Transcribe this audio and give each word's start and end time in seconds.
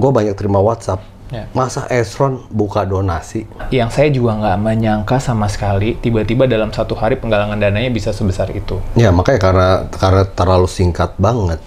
gue 0.00 0.10
banyak 0.10 0.34
terima 0.34 0.58
WhatsApp. 0.58 1.04
Ya. 1.30 1.46
Masa 1.54 1.86
Esron 1.86 2.42
buka 2.50 2.82
donasi? 2.82 3.46
Yang 3.70 3.90
saya 3.94 4.08
juga 4.10 4.34
nggak 4.34 4.58
menyangka 4.58 5.22
sama 5.22 5.46
sekali, 5.46 5.94
tiba-tiba 5.94 6.50
dalam 6.50 6.74
satu 6.74 6.98
hari 6.98 7.22
penggalangan 7.22 7.54
dananya 7.54 7.86
bisa 7.94 8.10
sebesar 8.10 8.50
itu. 8.50 8.82
Ya 8.98 9.14
makanya 9.14 9.38
karena 9.38 9.68
karena 9.94 10.26
terlalu 10.26 10.66
singkat 10.66 11.14
banget, 11.22 11.62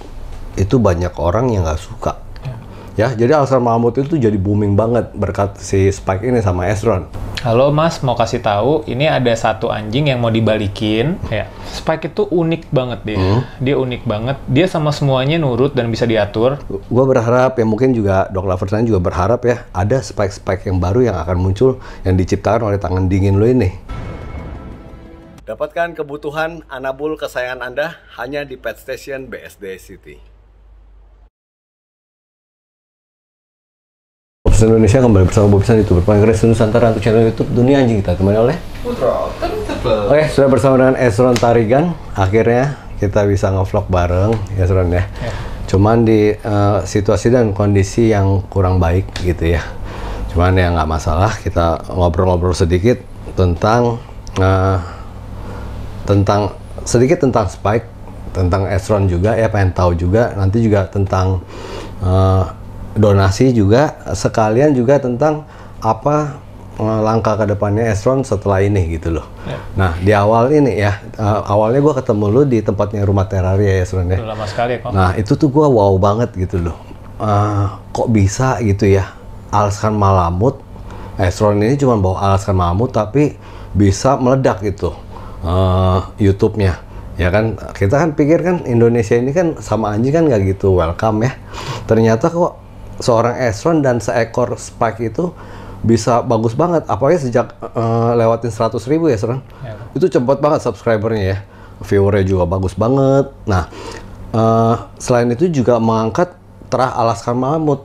itu 0.59 0.75
banyak 0.83 1.15
orang 1.15 1.47
yang 1.55 1.63
nggak 1.63 1.79
suka. 1.79 2.22
Ya, 2.93 3.09
jadi 3.09 3.33
Alasan 3.33 3.65
Mahmud 3.65 3.97
itu 3.97 4.21
jadi 4.21 4.37
booming 4.37 4.77
banget 4.77 5.09
berkat 5.17 5.57
si 5.57 5.89
Spike 5.89 6.21
ini 6.29 6.45
sama 6.45 6.69
Esron. 6.69 7.09
Halo 7.41 7.73
Mas, 7.73 7.97
mau 8.05 8.13
kasih 8.13 8.37
tahu, 8.37 8.85
ini 8.85 9.09
ada 9.09 9.33
satu 9.33 9.73
anjing 9.73 10.13
yang 10.13 10.21
mau 10.21 10.29
dibalikin. 10.29 11.17
Ya, 11.33 11.49
Spike 11.73 12.13
itu 12.13 12.29
unik 12.29 12.69
banget 12.69 13.01
dia. 13.01 13.41
Dia 13.57 13.81
unik 13.81 14.05
banget. 14.05 14.37
Dia 14.45 14.69
sama 14.69 14.93
semuanya 14.93 15.41
nurut 15.41 15.73
dan 15.73 15.89
bisa 15.89 16.05
diatur. 16.05 16.61
Gue 16.69 17.05
berharap 17.09 17.57
ya 17.57 17.65
mungkin 17.65 17.97
juga 17.97 18.29
Dok 18.29 18.45
Lovers 18.45 18.69
lain 18.77 18.85
juga 18.85 19.01
berharap 19.01 19.41
ya 19.41 19.65
ada 19.73 19.97
spike-spike 19.97 20.69
yang 20.69 20.77
baru 20.77 21.01
yang 21.01 21.17
akan 21.17 21.41
muncul 21.41 21.81
yang 22.05 22.13
diciptakan 22.13 22.69
oleh 22.69 22.77
tangan 22.77 23.09
dingin 23.09 23.41
lo 23.41 23.49
ini. 23.49 23.73
Dapatkan 25.49 25.97
kebutuhan 25.97 26.61
anabul 26.69 27.17
kesayangan 27.17 27.73
Anda 27.73 27.97
hanya 28.21 28.45
di 28.45 28.53
Pet 28.53 28.77
Station 28.77 29.33
BSD 29.33 29.81
City. 29.81 30.32
Indonesia 34.63 35.03
kembali 35.03 35.27
bersama 35.27 35.47
Bobson 35.51 35.83
YouTube 35.83 36.07
Pankres 36.07 36.39
Nusantara 36.47 36.95
untuk 36.95 37.03
channel 37.03 37.27
YouTube 37.27 37.51
Dunia 37.51 37.83
Anjing 37.83 37.99
kita 37.99 38.15
temani 38.15 38.39
oleh 38.39 38.57
Oke, 39.83 40.31
sudah 40.31 40.47
bersama 40.47 40.79
dengan 40.79 40.95
Esron 40.95 41.35
Tarigan. 41.35 41.91
Akhirnya 42.15 42.79
kita 43.03 43.27
bisa 43.27 43.51
ngevlog 43.51 43.91
bareng, 43.91 44.31
Esron 44.55 44.87
ya. 44.95 45.03
Cuman 45.67 46.07
di 46.07 46.31
eh, 46.31 46.79
situasi 46.87 47.35
dan 47.35 47.51
kondisi 47.51 48.15
yang 48.15 48.47
kurang 48.47 48.79
baik 48.79 49.11
gitu 49.27 49.59
ya. 49.59 49.63
Cuman 50.31 50.55
ya 50.55 50.71
nggak 50.71 50.87
masalah, 50.87 51.35
kita 51.35 51.83
ngobrol-ngobrol 51.91 52.55
sedikit 52.55 52.95
tentang 53.35 53.99
eh, 54.39 54.79
tentang 56.07 56.55
sedikit 56.87 57.27
tentang 57.27 57.51
Spike, 57.51 57.87
tentang 58.31 58.71
Esron 58.71 59.11
juga 59.11 59.35
ya, 59.35 59.51
pengen 59.51 59.75
tahu 59.75 59.99
juga 59.99 60.31
nanti 60.39 60.63
juga 60.63 60.87
tentang 60.87 61.43
eh, 61.99 62.43
donasi 62.93 63.53
juga 63.53 63.97
sekalian 64.13 64.73
juga 64.77 65.01
tentang 65.01 65.45
apa 65.81 66.37
eh, 66.77 66.99
langkah 67.01 67.35
ke 67.37 67.45
depannya 67.49 67.89
Esron 67.89 68.21
setelah 68.21 68.61
ini 68.61 68.97
gitu 68.97 69.17
loh. 69.19 69.25
Ya. 69.49 69.59
Nah 69.73 69.91
di 69.99 70.11
awal 70.13 70.53
ini 70.53 70.77
ya 70.77 71.01
eh, 71.01 71.39
awalnya 71.49 71.81
gua 71.81 71.93
ketemu 71.97 72.25
lu 72.29 72.41
di 72.45 72.61
tempatnya 72.61 73.01
rumah 73.03 73.25
teraria 73.25 73.81
ya 73.81 73.83
Esron 73.83 74.09
ya. 74.13 74.21
Udah 74.21 74.29
lama 74.37 74.45
sekali 74.45 74.79
kok. 74.79 74.91
Nah 74.93 75.17
itu 75.17 75.33
tuh 75.33 75.49
gua 75.49 75.67
wow 75.67 75.93
banget 75.97 76.31
gitu 76.37 76.61
loh. 76.61 76.77
Eh, 77.17 77.65
kok 77.93 78.09
bisa 78.09 78.57
gitu 78.61 78.89
ya 78.89 79.09
alaskan 79.53 79.93
malamut 79.93 80.57
Esron 81.21 81.61
ini 81.61 81.77
cuma 81.77 81.93
bawa 82.01 82.33
alaskan 82.33 82.57
malamut 82.57 82.89
tapi 82.89 83.37
bisa 83.73 84.17
meledak 84.17 84.65
gitu 84.65 84.93
eh, 85.45 85.99
YouTube-nya 86.21 86.93
ya 87.13 87.29
kan 87.29 87.53
kita 87.77 88.01
kan 88.01 88.09
pikir 88.17 88.41
kan 88.41 88.65
Indonesia 88.65 89.13
ini 89.13 89.29
kan 89.29 89.61
sama 89.61 89.93
anjing 89.93 90.09
kan 90.09 90.25
nggak 90.25 90.57
gitu 90.57 90.73
welcome 90.73 91.21
ya 91.21 91.37
ternyata 91.85 92.33
kok 92.33 92.62
seorang 93.03 93.35
Esron 93.43 93.83
dan 93.83 93.99
seekor 93.99 94.55
Spike 94.55 95.03
itu 95.03 95.35
bisa 95.83 96.23
bagus 96.23 96.55
banget. 96.55 96.87
Apalagi 96.87 97.27
sejak 97.27 97.51
eh, 97.59 98.11
lewatin 98.15 98.49
100 98.49 98.79
ribu 98.87 99.11
ya 99.11 99.19
Esron. 99.19 99.43
Ya. 99.59 99.75
itu 99.91 100.07
cepet 100.07 100.37
banget 100.39 100.63
subscribernya 100.63 101.23
ya. 101.35 101.37
Viewernya 101.83 102.23
juga 102.23 102.47
bagus 102.47 102.73
banget. 102.79 103.27
Nah 103.43 103.67
eh, 104.31 104.75
selain 104.97 105.27
itu 105.35 105.51
juga 105.51 105.77
mengangkat 105.83 106.31
terah 106.71 106.95
Alaskan 106.95 107.35
Malamut. 107.35 107.83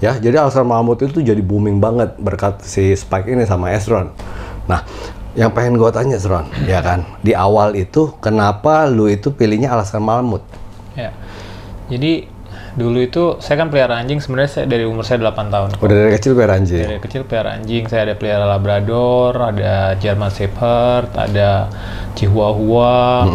Ya. 0.00 0.16
Jadi 0.16 0.40
Alaskan 0.40 0.64
Malamut 0.64 0.96
itu 1.04 1.20
jadi 1.20 1.44
booming 1.44 1.76
banget 1.78 2.16
berkat 2.16 2.64
si 2.64 2.96
Spike 2.96 3.28
ini 3.28 3.44
sama 3.44 3.76
Esron. 3.76 4.16
Nah 4.64 4.82
yang 5.38 5.54
pengen 5.54 5.78
gue 5.78 5.86
tanya 5.92 6.16
Esron 6.16 6.48
ya 6.64 6.80
kan? 6.80 7.04
Di 7.20 7.36
awal 7.36 7.76
itu 7.76 8.16
kenapa 8.18 8.88
lu 8.88 9.06
itu 9.06 9.30
pilihnya 9.30 9.70
Alaskan 9.76 10.00
Malamut? 10.00 10.42
Ya. 10.96 11.12
Jadi 11.92 12.39
dulu 12.78 12.98
itu 13.02 13.24
saya 13.42 13.58
kan 13.58 13.68
pelihara 13.68 13.98
anjing 13.98 14.22
sebenarnya 14.22 14.50
saya 14.50 14.66
dari 14.70 14.86
umur 14.86 15.02
saya 15.02 15.18
8 15.18 15.50
tahun. 15.50 15.68
udah 15.82 15.96
dari 16.06 16.12
kecil 16.14 16.38
gue 16.38 16.46
anjing 16.46 16.86
Dari 16.86 17.00
kecil 17.02 17.22
pelihara 17.26 17.50
anjing, 17.58 17.84
saya 17.90 18.00
ada 18.06 18.14
pelihara 18.14 18.46
Labrador, 18.46 19.34
ada 19.34 19.98
German 19.98 20.30
Shepherd, 20.30 21.10
ada 21.14 21.66
Chihuahua. 22.14 23.26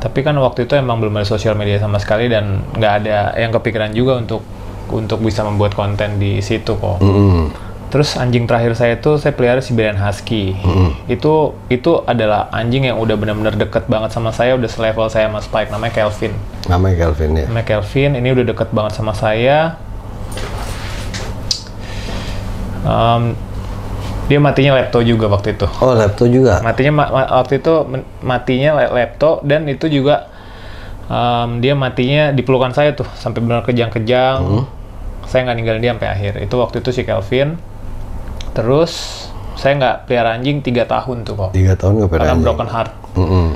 Tapi 0.00 0.24
kan 0.24 0.32
waktu 0.40 0.64
itu 0.64 0.80
emang 0.80 0.96
belum 0.96 1.20
ada 1.20 1.28
sosial 1.28 1.52
media 1.60 1.76
sama 1.76 2.00
sekali 2.00 2.32
dan 2.32 2.64
nggak 2.72 2.92
ada 3.04 3.36
yang 3.36 3.52
kepikiran 3.52 3.92
juga 3.92 4.16
untuk 4.16 4.40
untuk 4.90 5.22
bisa 5.22 5.44
membuat 5.46 5.76
konten 5.76 6.18
di 6.18 6.40
situ 6.40 6.74
kok. 6.74 6.98
Mm-mm. 7.04 7.69
Terus 7.90 8.14
anjing 8.14 8.46
terakhir 8.46 8.72
saya 8.72 8.94
itu 8.94 9.18
saya 9.18 9.34
pelihara 9.34 9.58
Siberian 9.58 9.98
Husky. 9.98 10.54
Itu 11.06 11.58
itu 11.66 12.02
adalah 12.04 12.46
anjing 12.50 12.86
yang 12.86 12.96
udah 12.96 13.14
benar-benar 13.14 13.54
deket 13.54 13.84
banget 13.84 14.10
sama 14.10 14.30
saya, 14.30 14.54
udah 14.54 14.66
selevel 14.66 15.06
saya 15.06 15.26
sama 15.26 15.38
Spike 15.38 15.68
namanya 15.68 15.94
Kelvin. 15.96 16.30
namanya 16.64 16.96
Kelvin 17.00 17.30
ya 17.34 17.44
Namanya 17.44 17.66
Kelvin, 17.68 18.10
ini 18.14 18.28
udah 18.30 18.44
deket 18.46 18.68
banget 18.70 18.92
sama 18.94 19.10
saya. 19.10 19.74
Em, 22.80 23.22
dia 24.26 24.38
matinya 24.38 24.72
lepto 24.72 25.02
juga 25.02 25.26
waktu 25.26 25.52
itu. 25.52 25.66
oh 25.66 25.92
laptop 25.92 26.30
juga 26.30 26.62
Matinya 26.62 26.92
ma- 26.94 27.10
ma- 27.12 27.30
waktu 27.36 27.58
itu 27.58 27.72
matinya 28.22 28.70
le- 28.78 28.92
lepto 28.94 29.42
dan 29.42 29.66
itu 29.66 29.90
juga 29.90 30.30
em, 31.04 31.58
dia 31.58 31.74
matinya 31.74 32.30
di 32.30 32.40
pelukan 32.40 32.70
saya 32.70 32.94
tuh 32.94 33.10
sampai 33.14 33.42
benar 33.42 33.66
kejang-kejang. 33.66 34.64
Saya 35.26 35.44
nggak 35.44 35.56
ninggalin 35.58 35.80
dia 35.80 35.92
sampai 35.92 36.08
akhir. 36.08 36.32
Itu 36.40 36.54
waktu 36.56 36.80
itu 36.80 36.90
si 36.90 37.02
Kelvin. 37.02 37.58
Terus 38.52 38.92
saya 39.54 39.76
nggak 39.76 39.96
pelihara 40.08 40.40
anjing 40.40 40.64
tiga 40.64 40.88
tahun 40.88 41.22
tuh 41.28 41.34
kok. 41.36 41.50
tiga 41.52 41.76
tahun 41.76 42.00
gue 42.00 42.08
Karena 42.08 42.32
anjing 42.32 42.44
broken 42.44 42.68
heart. 42.68 42.92
Mm-mm. 43.14 43.48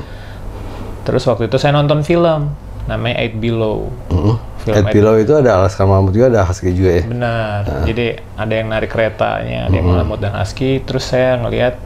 Terus 1.05 1.23
waktu 1.29 1.49
itu 1.49 1.57
saya 1.57 1.73
nonton 1.73 2.05
film 2.05 2.53
namanya 2.85 3.25
Eight 3.25 3.37
Below. 3.41 3.89
Mm-mm. 4.13 4.37
Film 4.65 4.81
Ed 4.81 4.85
Eight 4.89 4.97
Pillow 4.97 5.15
itu 5.21 5.33
ada 5.37 5.61
Alaskan 5.61 5.85
Malamut 5.93 6.17
juga 6.17 6.33
ada 6.33 6.41
Husky 6.49 6.73
juga 6.73 6.97
ya 6.97 7.05
Benar. 7.05 7.85
Jadi 7.85 8.07
ada 8.41 8.53
yang 8.57 8.69
narik 8.73 8.89
keretanya, 8.89 9.69
ada 9.69 9.77
yang 9.77 9.87
malamut 9.93 10.17
dan 10.21 10.33
husky. 10.33 10.81
Terus 10.81 11.05
saya 11.05 11.37
ngelihat 11.37 11.77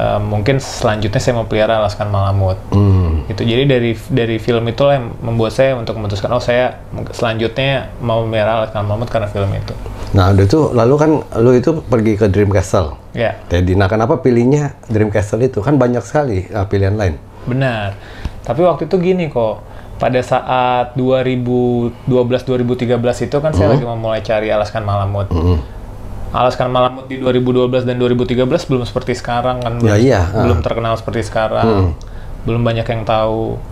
eh, 0.00 0.20
mungkin 0.20 0.56
selanjutnya 0.56 1.20
saya 1.20 1.36
mau 1.36 1.44
pelihara 1.44 1.84
Alaskan 1.84 2.08
Malamut. 2.08 2.56
Hmm. 2.72 3.28
Gitu. 3.28 3.44
Jadi 3.44 3.62
dari 3.68 3.92
dari 4.08 4.36
film 4.40 4.64
itu 4.64 4.84
yang 4.88 5.12
membuat 5.20 5.52
saya 5.52 5.76
untuk 5.76 6.00
memutuskan 6.00 6.32
oh 6.32 6.40
saya 6.40 6.80
selanjutnya 7.12 7.92
mau 8.00 8.24
melihara 8.24 8.64
Alaskan 8.64 8.88
Malamut 8.88 9.12
karena 9.12 9.28
film 9.28 9.52
itu. 9.52 9.76
Nah, 10.12 10.32
udah 10.32 10.44
itu 10.44 10.60
lalu 10.76 10.94
kan 11.00 11.10
lu 11.40 11.56
itu 11.56 11.80
pergi 11.80 12.20
ke 12.20 12.28
Dream 12.28 12.52
Castle. 12.52 12.96
Ya, 13.16 13.36
Teddy, 13.48 13.76
nah 13.76 13.88
kenapa 13.88 14.20
pilihnya 14.20 14.76
Dream 14.88 15.08
Castle 15.08 15.40
itu? 15.44 15.64
Kan 15.64 15.80
banyak 15.80 16.04
sekali 16.04 16.48
uh, 16.52 16.68
pilihan 16.68 16.96
lain. 16.96 17.16
benar. 17.42 17.98
Tapi 18.46 18.62
waktu 18.62 18.86
itu 18.86 18.96
gini 19.00 19.32
kok. 19.32 19.72
Pada 20.02 20.18
saat 20.18 20.98
2012-2013 20.98 23.30
itu 23.30 23.36
kan 23.38 23.54
saya 23.54 23.70
lagi 23.70 23.86
mau 23.86 23.94
mulai 23.94 24.18
cari 24.18 24.50
Alaskan 24.50 24.82
Malamut. 24.82 25.30
Alaskan 26.34 26.74
Malamut 26.74 27.06
di 27.06 27.22
2012 27.22 27.86
dan 27.86 28.02
2013 28.02 28.66
belum 28.66 28.82
seperti 28.82 29.14
sekarang 29.14 29.62
kan 29.62 29.78
belum, 29.78 29.86
Ya, 29.86 29.96
iya, 30.02 30.26
ah. 30.26 30.42
belum 30.42 30.58
terkenal 30.58 30.98
seperti 30.98 31.22
sekarang 31.22 31.94
belum 32.42 32.66
banyak 32.66 32.82
yang 32.82 33.06
tahu 33.06 33.62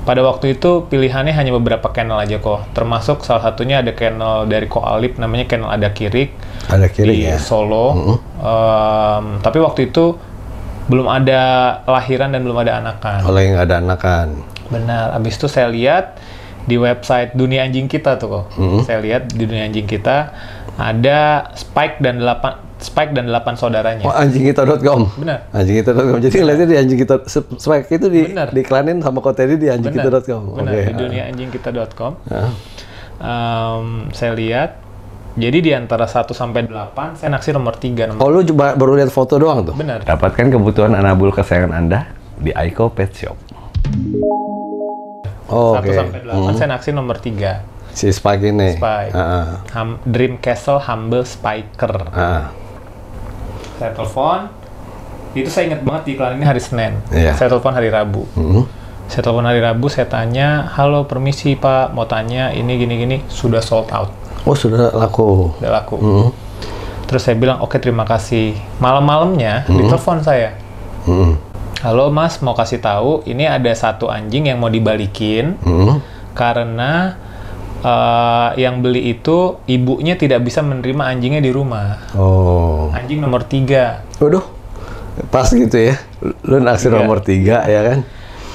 pada 0.00 0.24
waktu 0.24 0.56
itu 0.56 0.88
pilihannya 0.88 1.36
hanya 1.36 1.52
beberapa 1.52 1.92
channel 1.92 2.16
aja 2.16 2.40
kok 2.40 2.72
termasuk 2.72 3.20
salah 3.20 3.44
satunya 3.44 3.84
ada 3.84 3.92
channel 3.92 4.48
dari 4.48 4.64
Ko 4.64 4.80
Alip 4.80 5.20
namanya 5.20 5.44
channel 5.44 5.68
ada 5.68 5.92
kirik 5.92 6.32
Ada 6.72 6.88
kiri 6.88 7.24
di 7.24 7.28
ya. 7.28 7.36
Solo 7.36 8.16
Em, 8.40 9.24
tapi 9.44 9.60
waktu 9.60 9.92
itu 9.92 10.16
belum 10.88 11.06
ada 11.06 11.40
lahiran 11.84 12.32
dan 12.32 12.40
belum 12.42 12.58
ada 12.64 12.80
anakan 12.80 13.20
Kalau 13.22 13.38
yang 13.38 13.52
nggak 13.54 13.66
ada 13.68 13.76
anakan. 13.78 14.26
Benar. 14.72 15.06
Abis 15.14 15.36
itu 15.38 15.46
saya 15.46 15.68
lihat 15.70 16.18
di 16.64 16.74
website 16.78 17.34
Dunia 17.34 17.62
Anjing 17.62 17.86
Kita 17.86 18.16
tuh 18.18 18.28
kok. 18.30 18.44
Saya 18.86 18.98
lihat 18.98 19.30
di 19.30 19.44
Dunia 19.46 19.66
Anjing 19.68 19.86
Kita 19.86 20.32
ada 20.80 21.50
Spike 21.54 22.00
dan 22.00 22.18
8 22.24 22.69
Spike 22.80 23.12
dan 23.12 23.28
8 23.28 23.54
saudaranya. 23.54 24.02
Oh, 24.02 24.10
anjingkita.com. 24.10 25.20
Benar. 25.20 25.52
Anjingkita.com. 25.52 26.16
Jadi 26.18 26.34
ngeliatnya 26.34 26.66
di 26.66 26.76
anjing 26.76 26.98
kita 26.98 27.16
Spike 27.56 27.92
itu 27.92 28.06
di 28.08 28.22
Benar. 28.26 28.48
diiklanin 28.50 29.04
sama 29.04 29.20
Ko 29.20 29.30
Teddy 29.30 29.56
di 29.56 29.68
anjingkita.com. 29.68 30.42
Benar. 30.56 30.72
Oke. 30.72 30.80
Di 30.82 30.92
duniaanjingkita.com. 30.96 32.12
Ah. 32.28 32.50
Em, 33.20 34.08
saya 34.10 34.32
lihat 34.32 34.80
jadi 35.30 35.58
di 35.60 35.70
antara 35.70 36.04
1 36.04 36.32
sampai 36.32 36.64
8 36.64 37.14
saya 37.14 37.28
naksir 37.30 37.52
nomor 37.52 37.76
3 37.76 38.08
nomor 38.08 38.18
Oh, 38.18 38.32
lu 38.32 38.40
coba 38.42 38.72
baru 38.74 38.96
lihat 38.96 39.12
foto 39.12 39.36
doang 39.36 39.60
tuh? 39.62 39.76
Benar. 39.76 40.02
Dapatkan 40.02 40.48
kebutuhan 40.48 40.96
anabul 40.96 41.28
kesayangan 41.30 41.70
Anda 41.70 42.08
di 42.34 42.48
Aiko 42.50 42.88
Pet 42.88 43.12
Shop. 43.12 43.36
Oh, 45.46 45.76
1 45.76 45.82
Oke. 45.82 45.92
sampai 45.92 46.20
8 46.24 46.56
saya 46.56 46.68
naksir 46.70 46.96
nomor 46.96 47.20
3. 47.20 47.60
Si 47.90 48.06
Spike 48.08 48.44
ini. 48.46 48.78
Spike. 48.78 49.12
Ah, 49.12 49.20
ah. 49.20 49.46
Hum- 49.74 49.98
Dream 50.02 50.38
Castle 50.38 50.78
Humble 50.80 51.26
Spiker. 51.26 51.94
Ah. 52.08 52.54
Saya 53.80 53.96
telepon. 53.96 54.44
Itu 55.32 55.48
saya 55.48 55.72
ingat 55.72 55.80
banget 55.80 56.02
di 56.04 56.10
iklan 56.12 56.36
ini 56.36 56.44
hari 56.44 56.60
Senin. 56.60 57.00
Iya. 57.08 57.32
Saya 57.32 57.48
telepon 57.48 57.72
hari 57.72 57.88
Rabu. 57.88 58.28
Mhm. 58.36 58.62
Saya 59.08 59.24
telepon 59.24 59.42
hari 59.42 59.58
Rabu, 59.58 59.88
saya 59.88 60.06
tanya, 60.06 60.68
halo 60.70 61.02
permisi 61.02 61.56
Pak, 61.56 61.90
mau 61.90 62.04
tanya 62.04 62.52
ini 62.52 62.78
gini-gini, 62.78 63.26
sudah 63.26 63.58
sold 63.58 63.88
out. 63.90 64.12
Oh 64.44 64.54
sudah 64.54 64.92
laku. 64.94 65.50
udah 65.58 65.72
laku. 65.72 65.96
Hmm. 65.98 66.28
Terus 67.08 67.26
saya 67.26 67.34
bilang, 67.34 67.58
oke 67.58 67.74
terima 67.82 68.06
kasih. 68.06 68.54
Malam-malamnya 68.78 69.66
Hmm. 69.66 69.82
ditelepon 69.82 70.22
saya. 70.22 70.54
Hmm. 71.08 71.34
Halo 71.82 72.12
mas, 72.12 72.38
mau 72.38 72.54
kasih 72.54 72.78
tahu, 72.78 73.24
ini 73.24 73.48
ada 73.48 73.72
satu 73.72 74.06
anjing 74.06 74.46
yang 74.46 74.60
mau 74.62 74.70
dibalikin 74.70 75.58
Hmm. 75.58 75.98
karena 76.30 77.16
eh, 77.80 78.48
yang 78.56 78.80
beli 78.80 79.10
itu 79.10 79.58
ibunya 79.66 80.14
tidak 80.14 80.40
bisa 80.40 80.60
menerima 80.60 81.02
anjingnya 81.06 81.40
di 81.40 81.50
rumah. 81.50 82.12
Oh. 82.14 82.92
Anjing 82.92 83.20
nomor 83.20 83.44
tiga. 83.44 84.04
Waduh. 84.18 84.44
Pas 85.28 85.46
gitu 85.46 85.74
ya. 85.74 86.00
Lu 86.44 86.60
naksir 86.60 86.88
Iya. 86.88 86.98
nomor 87.00 87.20
tiga 87.20 87.64
ya 87.64 87.80
kan? 87.84 87.98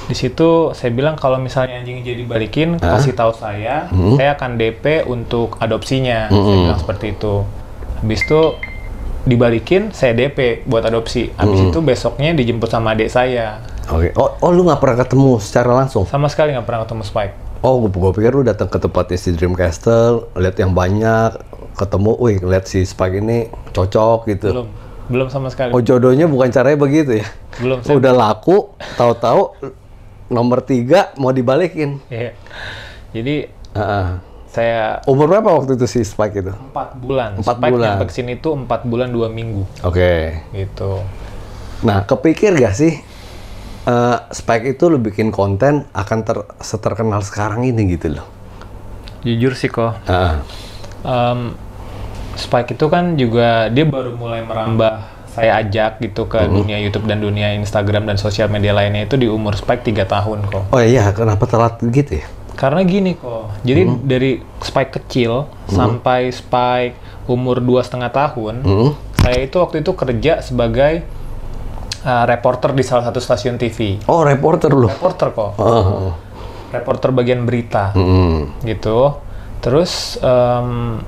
Di 0.06 0.14
situ 0.14 0.70
saya 0.70 0.94
bilang 0.94 1.18
kalau 1.18 1.36
misalnya 1.36 1.82
anjingnya 1.82 2.14
jadi 2.14 2.22
balikin, 2.24 2.78
kasih 2.78 3.14
tahu 3.14 3.34
saya, 3.34 3.90
Hmm. 3.90 4.14
saya 4.14 4.38
akan 4.38 4.54
DP 4.54 5.02
untuk 5.02 5.58
adopsinya. 5.58 6.30
Saya 6.30 6.56
bilang 6.62 6.78
seperti 6.78 7.06
itu. 7.12 7.42
Habis 7.98 8.22
itu 8.22 8.40
dibalikin, 9.26 9.90
saya 9.90 10.14
DP 10.14 10.62
buat 10.62 10.86
adopsi. 10.86 11.34
Habis 11.34 11.58
Hmm. 11.58 11.70
itu 11.74 11.78
besoknya 11.82 12.30
dijemput 12.32 12.70
sama 12.70 12.94
adik 12.94 13.10
saya. 13.10 13.58
Oke. 13.90 14.14
Oh, 14.14 14.30
oh 14.38 14.50
lu 14.50 14.62
nggak 14.62 14.78
pernah 14.78 15.02
ketemu 15.02 15.38
secara 15.38 15.70
langsung? 15.74 16.06
Sama 16.06 16.26
sekali 16.26 16.54
nggak 16.54 16.66
pernah 16.66 16.86
ketemu 16.86 17.02
Spike. 17.02 17.34
Oh, 17.66 17.82
gue, 17.82 18.10
pikir 18.14 18.30
lu 18.30 18.46
datang 18.46 18.70
ke 18.70 18.78
tempatnya 18.78 19.18
si 19.18 19.34
Dreamcastle, 19.34 20.30
lihat 20.38 20.54
yang 20.54 20.70
banyak, 20.70 21.34
ketemu, 21.74 22.14
wih, 22.14 22.38
lihat 22.38 22.70
si 22.70 22.86
Spike 22.86 23.18
ini 23.18 23.50
cocok 23.74 24.30
gitu. 24.30 24.54
Belum, 24.54 24.68
belum 25.10 25.26
sama 25.26 25.50
sekali. 25.50 25.74
Oh, 25.74 25.82
jodohnya 25.82 26.30
bukan 26.30 26.54
caranya 26.54 26.78
begitu 26.78 27.18
ya? 27.18 27.26
Belum. 27.58 27.82
Saya, 27.82 27.96
Udah 27.98 28.14
laku, 28.14 28.70
tahu-tahu 28.94 29.50
nomor 30.30 30.62
tiga 30.62 31.10
mau 31.18 31.34
dibalikin. 31.34 31.98
Iya. 32.06 32.38
Jadi 33.10 33.50
Heeh. 33.74 34.06
saya 34.46 35.02
Umur 35.10 35.26
berapa 35.26 35.50
waktu 35.50 35.74
itu 35.74 35.90
si 35.90 36.06
Spike 36.06 36.38
itu? 36.38 36.54
empat 36.54 36.94
bulan. 37.02 37.34
Empat 37.34 37.56
Spike 37.58 37.72
bulan. 37.74 37.86
nyampe 37.98 38.04
ke 38.06 38.14
sini 38.14 38.38
itu 38.38 38.48
empat 38.54 38.86
bulan 38.86 39.10
dua 39.10 39.26
minggu. 39.26 39.66
Oke. 39.82 40.38
Gitu. 40.54 41.02
Nah, 41.82 42.06
kepikir 42.06 42.54
gak 42.54 42.78
sih 42.78 43.02
eh, 43.86 44.18
Spike 44.28 44.66
itu 44.68 44.90
lu 44.90 44.98
bikin 44.98 45.30
konten 45.30 45.86
akan 45.90 46.18
ter 46.22 46.38
seterkenal 46.58 47.22
sekarang 47.22 47.62
ini 47.62 47.94
gitu 47.94 48.18
loh? 48.18 48.26
Jujur 49.22 49.54
sih 49.54 49.66
kok. 49.66 49.96
Heeh. 50.04 50.34
Em, 51.02 51.54
Spike 52.36 52.74
itu 52.74 52.86
kan 52.86 53.16
juga 53.16 53.70
dia 53.70 53.88
baru 53.88 54.12
mulai 54.12 54.44
merambah 54.44 55.06
saya 55.32 55.60
ajak 55.60 56.00
gitu 56.00 56.24
ke 56.26 56.48
dunia 56.48 56.80
YouTube 56.80 57.04
dan 57.04 57.20
dunia 57.20 57.52
Instagram 57.52 58.08
dan 58.08 58.16
sosial 58.16 58.48
media 58.48 58.72
lainnya 58.72 59.04
itu 59.04 59.16
di 59.16 59.28
umur 59.28 59.52
Spike 59.52 59.84
3 59.84 60.04
tahun 60.04 60.38
kok. 60.48 60.72
Oh 60.72 60.80
iya, 60.80 61.12
kenapa 61.12 61.44
telat 61.44 61.76
gitu 61.80 62.20
ya? 62.20 62.26
Karena 62.56 62.80
gini 62.88 63.12
kok, 63.12 63.52
jadi 63.60 63.84
dari 64.00 64.40
Spike 64.64 64.96
kecil 64.96 65.44
sampai 65.68 66.32
Spike 66.32 66.96
umur 67.28 67.60
dua 67.60 67.84
setengah 67.84 68.08
tahun, 68.08 68.64
Hmm? 68.64 68.90
saya 69.20 69.44
itu 69.44 69.60
waktu 69.60 69.84
itu 69.84 69.92
kerja 69.92 70.40
sebagai 70.40 71.04
uh, 72.06 72.24
reporter 72.24 72.70
di 72.70 72.80
salah 72.80 73.02
satu 73.04 73.18
stasiun 73.18 73.58
TV. 73.58 73.98
Oh, 74.06 74.22
reporter 74.22 74.70
lu. 74.70 74.86
Reporter 74.86 75.28
kok, 75.30 75.50
Oh. 75.58 76.14
reporter 76.70 77.10
bagian 77.10 77.42
berita. 77.42 77.90
Hmm. 77.92 78.54
gitu. 78.62 79.18
Terus 79.58 80.14
em, 80.22 81.02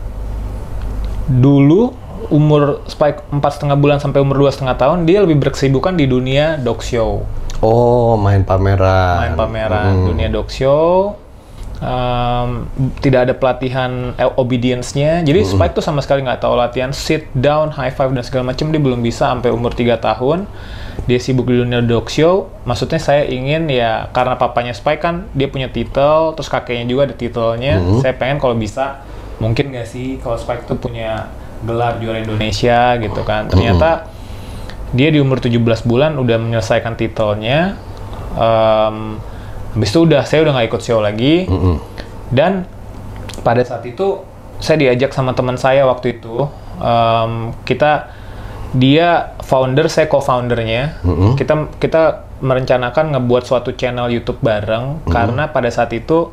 dulu 1.28 1.94
umur 2.28 2.82
Spike 2.90 3.30
empat 3.30 3.60
setengah 3.60 3.76
bulan 3.78 3.98
sampai 4.02 4.18
umur 4.18 4.42
dua 4.42 4.50
setengah 4.50 4.74
tahun 4.74 5.06
dia 5.06 5.22
lebih 5.22 5.38
berkesibukan 5.38 5.94
di 5.94 6.04
dunia 6.04 6.58
dog 6.58 6.82
show, 6.82 7.22
Oh, 7.58 8.14
main 8.14 8.42
pameran. 8.42 9.22
main 9.22 9.34
pameran, 9.34 9.94
dunia 10.06 10.26
dog 10.26 10.46
show. 10.48 11.14
Em, 11.78 12.66
tidak 12.98 13.30
ada 13.30 13.34
pelatihan 13.34 14.10
eh, 14.14 14.26
obedience-nya. 14.26 15.22
Jadi 15.22 15.46
Spike 15.46 15.74
tuh 15.74 15.84
sama 15.84 16.02
sekali 16.02 16.26
nggak 16.26 16.42
tahu 16.42 16.58
latihan 16.58 16.90
sit 16.90 17.30
down, 17.30 17.70
high 17.70 17.90
five 17.90 18.10
dan 18.10 18.26
segala 18.26 18.50
macam 18.50 18.66
dia 18.70 18.82
belum 18.82 18.98
bisa 18.98 19.30
sampai 19.30 19.54
umur 19.54 19.70
3 19.70 19.94
tahun. 19.94 20.50
Dia 21.08 21.16
sibuk 21.16 21.49
di 21.49 21.56
dunia 21.56 21.81
dog 21.81 22.12
show. 22.12 22.52
Maksudnya 22.69 23.00
saya 23.00 23.25
ingin 23.25 23.64
ya 23.72 24.12
karena 24.12 24.37
papanya 24.37 24.76
Spike 24.76 25.00
kan 25.00 25.25
dia 25.32 25.49
punya 25.49 25.72
titel, 25.72 26.37
terus 26.37 26.52
kakeknya 26.52 26.84
juga 26.84 27.08
ada 27.08 27.16
titelnya. 27.16 27.81
Saya 28.05 28.12
pengen 28.12 28.37
kalau 28.37 28.52
bisa 28.52 29.00
mungkin 29.40 29.72
nggak 29.72 29.88
sih 29.88 30.20
kalau 30.20 30.37
Spike 30.37 30.69
tuh 30.69 30.76
punya 30.76 31.32
gelar 31.64 31.96
juara 31.99 32.20
Indonesia 32.20 33.00
gitu 33.00 33.25
kan. 33.25 33.49
Ternyata 33.49 34.12
dia 34.93 35.08
di 35.08 35.19
umur 35.20 35.40
17 35.40 35.56
bulan 35.88 36.16
udah 36.20 36.37
menyelesaikan 36.37 36.93
titelnya. 36.96 37.76
Em, 38.37 39.16
habis 39.75 39.88
itu 39.88 40.00
udah 40.05 40.22
saya 40.28 40.44
udah 40.44 40.52
nggak 40.60 40.69
ikut 40.76 40.82
show 40.84 41.00
lagi. 41.00 41.49
Mm-mm. 41.49 41.76
Dan 42.28 42.69
pada 43.40 43.64
saat 43.64 43.84
itu 43.88 44.20
saya 44.60 44.76
diajak 44.76 45.16
sama 45.16 45.32
teman 45.32 45.56
saya 45.56 45.88
waktu 45.88 46.20
itu. 46.20 46.49
Em, 46.84 47.56
kita 47.64 48.12
dia 48.76 49.38
founder, 49.41 49.88
saya 49.88 50.11
co-foundernya. 50.11 51.00
Mm-mm. 51.05 51.37
Kita 51.37 51.73
kita 51.81 52.29
merencanakan 52.38 53.19
ngebuat 53.19 53.43
suatu 53.49 53.75
channel 53.75 54.12
YouTube 54.12 54.38
bareng 54.44 55.09
karena 55.11 55.50
pada 55.50 55.73
saat 55.75 55.91
itu 55.91 56.31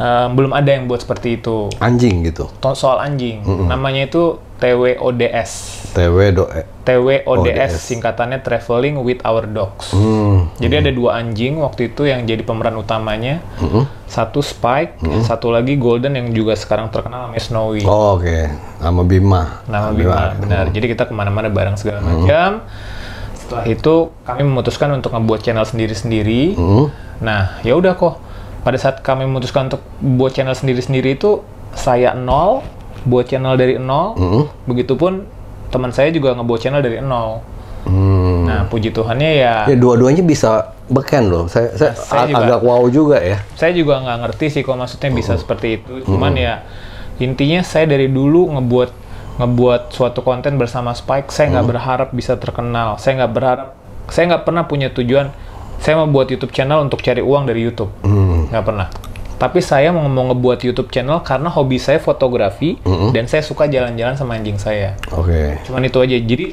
em, 0.00 0.34
belum 0.34 0.50
ada 0.50 0.66
yang 0.72 0.90
buat 0.90 1.04
seperti 1.04 1.38
itu. 1.38 1.70
Anjing 1.78 2.26
gitu. 2.26 2.50
Soal 2.74 2.98
anjing, 3.04 3.44
namanya 3.68 4.08
itu 4.08 4.42
TWODS. 4.58 5.50
TWODS 5.94 6.68
ODS. 6.88 7.70
singkatannya 7.78 8.42
Traveling 8.42 9.00
with 9.02 9.22
Our 9.22 9.46
Dogs. 9.46 9.94
Hmm. 9.94 10.50
Jadi 10.58 10.74
ada 10.86 10.90
dua 10.90 11.22
anjing 11.22 11.62
waktu 11.62 11.94
itu 11.94 12.08
yang 12.08 12.26
jadi 12.26 12.42
pemeran 12.42 12.74
utamanya. 12.78 13.40
Mm-mm. 13.62 13.86
Satu 14.08 14.40
Spike, 14.40 14.98
satu 15.22 15.52
lagi 15.52 15.76
Golden 15.76 16.16
yang 16.16 16.32
juga 16.32 16.56
sekarang 16.56 16.88
terkenal 16.88 17.28
namanya 17.28 17.44
Snowy. 17.44 17.84
Oh, 17.84 18.16
oke. 18.16 18.38
Nama 18.80 19.00
Bima. 19.04 19.62
Nama 19.68 19.92
Bima, 19.92 20.32
benar. 20.38 20.64
Jadi 20.72 20.86
kita 20.90 21.04
ke 21.04 21.12
mana-mana 21.12 21.52
bareng 21.52 21.76
segala 21.76 22.00
macam. 22.00 22.64
Setelah 23.36 23.64
itu 23.68 23.94
kami 24.24 24.42
memutuskan 24.48 24.92
untuk 24.96 25.12
ngebuat 25.12 25.40
channel 25.44 25.64
sendiri-sendiri. 25.68 26.56
Hmm. 26.56 26.88
Nah, 27.20 27.60
ya 27.64 27.76
udah 27.76 27.94
kok. 27.94 28.20
Pada 28.64 28.76
saat 28.80 29.00
kami 29.04 29.28
memutuskan 29.28 29.68
untuk 29.72 29.84
buat 30.00 30.32
channel 30.32 30.56
sendiri-sendiri 30.56 31.20
itu 31.20 31.44
saya 31.76 32.16
nol, 32.16 32.64
buat 33.02 33.24
channel 33.24 33.54
dari 33.54 33.76
nol. 33.76 34.14
Hmm. 34.14 34.42
Begitupun 34.64 35.26
teman 35.68 35.90
saya 35.90 36.08
juga 36.08 36.32
ngebuat 36.32 36.58
channel 36.58 36.80
dari 36.80 36.98
nol. 36.98 37.44
Hmm. 37.84 38.44
Nah, 38.44 38.60
puji 38.66 38.90
Tuhannya 38.90 39.30
ya, 39.34 39.54
Ya 39.64 39.74
dua-duanya 39.74 40.20
bisa 40.20 40.70
beken 40.86 41.26
loh. 41.26 41.44
Saya, 41.46 41.72
saya, 41.72 41.92
saya 41.94 42.24
ag- 42.24 42.28
juga- 42.28 42.44
agak 42.48 42.60
wow 42.62 42.82
juga 42.86 43.16
ya. 43.18 43.38
saya 43.54 43.72
juga 43.72 43.98
nggak 43.98 44.18
ngerti 44.22 44.46
sih 44.50 44.62
kok 44.62 44.74
maksudnya 44.74 45.10
bisa 45.10 45.32
seperti 45.34 45.78
itu. 45.78 46.04
Cuman 46.04 46.32
ya 46.32 46.64
intinya 47.18 47.60
saya 47.60 47.84
dari 47.84 48.06
dulu 48.06 48.50
ngebuat 48.50 48.90
ngebuat 49.38 49.82
suatu 49.90 50.20
konten 50.20 50.56
bersama 50.56 50.90
Spike, 50.92 51.30
saya 51.30 51.52
nggak 51.52 51.66
berharap 51.68 52.08
bisa 52.10 52.34
terkenal. 52.34 52.98
Saya 52.98 53.22
nggak 53.22 53.32
berharap, 53.32 53.68
saya 54.06 54.24
nggak 54.28 54.42
pernah 54.42 54.64
punya 54.64 54.90
tujuan. 54.90 55.30
Saya 55.78 55.94
mau 55.96 56.10
buat 56.10 56.26
YouTube 56.26 56.50
channel 56.50 56.82
untuk 56.82 56.98
cari 56.98 57.22
uang 57.22 57.46
dari 57.46 57.62
YouTube, 57.62 57.94
Hmm. 58.02 58.50
nggak 58.50 58.64
pernah. 58.64 58.90
Tapi 59.38 59.62
saya 59.62 59.94
mau 59.94 60.02
mau 60.10 60.34
ngebuat 60.34 60.66
YouTube 60.66 60.90
channel 60.90 61.22
karena 61.22 61.46
hobi 61.46 61.78
saya 61.78 62.02
fotografi 62.02 62.74
dan 63.14 63.30
saya 63.30 63.46
suka 63.46 63.70
jalan-jalan 63.70 64.18
sama 64.18 64.34
anjing 64.34 64.58
saya. 64.58 64.98
Oke. 65.14 65.62
Cuman 65.62 65.86
itu 65.86 65.98
aja. 66.02 66.18
Jadi 66.18 66.46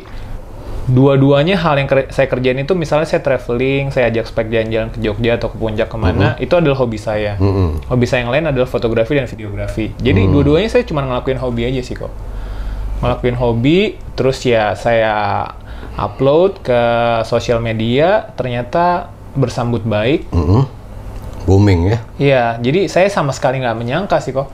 dua-duanya 0.85 1.57
hal 1.57 1.81
yang 1.81 1.89
ker- 1.89 2.13
saya 2.13 2.29
kerjain 2.29 2.61
itu 2.61 2.77
misalnya 2.77 3.09
saya 3.09 3.25
traveling, 3.25 3.89
saya 3.89 4.13
ajak 4.13 4.29
spek 4.29 4.53
jalan-jalan 4.53 4.93
ke 4.93 5.01
Jogja 5.01 5.41
atau 5.41 5.49
ke 5.49 5.57
puncak 5.57 5.89
ke 5.89 5.97
mana, 5.97 6.37
itu 6.37 6.53
adalah 6.53 6.77
hobi 6.77 7.01
saya. 7.01 7.41
Mm-mm. 7.41 7.89
Hobi 7.89 8.05
saya 8.05 8.21
yang 8.21 8.29
lain 8.29 8.45
adalah 8.53 8.69
fotografi 8.69 9.17
dan 9.17 9.25
videografi. 9.25 9.89
Jadi 9.97 10.29
dua-duanya 10.29 10.69
saya 10.69 10.85
cuma 10.85 11.01
ngelakuin 11.01 11.41
hobi 11.41 11.65
aja 11.65 11.81
sih 11.81 11.97
kok. 11.97 12.13
Ngelakuin 13.01 13.33
hobi, 13.33 13.97
terus 14.13 14.45
ya 14.45 14.77
saya 14.77 15.49
upload 15.97 16.61
ke 16.61 16.81
sosial 17.25 17.65
media, 17.65 18.29
ternyata 18.37 19.09
bersambut 19.33 19.81
baik. 19.81 20.29
Mm-mm. 20.29 20.69
Booming 21.45 21.79
ya. 21.87 21.97
Iya, 22.17 22.43
jadi 22.59 22.85
saya 22.85 23.07
sama 23.07 23.29
sekali 23.29 23.61
nggak 23.61 23.77
menyangka 23.77 24.17
sih 24.17 24.33
kok. 24.33 24.49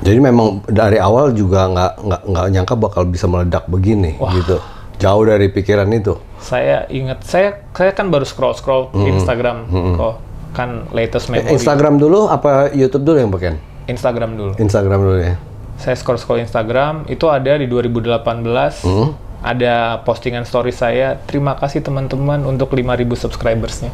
Jadi 0.00 0.20
memang 0.20 0.60
dari 0.66 1.00
awal 1.00 1.32
juga 1.32 1.64
nggak 1.64 1.92
nggak 1.98 2.22
nggak 2.28 2.46
nyangka 2.50 2.74
bakal 2.76 3.02
bisa 3.04 3.24
meledak 3.24 3.64
begini 3.66 4.20
gitu. 4.34 4.60
Jauh 4.94 5.24
dari 5.24 5.48
pikiran 5.48 5.88
itu. 5.90 6.14
Saya 6.38 6.84
ingat, 6.86 7.24
saya 7.24 7.64
saya 7.72 7.90
kan 7.90 8.12
baru 8.12 8.22
scroll-scroll 8.22 8.92
ke 8.92 9.08
Instagram 9.10 9.64
kok. 9.96 10.14
Kan 10.52 10.86
latest 10.92 11.26
Eh, 11.26 11.40
memory. 11.40 11.50
Instagram 11.52 11.98
dulu 11.98 12.28
apa 12.28 12.70
YouTube 12.70 13.02
dulu 13.02 13.16
yang 13.18 13.32
beken? 13.32 13.56
Instagram 13.84 14.36
dulu. 14.36 14.52
Instagram 14.54 15.00
dulu 15.02 15.18
ya. 15.18 15.34
Saya 15.74 15.98
scroll-scroll 15.98 16.38
Instagram, 16.40 17.08
itu 17.08 17.26
ada 17.26 17.58
di 17.58 17.66
2018. 17.66 18.86
Hmm. 18.86 19.18
Ada 19.42 20.00
postingan 20.00 20.46
story 20.46 20.70
saya, 20.70 21.20
terima 21.20 21.52
kasih 21.52 21.82
teman-teman 21.82 22.46
untuk 22.46 22.70
5000 22.70 23.12
subscribersnya. 23.18 23.90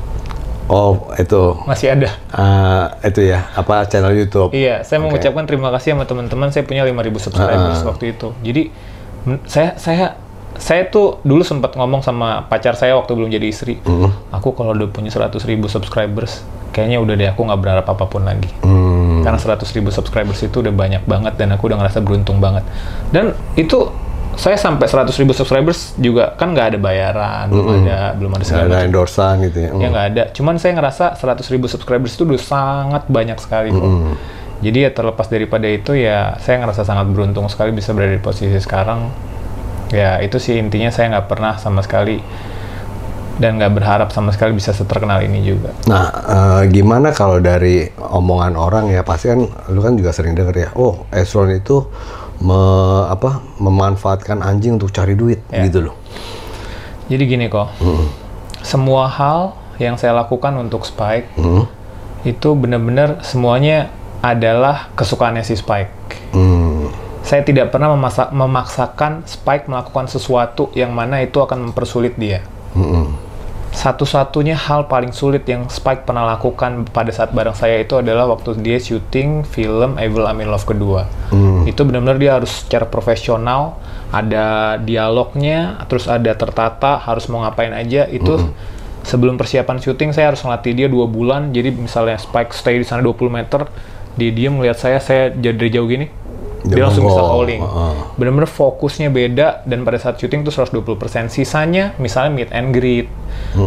Oh 0.70 1.10
itu 1.18 1.58
Masih 1.66 1.90
ada. 1.90 2.14
ah, 2.30 2.94
itu 3.02 3.26
ya 3.26 3.50
apa 3.52 3.82
channel 3.84 4.14
YouTube? 4.14 4.54
Iya, 4.54 4.86
saya 4.86 5.02
Oke. 5.02 5.10
mengucapkan 5.10 5.42
terima 5.42 5.74
kasih 5.74 5.92
sama 5.92 6.06
teman-teman. 6.06 6.48
Saya 6.48 6.62
punya 6.62 6.86
5000 6.86 7.18
subscribers 7.18 7.82
Ah. 7.82 7.86
waktu 7.90 8.14
itu. 8.14 8.30
Jadi 8.38 8.62
saya 9.44 9.74
saya 9.74 10.06
saya 10.54 10.86
tuh 10.86 11.18
dulu 11.20 11.42
sempat 11.42 11.74
ngomong 11.74 12.00
sama 12.00 12.46
pacar 12.46 12.78
saya 12.78 12.94
waktu 12.94 13.10
belum 13.10 13.28
jadi 13.28 13.46
istri. 13.46 13.82
Hmm. 13.82 14.14
Aku 14.30 14.52
kalau 14.52 14.70
udah 14.70 14.86
punya 14.86 15.08
100.000 15.08 15.42
subscribers, 15.66 16.44
kayaknya 16.70 17.00
udah 17.00 17.14
deh 17.16 17.28
aku 17.28 17.42
nggak 17.42 17.58
berharap 17.58 17.86
apa 17.86 18.04
pun 18.06 18.22
lagi. 18.22 18.46
Hmm. 18.62 19.20
Karena 19.20 19.36
100 19.36 19.66
ribu 19.72 19.90
subscribers 19.90 20.38
itu 20.38 20.54
udah 20.54 20.70
banyak 20.70 21.02
banget 21.02 21.34
dan 21.34 21.50
aku 21.50 21.66
udah 21.66 21.76
ngerasa 21.76 21.98
beruntung 21.98 22.38
banget. 22.38 22.62
Dan 23.10 23.34
itu 23.54 23.90
saya 24.38 24.56
sampai 24.56 24.86
100 24.86 25.10
ribu 25.20 25.32
subscribers 25.34 25.94
juga 25.98 26.32
kan 26.38 26.54
nggak 26.54 26.74
ada 26.74 26.78
bayaran, 26.78 27.44
belum 27.50 27.66
ada 27.84 27.98
belum 28.14 28.30
ada 28.38 28.44
segala 28.46 28.66
macam. 28.70 28.86
endorsan 28.86 29.34
gitu 29.50 29.58
ya. 29.58 29.70
Ya 29.74 29.86
nggak 29.90 30.06
ada. 30.14 30.22
Cuman 30.32 30.54
saya 30.56 30.72
ngerasa 30.78 31.18
100 31.18 31.52
ribu 31.52 31.66
subscribers 31.66 32.14
itu 32.14 32.22
udah 32.24 32.40
sangat 32.40 33.02
banyak 33.10 33.36
sekali 33.42 33.74
kok. 33.74 33.90
Jadi 34.60 34.78
ya 34.84 34.90
terlepas 34.92 35.26
daripada 35.32 35.64
itu 35.64 35.96
ya 35.96 36.36
saya 36.40 36.60
ngerasa 36.60 36.84
sangat 36.84 37.08
beruntung 37.10 37.48
sekali 37.48 37.72
bisa 37.72 37.96
berada 37.96 38.12
di 38.12 38.22
posisi 38.22 38.56
sekarang. 38.60 39.08
Ya 39.90 40.22
itu 40.22 40.38
sih 40.38 40.56
intinya 40.60 40.92
saya 40.94 41.16
nggak 41.16 41.26
pernah 41.26 41.58
sama 41.58 41.82
sekali 41.82 42.20
dan 43.40 43.56
nggak 43.56 43.72
berharap 43.72 44.08
sama 44.12 44.36
sekali 44.36 44.52
bisa 44.52 44.76
seterkenal 44.76 45.24
ini 45.24 45.40
juga. 45.40 45.72
Nah, 45.88 46.12
eh, 46.12 46.62
gimana 46.68 47.08
kalau 47.16 47.40
dari 47.40 47.88
omongan 47.96 48.52
orang 48.52 48.92
ya 48.92 49.00
pasti 49.00 49.32
kan 49.32 49.40
lu 49.72 49.80
kan 49.80 49.96
juga 49.96 50.12
sering 50.12 50.36
denger 50.36 50.54
ya, 50.54 50.68
oh 50.76 51.08
Esron 51.08 51.48
itu 51.56 51.88
me- 52.40 52.56
apa 53.06 53.40
memanfaatkan 53.56 54.40
anjing 54.40 54.76
untuk 54.76 54.90
cari 54.90 55.12
duit 55.12 55.40
Ya. 55.48 55.64
gitu 55.64 55.84
loh. 55.84 55.96
Jadi 57.06 57.22
gini 57.26 57.46
kok, 57.46 57.68
semua 58.60 59.06
hal 59.06 59.52
yang 59.76 59.96
saya 59.96 60.12
lakukan 60.14 60.54
untuk 60.56 60.84
Spike 60.84 61.34
Hmm. 61.34 61.66
itu 62.22 62.52
benar-benar 62.52 63.20
semuanya 63.20 63.88
adalah 64.20 64.92
kesukaannya 64.94 65.40
si 65.40 65.56
Spike. 65.56 65.92
Hmm. 66.30 66.92
Saya 67.20 67.42
tidak 67.42 67.68
pernah 67.68 67.92
memaksakan 68.30 69.24
Spike 69.24 69.66
melakukan 69.66 70.06
sesuatu 70.06 70.72
yang 70.72 70.90
mana 70.90 71.20
itu 71.20 71.36
akan 71.36 71.68
mempersulit 71.68 72.16
dia. 72.16 72.40
Hmm. 72.72 73.16
Satu-satunya 73.70 74.58
hal 74.58 74.90
paling 74.90 75.14
sulit 75.14 75.46
yang 75.46 75.70
Spike 75.70 76.02
pernah 76.02 76.26
lakukan 76.26 76.90
pada 76.90 77.14
saat 77.14 77.30
bareng 77.30 77.54
saya 77.54 77.78
itu 77.78 77.94
adalah 77.96 78.26
waktu 78.26 78.58
dia 78.58 78.82
syuting 78.82 79.46
film 79.46 79.94
Evil 79.94 80.26
I'm 80.26 80.42
in 80.42 80.50
Love 80.50 80.66
kedua. 80.66 81.06
Hmm. 81.30 81.62
Itu 81.70 81.86
benar-benar 81.86 82.18
dia 82.18 82.32
harus 82.34 82.50
secara 82.66 82.90
profesional, 82.90 83.78
ada 84.10 84.74
dialognya, 84.82 85.86
terus 85.86 86.10
ada 86.10 86.34
tertata, 86.34 86.98
harus 86.98 87.30
mau 87.30 87.46
ngapain 87.46 87.70
aja. 87.70 88.10
Itu 88.10 88.50
sebelum 89.06 89.38
persiapan 89.38 89.78
syuting 89.78 90.10
saya 90.10 90.34
harus 90.34 90.42
ngelatih 90.42 90.74
dia 90.74 90.88
dua 90.90 91.06
bulan. 91.06 91.54
Jadi 91.54 91.70
misalnya 91.70 92.18
Spike 92.18 92.50
stay 92.50 92.82
di 92.82 92.86
sana 92.86 93.06
20 93.06 93.30
meter, 93.30 93.70
dia 94.18 94.30
diem 94.34 94.50
melihat 94.50 94.76
saya, 94.82 94.98
saya 94.98 95.30
jadi 95.30 95.56
dari 95.56 95.70
jauh 95.70 95.86
gini, 95.86 96.10
Dia 96.64 96.74
dia 96.76 96.82
langsung 96.86 97.08
bisa 97.08 97.22
calling. 97.22 97.60
Heeh. 97.62 97.92
Bener-bener 98.16 98.48
fokusnya 98.48 99.08
beda 99.08 99.64
dan 99.64 99.82
pada 99.82 99.96
saat 99.96 100.20
syuting 100.20 100.44
tuh 100.44 100.52
120%. 100.52 101.32
Sisanya 101.32 101.96
misalnya 101.96 102.30
meet 102.30 102.50
and 102.52 102.70
greet 102.70 103.08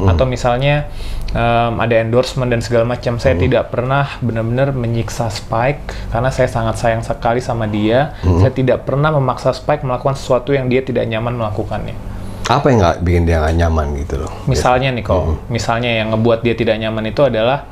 atau 0.07 0.23
misalnya 0.23 0.87
em, 1.33 1.73
ada 1.81 1.95
endorsement 1.99 2.47
dan 2.47 2.61
segala 2.61 2.85
macam. 2.85 3.17
Saya 3.17 3.33
tidak 3.35 3.73
pernah 3.73 4.05
benar-benar 4.21 4.71
menyiksa 4.71 5.27
Spike 5.27 6.13
karena 6.13 6.29
saya 6.29 6.47
sangat 6.47 6.77
sayang 6.77 7.01
sekali 7.01 7.41
sama 7.41 7.65
dia. 7.65 8.13
Saya 8.21 8.53
tidak 8.53 8.85
pernah 8.85 9.09
memaksa 9.09 9.51
Spike 9.51 9.81
melakukan 9.81 10.13
sesuatu 10.13 10.53
yang 10.53 10.69
dia 10.69 10.85
tidak 10.85 11.09
nyaman 11.09 11.33
melakukannya. 11.33 11.95
Apa 12.43 12.69
yang 12.69 12.83
nggak 12.83 12.97
bikin 13.01 13.23
dia 13.23 13.39
nggak 13.39 13.55
nyaman 13.55 13.87
gitu 14.03 14.19
loh? 14.19 14.31
Misalnya 14.45 14.91
nih 14.91 15.01
kok, 15.01 15.47
misalnya 15.47 15.91
yang 16.03 16.11
ngebuat 16.11 16.43
dia 16.43 16.53
tidak 16.53 16.75
nyaman 16.75 17.07
itu 17.07 17.23
adalah 17.23 17.63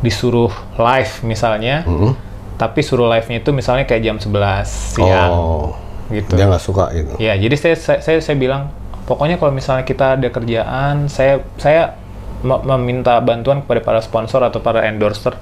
disuruh 0.00 0.52
live 0.76 1.12
misalnya, 1.24 1.82
Hmm. 1.82 2.14
Tapi 2.54 2.80
suruh 2.80 3.08
live-nya 3.08 3.38
itu 3.38 3.50
misalnya 3.50 3.84
kayak 3.84 4.02
jam 4.02 4.16
11 4.16 4.94
siang 4.94 5.30
Oh, 5.30 5.74
gitu. 6.08 6.34
dia 6.34 6.46
nggak 6.46 6.62
suka 6.62 6.90
gitu. 6.92 7.18
Ya, 7.18 7.34
jadi 7.34 7.54
saya, 7.54 7.74
saya 7.74 7.98
saya 7.98 8.18
saya 8.20 8.36
bilang 8.36 8.70
pokoknya 9.04 9.36
kalau 9.36 9.50
misalnya 9.50 9.82
kita 9.82 10.14
ada 10.14 10.28
kerjaan, 10.28 11.08
saya 11.08 11.42
saya 11.56 11.98
me- 12.40 12.62
meminta 12.64 13.18
bantuan 13.18 13.60
kepada 13.60 13.80
para 13.80 14.00
sponsor 14.00 14.40
atau 14.40 14.58
para 14.58 14.84
endorser 14.84 15.34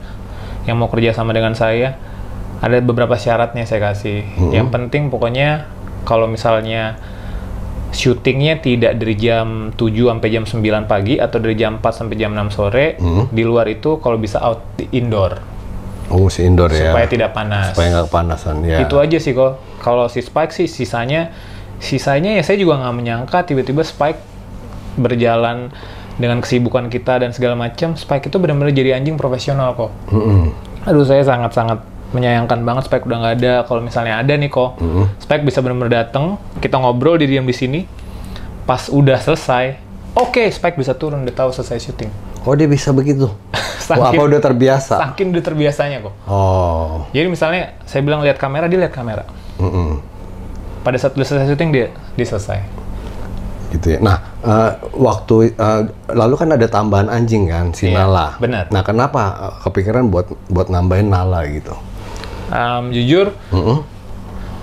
yang 0.64 0.76
mau 0.76 0.86
kerja 0.86 1.12
sama 1.12 1.30
dengan 1.30 1.52
saya. 1.52 1.98
Ada 2.62 2.78
beberapa 2.78 3.12
syaratnya 3.14 3.66
saya 3.66 3.82
kasih. 3.84 4.22
Yang 4.48 4.70
penting 4.70 5.02
pokoknya 5.08 5.66
kalau 6.02 6.24
misalnya 6.26 6.94
syutingnya 7.90 8.56
tidak 8.56 8.96
dari 8.96 9.12
jam 9.14 9.68
7 9.70 9.84
sampai 10.08 10.28
jam 10.30 10.44
9 10.46 10.62
pagi 10.86 11.20
atau 11.20 11.36
dari 11.36 11.52
jam 11.54 11.76
4 11.76 11.92
sampai 11.92 12.16
jam 12.16 12.32
6 12.32 12.48
sore, 12.50 12.96
di 13.28 13.42
luar 13.42 13.68
itu 13.68 13.98
kalau 13.98 14.16
bisa 14.16 14.40
out 14.40 14.64
indoor 14.88 15.36
Oh, 16.12 16.28
si 16.28 16.44
indoor 16.44 16.68
ya. 16.68 16.92
supaya 16.92 17.08
tidak 17.08 17.32
panas. 17.32 17.72
Supaya 17.72 17.88
nggak 17.88 18.06
kepanasan 18.12 18.56
ya. 18.68 18.84
Itu 18.84 19.00
aja 19.00 19.16
sih 19.16 19.32
kok. 19.32 19.56
Kalau 19.80 20.12
si 20.12 20.20
Spike 20.20 20.52
sih 20.52 20.68
sisanya 20.68 21.32
sisanya 21.82 22.36
ya 22.38 22.42
saya 22.44 22.60
juga 22.60 22.78
nggak 22.78 22.94
menyangka 22.94 23.38
tiba-tiba 23.48 23.82
Spike 23.82 24.20
berjalan 25.00 25.72
dengan 26.20 26.44
kesibukan 26.44 26.92
kita 26.92 27.24
dan 27.24 27.32
segala 27.32 27.56
macam. 27.56 27.96
Spike 27.96 28.28
itu 28.28 28.36
benar-benar 28.36 28.76
jadi 28.76 29.00
anjing 29.00 29.16
profesional 29.16 29.72
kok. 29.72 29.90
Mm-mm. 30.12 30.52
Aduh 30.84 31.08
saya 31.08 31.24
sangat-sangat 31.24 31.80
menyayangkan 32.12 32.60
banget 32.62 32.92
Spike 32.92 33.08
udah 33.08 33.18
nggak 33.24 33.34
ada. 33.40 33.54
Kalau 33.64 33.80
misalnya 33.80 34.20
ada 34.20 34.36
nih 34.36 34.52
kok, 34.52 34.76
Spike 35.24 35.48
bisa 35.48 35.64
benar-benar 35.64 36.04
datang, 36.04 36.36
kita 36.60 36.76
ngobrol 36.76 37.16
di 37.16 37.24
diam 37.24 37.48
di 37.48 37.56
sini. 37.56 37.80
Pas 38.68 38.92
udah 38.92 39.18
selesai, 39.18 39.74
oke 40.14 40.44
Spike 40.52 40.76
bisa 40.76 40.94
turun, 40.94 41.24
udah 41.24 41.34
tahu 41.34 41.50
selesai 41.50 41.82
syuting. 41.82 42.12
Oh, 42.44 42.54
dia 42.54 42.68
bisa 42.68 42.92
begitu. 42.92 43.32
Wah, 43.84 43.96
apa 43.98 44.04
Saking- 44.12 44.28
udah 44.28 44.40
terbiasa? 44.40 44.94
Saking 45.00 45.26
udah 45.30 45.44
terbiasanya 45.44 45.96
kok. 46.00 46.14
Oh. 46.24 47.04
Jadi 47.10 47.26
misalnya 47.26 47.62
saya 47.82 48.00
bilang 48.00 48.20
lihat 48.20 48.36
kamera, 48.36 48.66
dia 48.66 48.78
lihat 48.78 48.90
kamera. 48.90 49.24
Mm-mm. 49.56 49.98
Pada 50.80 50.96
saat 50.96 51.12
udah 51.12 51.22
selesai 51.22 51.48
syuting 51.48 51.70
dia 51.70 51.88
dia 52.12 52.26
selesai. 52.26 52.58
gitu 53.70 53.88
ya. 53.88 53.98
Nah, 53.98 54.20
eh, 54.38 54.70
waktu 54.92 55.50
eh, 55.50 55.82
lalu 56.10 56.34
kan 56.36 56.48
ada 56.50 56.66
tambahan 56.66 57.08
anjing 57.08 57.48
kan, 57.48 57.72
si 57.72 57.88
Iya, 57.88 58.04
Nala. 58.04 58.36
benar. 58.36 58.68
Nah, 58.68 58.84
kenapa 58.84 59.22
eh, 59.32 59.54
kepikiran 59.62 60.06
buat 60.06 60.28
buat 60.46 60.68
nambahin 60.68 61.08
Nala 61.08 61.48
gitu? 61.48 61.72
Um, 62.52 62.92
jujur, 62.92 63.32
Mm-mm. 63.48 63.80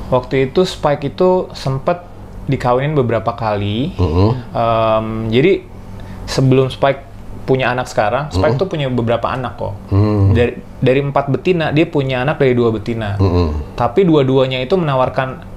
waktu 0.10 0.46
itu 0.46 0.62
Spike 0.62 1.10
itu 1.10 1.50
sempat 1.52 2.06
dikawinin 2.46 2.94
beberapa 2.94 3.34
kali. 3.34 3.98
Mm-mm. 3.98 4.30
Um, 4.54 5.06
jadi 5.28 5.66
sebelum 6.26 6.70
Spike 6.70 7.09
punya 7.50 7.74
anak 7.74 7.90
sekarang, 7.90 8.30
Spike 8.30 8.62
tuh 8.62 8.70
punya 8.70 8.86
beberapa 8.94 9.26
anak 9.26 9.58
kok. 9.58 9.74
Mm. 9.90 10.38
Dari 10.38 10.54
dari 10.78 11.00
empat 11.02 11.34
betina, 11.34 11.74
dia 11.74 11.90
punya 11.90 12.22
anak 12.22 12.38
dari 12.38 12.54
dua 12.54 12.70
betina. 12.70 13.18
Mm-mm. 13.18 13.74
Tapi 13.74 14.06
dua-duanya 14.06 14.62
itu 14.62 14.78
menawarkan 14.78 15.50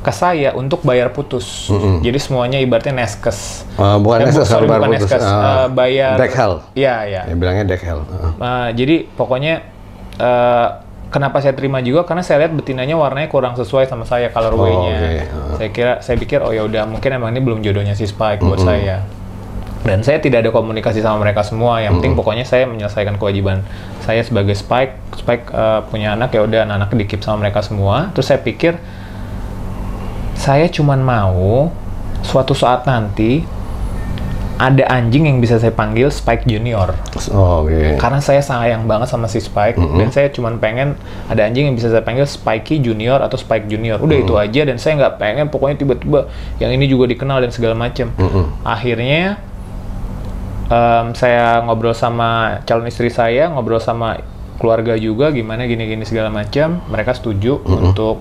ke 0.00 0.12
saya 0.16 0.56
untuk 0.56 0.80
bayar 0.80 1.12
putus. 1.12 1.68
Jadi 2.00 2.16
semuanya 2.16 2.56
ibaratnya 2.56 3.04
neskes. 3.04 3.68
Eh, 3.76 3.96
bukan 4.00 4.24
Eh, 4.24 4.32
bu- 4.32 4.32
Neskes, 4.32 4.48
sorry, 4.48 4.64
bukan 4.64 4.80
putus. 4.88 5.10
neskes, 5.10 5.20
Eh, 5.20 5.28
eh, 5.28 5.66
bayar 5.68 6.14
Dekhel. 6.16 6.52
Iya, 6.72 6.94
iya. 7.04 7.22
Ya 7.28 7.34
bilangnya 7.36 7.64
Dekhel. 7.68 8.00
Heeh. 8.00 8.32
Uh, 8.40 8.68
jadi 8.72 8.96
pokoknya 9.12 9.54
uh, 10.16 10.68
kenapa 11.12 11.44
saya 11.44 11.52
terima 11.52 11.84
juga 11.84 12.08
karena 12.08 12.24
saya 12.24 12.46
lihat 12.46 12.56
betinanya 12.56 12.96
warnanya 12.96 13.28
kurang 13.28 13.60
sesuai 13.60 13.92
sama 13.92 14.08
saya 14.08 14.32
colorway-nya. 14.32 14.88
Oh, 14.88 15.04
oke. 15.04 15.20
Uh. 15.20 15.54
Saya 15.60 15.68
kira 15.68 15.92
saya 16.00 16.16
pikir 16.16 16.40
oh 16.40 16.52
ya 16.54 16.64
udah 16.64 16.88
mungkin 16.88 17.10
emang 17.12 17.36
ini 17.36 17.44
belum 17.44 17.60
jodohnya 17.60 17.92
si 17.92 18.08
Spike 18.08 18.40
buat 18.40 18.56
saya. 18.56 19.04
Dan 19.80 20.04
saya 20.04 20.20
tidak 20.20 20.44
ada 20.44 20.50
komunikasi 20.52 21.00
sama 21.00 21.24
mereka 21.24 21.40
semua. 21.40 21.80
Yang 21.80 22.00
penting 22.00 22.12
pokoknya 22.12 22.44
saya 22.44 22.68
menyelesaikan 22.68 23.16
kewajiban 23.16 23.64
saya 24.04 24.20
sebagai 24.20 24.52
Spike. 24.52 25.16
Spike 25.16 25.48
uh, 25.50 25.82
punya 25.88 26.12
anak 26.12 26.36
ya 26.36 26.44
udah 26.44 26.68
anak 26.68 26.92
dikip 26.92 27.24
sama 27.24 27.48
mereka 27.48 27.64
semua. 27.64 28.12
Terus 28.12 28.28
saya 28.28 28.40
pikir 28.44 28.76
saya 30.36 30.68
cuman 30.72 31.00
mau 31.00 31.72
suatu 32.24 32.52
saat 32.56 32.84
nanti 32.84 33.44
ada 34.60 34.84
anjing 34.92 35.24
yang 35.24 35.40
bisa 35.40 35.56
saya 35.56 35.72
panggil 35.72 36.12
Spike 36.12 36.44
Junior 36.44 36.92
Oh, 37.32 37.64
oke. 37.64 37.96
karena 37.96 38.20
saya 38.20 38.44
sayang 38.44 38.84
banget 38.84 39.08
sama 39.08 39.24
si 39.24 39.40
Spike 39.40 39.80
dan 39.80 40.12
saya 40.12 40.28
cuma 40.28 40.52
pengen 40.60 41.00
ada 41.32 41.48
anjing 41.48 41.72
yang 41.72 41.76
bisa 41.76 41.88
saya 41.88 42.04
panggil 42.04 42.28
Spikey 42.28 42.76
Junior 42.84 43.24
atau 43.24 43.40
Spike 43.40 43.72
Junior 43.72 43.96
udah 43.96 44.16
itu 44.20 44.36
aja 44.36 44.68
dan 44.68 44.76
saya 44.76 45.00
nggak 45.00 45.16
pengen 45.16 45.48
pokoknya 45.48 45.80
tiba-tiba 45.80 46.28
yang 46.60 46.76
ini 46.76 46.84
juga 46.92 47.08
dikenal 47.08 47.40
dan 47.40 47.52
segala 47.56 47.72
macam 47.72 48.12
akhirnya 48.60 49.40
em, 50.70 51.06
saya 51.12 51.60
ngobrol 51.60 51.92
sama 51.92 52.62
calon 52.64 52.86
istri 52.86 53.10
saya 53.10 53.50
ngobrol 53.50 53.78
sama 53.78 54.22
keluarga 54.56 54.94
juga 54.94 55.28
gimana 55.30 55.64
gini-gini 55.64 56.04
segala 56.04 56.28
macam 56.28 56.78
mereka 56.86 57.12
setuju 57.12 57.58
untuk 57.64 58.20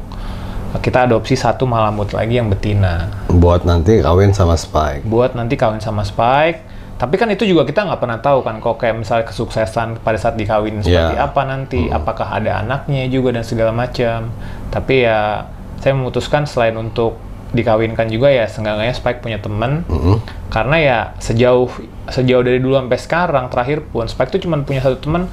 kita 0.75 1.05
adopsi 1.05 1.33
satu 1.33 1.65
malamut 1.65 2.09
lagi 2.09 2.37
yang 2.37 2.47
betina 2.47 3.09
Buat 3.27 3.65
nanti 3.65 3.99
kawin 3.99 4.31
sama 4.31 4.53
Spike. 4.53 5.01
buat 5.03 5.33
nanti 5.33 5.55
kawin 5.55 5.79
sama 5.79 6.05
Spike. 6.05 6.69
Tapi 6.93 7.15
kan 7.15 7.25
itu 7.27 7.41
juga 7.43 7.63
kita 7.63 7.87
nggak 7.87 7.97
pernah 7.97 8.19
tahu 8.19 8.43
kan 8.43 8.59
kok 8.59 8.75
kayak 8.75 8.99
misalnya 8.99 9.23
kesuksesan 9.25 10.03
pada 10.03 10.19
saat 10.19 10.35
dikawin 10.35 10.83
seperti 10.83 11.15
Ya. 11.15 11.23
apa 11.23 11.41
nanti, 11.41 11.87
apakah 11.87 12.27
ada 12.29 12.59
anaknya 12.59 13.07
juga 13.07 13.31
dan 13.31 13.41
segala 13.41 13.71
macam. 13.71 14.27
Tapi 14.67 15.07
ya 15.07 15.47
saya 15.79 15.95
memutuskan 15.95 16.43
selain 16.43 16.75
untuk 16.75 17.15
dikawinkan 17.49 18.07
juga 18.13 18.29
ya 18.29 18.45
seenggaknya 18.45 18.93
Spike 18.93 19.25
punya 19.25 19.41
teman. 19.41 19.85
Mm-mm. 19.89 20.21
Karena 20.53 20.77
ya 20.77 20.97
sejauh 21.17 21.69
sejauh 22.09 22.43
dari 22.45 22.61
dulu 22.61 22.77
sampai 22.77 22.99
sekarang 23.01 23.45
terakhir 23.49 23.85
pun 23.89 24.05
Spike 24.05 24.29
tuh 24.33 24.41
cuma 24.41 24.61
punya 24.61 24.85
satu 24.85 24.97
teman 25.01 25.29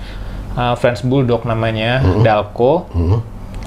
uh, 0.56 0.74
French 0.80 1.04
Bulldog 1.04 1.44
namanya 1.44 2.00
Dalko. 2.24 2.88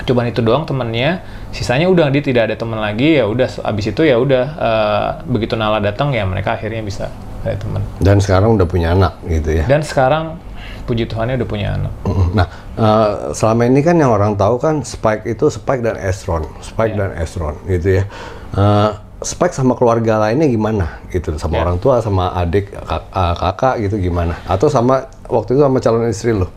Cuman 0.06 0.32
itu 0.32 0.42
doang 0.42 0.66
temennya. 0.66 1.22
Sisanya 1.50 1.90
udah 1.90 2.14
dia 2.14 2.22
tidak 2.22 2.50
ada 2.50 2.56
teman 2.58 2.78
lagi 2.78 3.18
ya 3.18 3.26
udah 3.26 3.50
abis 3.66 3.90
itu 3.90 4.06
ya 4.06 4.22
udah 4.22 4.46
uh, 4.58 5.08
begitu 5.26 5.58
Nala 5.58 5.82
datang 5.82 6.14
ya 6.14 6.22
mereka 6.26 6.54
akhirnya 6.54 6.86
bisa 6.86 7.10
ada 7.42 7.58
teman. 7.58 7.82
Dan 7.98 8.22
sekarang 8.22 8.54
udah 8.54 8.70
punya 8.70 8.94
anak 8.94 9.18
gitu 9.26 9.58
ya. 9.58 9.66
Dan 9.66 9.82
sekarang 9.82 10.38
puji 10.86 11.06
Tuhannya 11.10 11.42
udah 11.42 11.50
punya 11.50 11.78
anak. 11.78 11.94
Nah, 12.34 12.48
uh, 12.78 13.34
selama 13.34 13.66
ini 13.66 13.82
kan 13.82 13.98
yang 13.98 14.14
orang 14.14 14.38
tahu 14.38 14.62
kan 14.62 14.82
Spike 14.86 15.26
itu 15.26 15.50
Spike 15.50 15.82
dan 15.82 15.98
Estron, 15.98 16.46
Spike 16.62 16.94
Yeah. 16.94 17.10
dan 17.10 17.12
Estron 17.18 17.58
gitu 17.66 18.02
ya. 18.02 18.04
Uh, 18.50 18.92
Spike 19.20 19.52
sama 19.52 19.76
keluarga 19.76 20.16
lainnya 20.16 20.48
gimana 20.48 21.04
gitu, 21.12 21.36
sama 21.36 21.60
Yeah. 21.60 21.64
orang 21.68 21.78
tua, 21.84 22.00
sama 22.00 22.32
adik, 22.40 22.72
kak- 22.72 23.12
uh, 23.12 23.36
kakak 23.36 23.84
gitu 23.84 24.00
gimana? 24.00 24.40
Atau 24.48 24.72
sama 24.72 25.12
waktu 25.28 25.60
itu 25.60 25.62
sama 25.62 25.84
calon 25.84 26.08
istri 26.08 26.32
lo? 26.32 26.48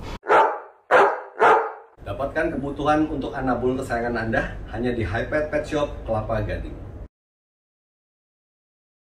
Dapatkan 2.06 2.54
kebutuhan 2.54 3.10
untuk 3.10 3.34
anabul 3.34 3.74
kesayangan 3.74 4.14
Anda 4.14 4.54
hanya 4.70 4.94
di 4.94 5.02
Hypet 5.02 5.50
Pet 5.50 5.66
Shop 5.66 5.90
Kelapa 6.06 6.38
Gading. 6.46 6.76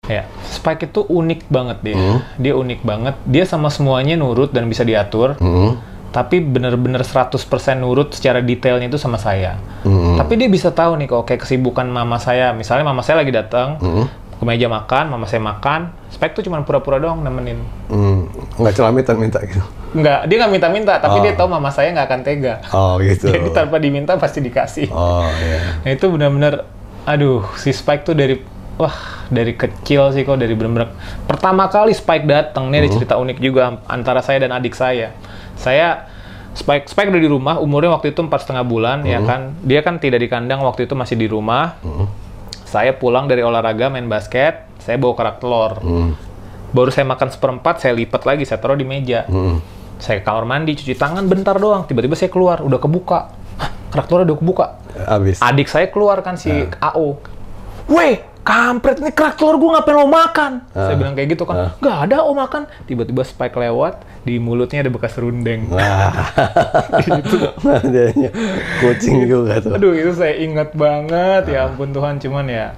Ya, 0.06 0.27
Spike 0.46 0.92
itu 0.92 1.08
unik 1.08 1.48
banget 1.48 1.77
dia. 1.82 1.96
Hmm. 1.96 2.20
Dia 2.38 2.54
unik 2.60 2.84
banget. 2.84 3.15
Dia 3.24 3.48
sama 3.48 3.72
semuanya 3.72 4.20
nurut 4.20 4.51
dan 4.51 4.68
bisa 4.68 4.84
diatur. 4.84 5.39
Hmm. 5.39 5.80
Tapi 6.15 6.39
bener-bener 6.39 7.03
100% 7.03 7.36
nurut 7.75 8.15
secara 8.15 8.39
detailnya 8.39 8.88
itu 8.88 8.95
sama 8.95 9.19
saya. 9.19 9.60
Hmm. 9.84 10.15
Tapi 10.15 10.39
dia 10.39 10.48
bisa 10.48 10.72
tahu 10.72 10.95
nih 10.95 11.12
kok 11.12 11.27
kayak 11.27 11.43
kesibukan 11.43 11.84
mama 11.84 12.15
saya. 12.17 12.55
Misalnya 12.55 12.88
mama 12.88 13.03
saya 13.03 13.19
lagi 13.19 13.36
datang 13.36 13.75
Hmm. 13.77 14.07
ke 14.36 14.43
meja 14.43 14.72
makan, 14.72 15.12
mama 15.12 15.27
saya 15.27 15.43
makan. 15.43 15.91
Spike 16.07 16.31
tuh 16.31 16.43
cuma 16.43 16.63
pura-pura 16.63 17.03
doang 17.03 17.19
nemenin. 17.19 17.60
Hmm. 17.91 18.31
Nggak 18.55 18.74
celamitan 18.74 19.19
minta 19.19 19.43
gitu. 19.43 19.60
Nggak, 19.91 20.19
dia 20.25 20.36
nggak 20.39 20.51
minta-minta, 20.51 20.93
tapi 20.98 21.19
Oh. 21.19 21.24
dia 21.24 21.36
tahu 21.36 21.48
mama 21.48 21.67
saya 21.67 21.91
nggak 21.91 22.07
akan 22.07 22.22
tega. 22.22 22.53
Oh 22.72 22.95
gitu. 23.00 23.27
Jadi 23.36 23.51
tanpa 23.51 23.75
diminta 23.75 24.15
pasti 24.15 24.39
dikasih. 24.39 24.88
Oh 24.91 25.27
ya. 25.27 25.84
Nah 25.84 25.91
itu 25.91 26.07
benar-benar, 26.07 26.63
aduh, 27.03 27.43
si 27.55 27.72
Spike 27.72 28.03
tuh 28.03 28.12
dari, 28.12 28.39
wah, 28.75 28.95
dari 29.27 29.51
kecil 29.51 30.12
sih 30.12 30.24
kok, 30.24 30.36
dari 30.36 30.51
benar-benar 30.51 30.95
pertama 31.24 31.67
kali 31.67 31.91
Spike 31.91 32.24
datang 32.24 32.67
nih 32.67 32.84
ada 32.84 32.89
cerita 32.89 33.15
unik 33.15 33.38
juga 33.38 33.79
antara 33.86 34.19
saya 34.19 34.39
dan 34.41 34.51
adik 34.51 34.75
saya. 34.75 35.12
Saya 35.56 36.08
Spike 36.56 36.88
Spike 36.88 37.12
udah 37.12 37.20
di 37.20 37.28
rumah, 37.28 37.60
umurnya 37.60 37.92
waktu 37.92 38.16
itu 38.16 38.24
empat 38.24 38.48
setengah 38.48 38.64
bulan, 38.64 39.04
ya 39.04 39.20
kan. 39.28 39.60
Dia 39.68 39.84
kan 39.84 40.00
tidak 40.00 40.24
di 40.24 40.32
kandang 40.32 40.64
waktu 40.64 40.88
itu 40.88 40.96
masih 40.96 41.20
di 41.20 41.28
rumah. 41.28 41.76
Saya 42.64 42.96
pulang 42.96 43.28
dari 43.28 43.44
olahraga 43.44 43.92
main 43.92 44.08
basket, 44.08 44.64
saya 44.80 44.96
bawa 44.96 45.14
kerak 45.20 45.44
telur. 45.44 45.84
Hmm. 45.84 46.12
Baru 46.72 46.92
saya 46.92 47.04
makan 47.08 47.28
seperempat, 47.32 47.84
saya 47.84 47.92
lipat 47.96 48.24
lagi, 48.24 48.48
saya 48.48 48.64
taruh 48.64 48.80
di 48.80 48.88
meja. 48.88 49.28
Hmm. 49.28 49.60
Saya 50.00 50.20
ke 50.20 50.28
kamar 50.28 50.44
mandi, 50.48 50.76
cuci 50.76 50.96
tangan 50.96 51.24
bentar 51.28 51.56
doang. 51.56 51.88
Tiba-tiba 51.88 52.16
saya 52.20 52.32
keluar, 52.32 52.64
udah 52.64 52.80
kebuka. 52.80 53.20
Hah, 53.60 53.70
kerak 53.92 54.08
telur 54.12 54.28
udah 54.28 54.38
kebuka 54.40 54.66
Abis. 55.08 55.40
adik 55.40 55.68
saya 55.72 55.88
keluar 55.92 56.20
kan 56.24 56.40
si 56.40 56.52
AO. 56.80 57.20
Weh, 57.92 58.24
kampret 58.46 59.02
ini 59.02 59.10
kerak 59.10 59.42
telur 59.42 59.58
gue 59.58 59.70
ngapain 59.74 59.98
lo 59.98 60.06
makan? 60.06 60.52
Saya 60.70 60.94
bilang 60.94 61.18
kayak 61.18 61.34
gitu 61.34 61.44
kan. 61.50 61.74
Nggak 61.82 61.98
ada 62.06 62.18
o 62.22 62.32
makan. 62.38 62.70
Tiba-tiba 62.86 63.25
Spike 63.25 63.58
lewat, 63.58 64.06
di 64.22 64.38
mulutnya 64.38 64.86
ada 64.86 64.94
bekas 64.94 65.18
rundeng. 65.18 65.66
Wah. 65.74 66.30
Adanya 67.82 68.30
kucing 68.80 69.25
juga 69.25 69.58
tuh. 69.58 69.74
Aduh, 69.74 69.98
itu 69.98 70.14
saya 70.14 70.38
ingat 70.38 70.78
banget. 70.78 71.50
Ya 71.50 71.66
ampun 71.66 71.90
Tuhan, 71.90 72.22
cuman 72.22 72.46
ya 72.46 72.78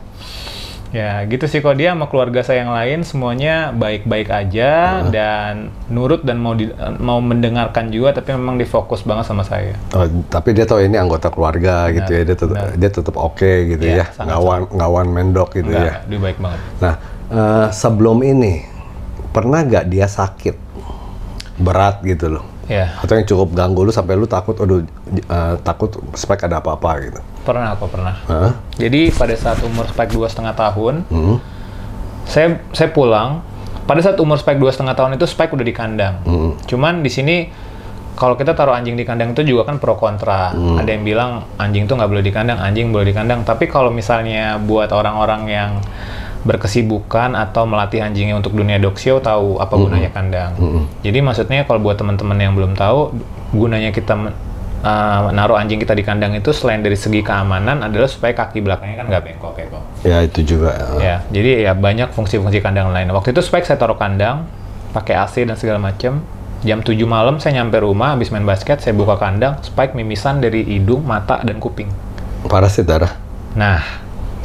Ya 0.89 1.20
gitu 1.24 1.46
sih 1.46 1.60
kok 1.60 1.75
dia 1.75 1.91
sama 1.91 2.08
keluarga 2.08 2.39
saya 2.39 2.63
yang 2.63 2.72
lain 2.72 3.03
semuanya 3.03 3.70
baik-baik 3.70 4.29
aja 4.29 4.72
dan 5.06 5.67
nurut 5.88 6.24
dan 6.24 6.39
mau 6.39 6.53
di- 6.53 6.72
mau 6.98 7.20
mendengarkan 7.20 7.91
juga 7.91 8.15
tapi 8.15 8.32
memang 8.32 8.56
difokus 8.56 9.03
banget 9.03 9.27
sama 9.27 9.44
saya. 9.44 9.75
Oh, 9.91 10.08
tapi 10.25 10.51
dia 10.51 10.63
tahu 10.63 10.79
ini 10.82 10.96
anggota 10.96 11.27
keluarga 11.27 11.91
gitu 11.91 12.08
ya. 12.10 12.24
Dia 12.24 12.34
tetap 12.34 12.56
benar. 12.56 12.72
dia 12.74 12.89
tetap 12.89 13.15
oke 13.15 13.51
gitu 13.67 13.84
Iya, 13.84 13.96
ya. 13.98 14.06
sangat- 14.10 14.32
Ngawan 14.34 14.62
ngawan 14.72 15.08
mendok 15.10 15.50
gitu 15.53 15.67
Enggak, 15.67 15.84
ya. 15.84 15.96
dia 16.08 16.20
baik 16.22 16.38
banget. 16.39 16.60
Nah, 16.79 16.94
eh, 17.27 17.67
sebelum 17.70 18.17
ini 18.22 18.53
pernah 19.29 19.60
nggak 19.62 19.86
dia 19.86 20.08
sakit 20.08 20.56
berat 21.58 22.00
gitu 22.01 22.32
loh? 22.32 22.46
Ya, 22.68 22.92
Atau 23.00 23.16
yang 23.16 23.24
cukup 23.24 23.56
ganggu 23.56 23.82
lu 23.82 23.92
sampai 23.92 24.14
lu 24.14 24.28
takut, 24.28 24.52
aduh 24.54 24.84
eh, 25.08 25.54
takut 25.64 25.88
spek 26.12 26.44
ada 26.44 26.60
apa-apa 26.60 26.92
gitu. 27.00 27.20
pernah 27.42 27.72
kok 27.74 27.88
pernah. 27.88 28.16
Hah? 28.28 28.52
Jadi 28.76 29.08
pada 29.10 29.32
saat 29.34 29.64
umur 29.64 29.88
Spike 29.88 30.12
dua 30.12 30.28
setengah 30.28 30.52
tahun, 30.52 31.08
Hmm. 31.08 31.40
saya 32.28 32.60
saya 32.76 32.92
pulang. 32.92 33.39
Pada 33.88 34.04
saat 34.04 34.20
umur 34.20 34.36
Spike 34.36 34.60
dua 34.60 34.68
setengah 34.68 34.91
tahun 34.94 35.15
itu 35.15 35.24
Spike 35.24 35.56
udah 35.56 35.63
di 35.63 35.72
kandang. 35.72 36.20
Hmm. 36.28 36.60
Cuman 36.68 37.00
di 37.00 37.08
sini 37.08 37.48
kalau 38.20 38.36
kita 38.36 38.52
taruh 38.52 38.76
anjing 38.76 39.00
di 39.00 39.08
kandang 39.08 39.32
itu 39.32 39.48
juga 39.48 39.63
kan 39.63 39.80
pro 39.80 39.96
kontra. 39.96 40.52
Hmm. 40.52 40.76
Ada 40.76 40.89
yang 40.91 41.08
bilang 41.08 41.32
anjing 41.56 41.88
tuh 41.88 41.96
nggak 41.96 42.10
boleh 42.12 42.20
di 42.20 42.36
kandang, 42.36 42.60
anjing 42.60 42.91
boleh 42.91 43.08
di 43.08 43.15
kandang. 43.15 43.48
Tapi 43.48 43.72
kalau 43.72 43.96
misalnya 43.96 44.60
buat 44.60 44.91
orang-orang 44.91 45.41
yang 45.48 45.72
berkesibukan 46.43 47.34
atau 47.34 47.65
melatih 47.65 48.02
anjingnya 48.02 48.36
untuk 48.36 48.54
dunia 48.54 48.78
dog 48.78 48.97
show 48.97 49.17
tahu 49.17 49.58
apa 49.58 49.73
Hmm. 49.73 49.84
gunanya 49.88 50.10
kandang. 50.12 50.52
Jadi 51.02 51.19
maksudnya 51.21 51.63
kalau 51.63 51.80
buat 51.80 51.97
teman-teman 51.97 52.38
yang 52.38 52.54
belum 52.54 52.73
tahu 52.73 53.15
gunanya 53.54 53.89
kita 53.89 54.13
uh, 54.84 55.32
naruh 55.32 55.58
anjing 55.58 55.80
kita 55.80 55.93
di 55.93 56.04
kandang 56.04 56.36
itu 56.36 56.52
selain 56.52 56.84
dari 56.84 56.95
segi 56.95 57.23
keamanan 57.23 57.82
adalah 57.82 58.06
supaya 58.06 58.36
kaki 58.36 58.62
belakangnya 58.62 59.02
kan 59.02 59.06
nggak 59.08 59.23
bengkok 59.23 59.56
ya 59.58 59.65
kok. 59.69 59.84
Ya 60.06 60.17
itu 60.21 60.39
juga. 60.45 60.71
Ya, 61.00 61.15
jadi 61.32 61.65
ya 61.67 61.73
banyak 61.73 62.13
fungsi-fungsi 62.13 62.62
kandang 62.62 62.91
lain. 62.93 63.10
Waktu 63.10 63.34
itu 63.34 63.41
Spike 63.41 63.65
saya 63.65 63.80
taruh 63.80 63.97
kandang, 63.97 64.45
pakai 64.93 65.17
AC 65.17 65.43
dan 65.43 65.58
segala 65.58 65.82
macam. 65.82 66.21
Jam 66.65 66.82
7 66.82 66.97
malam 67.06 67.38
saya 67.38 67.62
nyampe 67.62 67.78
rumah 67.78 68.17
habis 68.17 68.34
main 68.34 68.41
basket, 68.41 68.82
saya 68.82 68.97
buka 68.97 69.13
kandang, 69.21 69.62
Spike 69.62 69.93
mimisan 69.93 70.41
dari 70.41 70.65
hidung, 70.65 71.06
mata, 71.06 71.38
dan 71.45 71.62
kuping. 71.62 71.86
Parasit 72.50 72.89
darah, 72.89 73.13
Nah, 73.54 73.78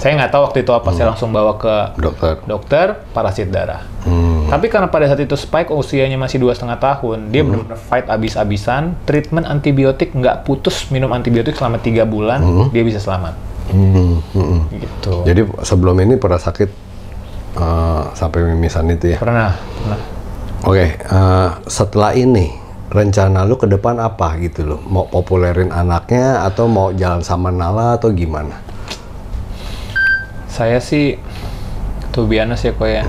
saya 0.02 0.18
nggak 0.18 0.34
tahu 0.34 0.42
waktu 0.50 0.58
itu 0.66 0.72
apa, 0.74 0.90
saya 0.90 1.14
langsung 1.14 1.30
bawa 1.30 1.54
ke 1.62 1.94
dokter. 1.94 2.42
dokter 2.42 2.86
parasit 3.14 3.54
darah. 3.54 3.86
Hmm. 4.02 4.50
Tapi 4.50 4.66
karena 4.66 4.90
pada 4.90 5.06
saat 5.06 5.22
itu 5.22 5.38
Spike 5.38 5.70
usianya 5.70 6.18
masih 6.18 6.42
dua 6.42 6.58
setengah 6.58 6.82
tahun, 6.82 7.30
dia 7.30 7.46
benar-benar 7.46 7.78
fight 7.78 8.10
abis-abisan, 8.10 8.98
treatment 9.06 9.46
antibiotik 9.46 10.10
nggak 10.10 10.42
putus 10.42 10.90
minum 10.90 11.14
antibiotik 11.14 11.54
selama 11.54 11.78
tiga 11.78 12.02
bulan, 12.02 12.42
dia 12.74 12.82
bisa 12.82 12.98
selamat. 12.98 13.38
Hmm, 13.70 14.18
hmm, 14.34 14.42
hmm. 14.42 14.60
Gitu. 14.74 15.14
Jadi 15.22 15.40
sebelum 15.62 15.94
ini 16.02 16.18
pernah 16.18 16.42
sakit 16.42 16.70
eh, 17.62 18.02
sampai 18.18 18.42
mimisan 18.42 18.90
itu 18.90 19.14
ya. 19.14 19.18
Pernah, 19.22 19.54
pernah. 19.54 20.00
Oke, 20.66 20.98
eh, 20.98 21.50
setelah 21.70 22.10
ini 22.18 22.58
rencana 22.92 23.46
lu 23.48 23.54
ke 23.54 23.70
depan 23.70 24.02
apa 24.02 24.34
gitu 24.42 24.66
loh? 24.66 24.80
Mau 24.84 25.06
populerin 25.06 25.70
anaknya 25.72 26.42
atau 26.42 26.68
mau 26.68 26.90
jalan 26.90 27.22
sama 27.22 27.54
Nala 27.54 27.96
atau 27.96 28.12
gimana? 28.12 28.61
Saya 30.52 30.84
sih, 30.84 31.16
tuh 32.12 32.28
biasa 32.28 32.60
sih 32.60 32.76
kok 32.76 32.84
ya. 32.84 33.08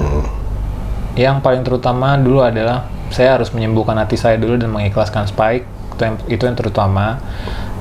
Yang 1.19 1.43
paling 1.43 1.67
terutama 1.67 2.15
dulu 2.15 2.39
adalah 2.39 2.87
saya 3.11 3.35
harus 3.35 3.51
menyembuhkan 3.51 3.99
hati 3.99 4.15
saya 4.15 4.39
dulu 4.39 4.55
dan 4.55 4.71
mengikhlaskan 4.71 5.27
Spike. 5.27 5.67
Itu 5.93 6.01
yang, 6.07 6.15
itu 6.31 6.43
yang 6.47 6.55
terutama. 6.55 7.19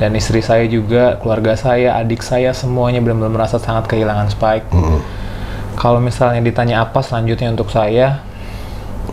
Dan 0.03 0.18
istri 0.18 0.42
saya 0.42 0.66
juga, 0.66 1.14
keluarga 1.22 1.55
saya, 1.55 1.94
adik 1.94 2.27
saya 2.27 2.51
semuanya 2.51 2.98
benar-benar 2.98 3.46
merasa 3.46 3.62
sangat 3.62 3.87
kehilangan 3.87 4.35
Spike. 4.35 4.66
Kalau 5.79 6.03
misalnya 6.03 6.42
ditanya 6.42 6.83
apa 6.83 7.01
selanjutnya 7.01 7.55
untuk 7.55 7.70
saya, 7.70 8.20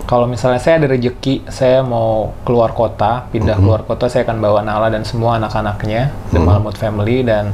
kalau 0.10 0.26
misalnya 0.26 0.58
saya 0.58 0.82
ada 0.82 0.90
rezeki, 0.90 1.46
saya 1.46 1.86
mau 1.86 2.34
keluar 2.42 2.74
kota, 2.74 3.30
pindah 3.30 3.62
keluar 3.62 3.86
kota, 3.86 4.10
saya 4.10 4.26
akan 4.26 4.42
bawa 4.42 4.66
Nala 4.66 4.90
dan 4.90 5.06
semua 5.06 5.38
anak-anaknya, 5.38 6.10
The 6.34 6.42
Malamut 6.42 6.74
Family, 6.78 7.22
dan 7.22 7.54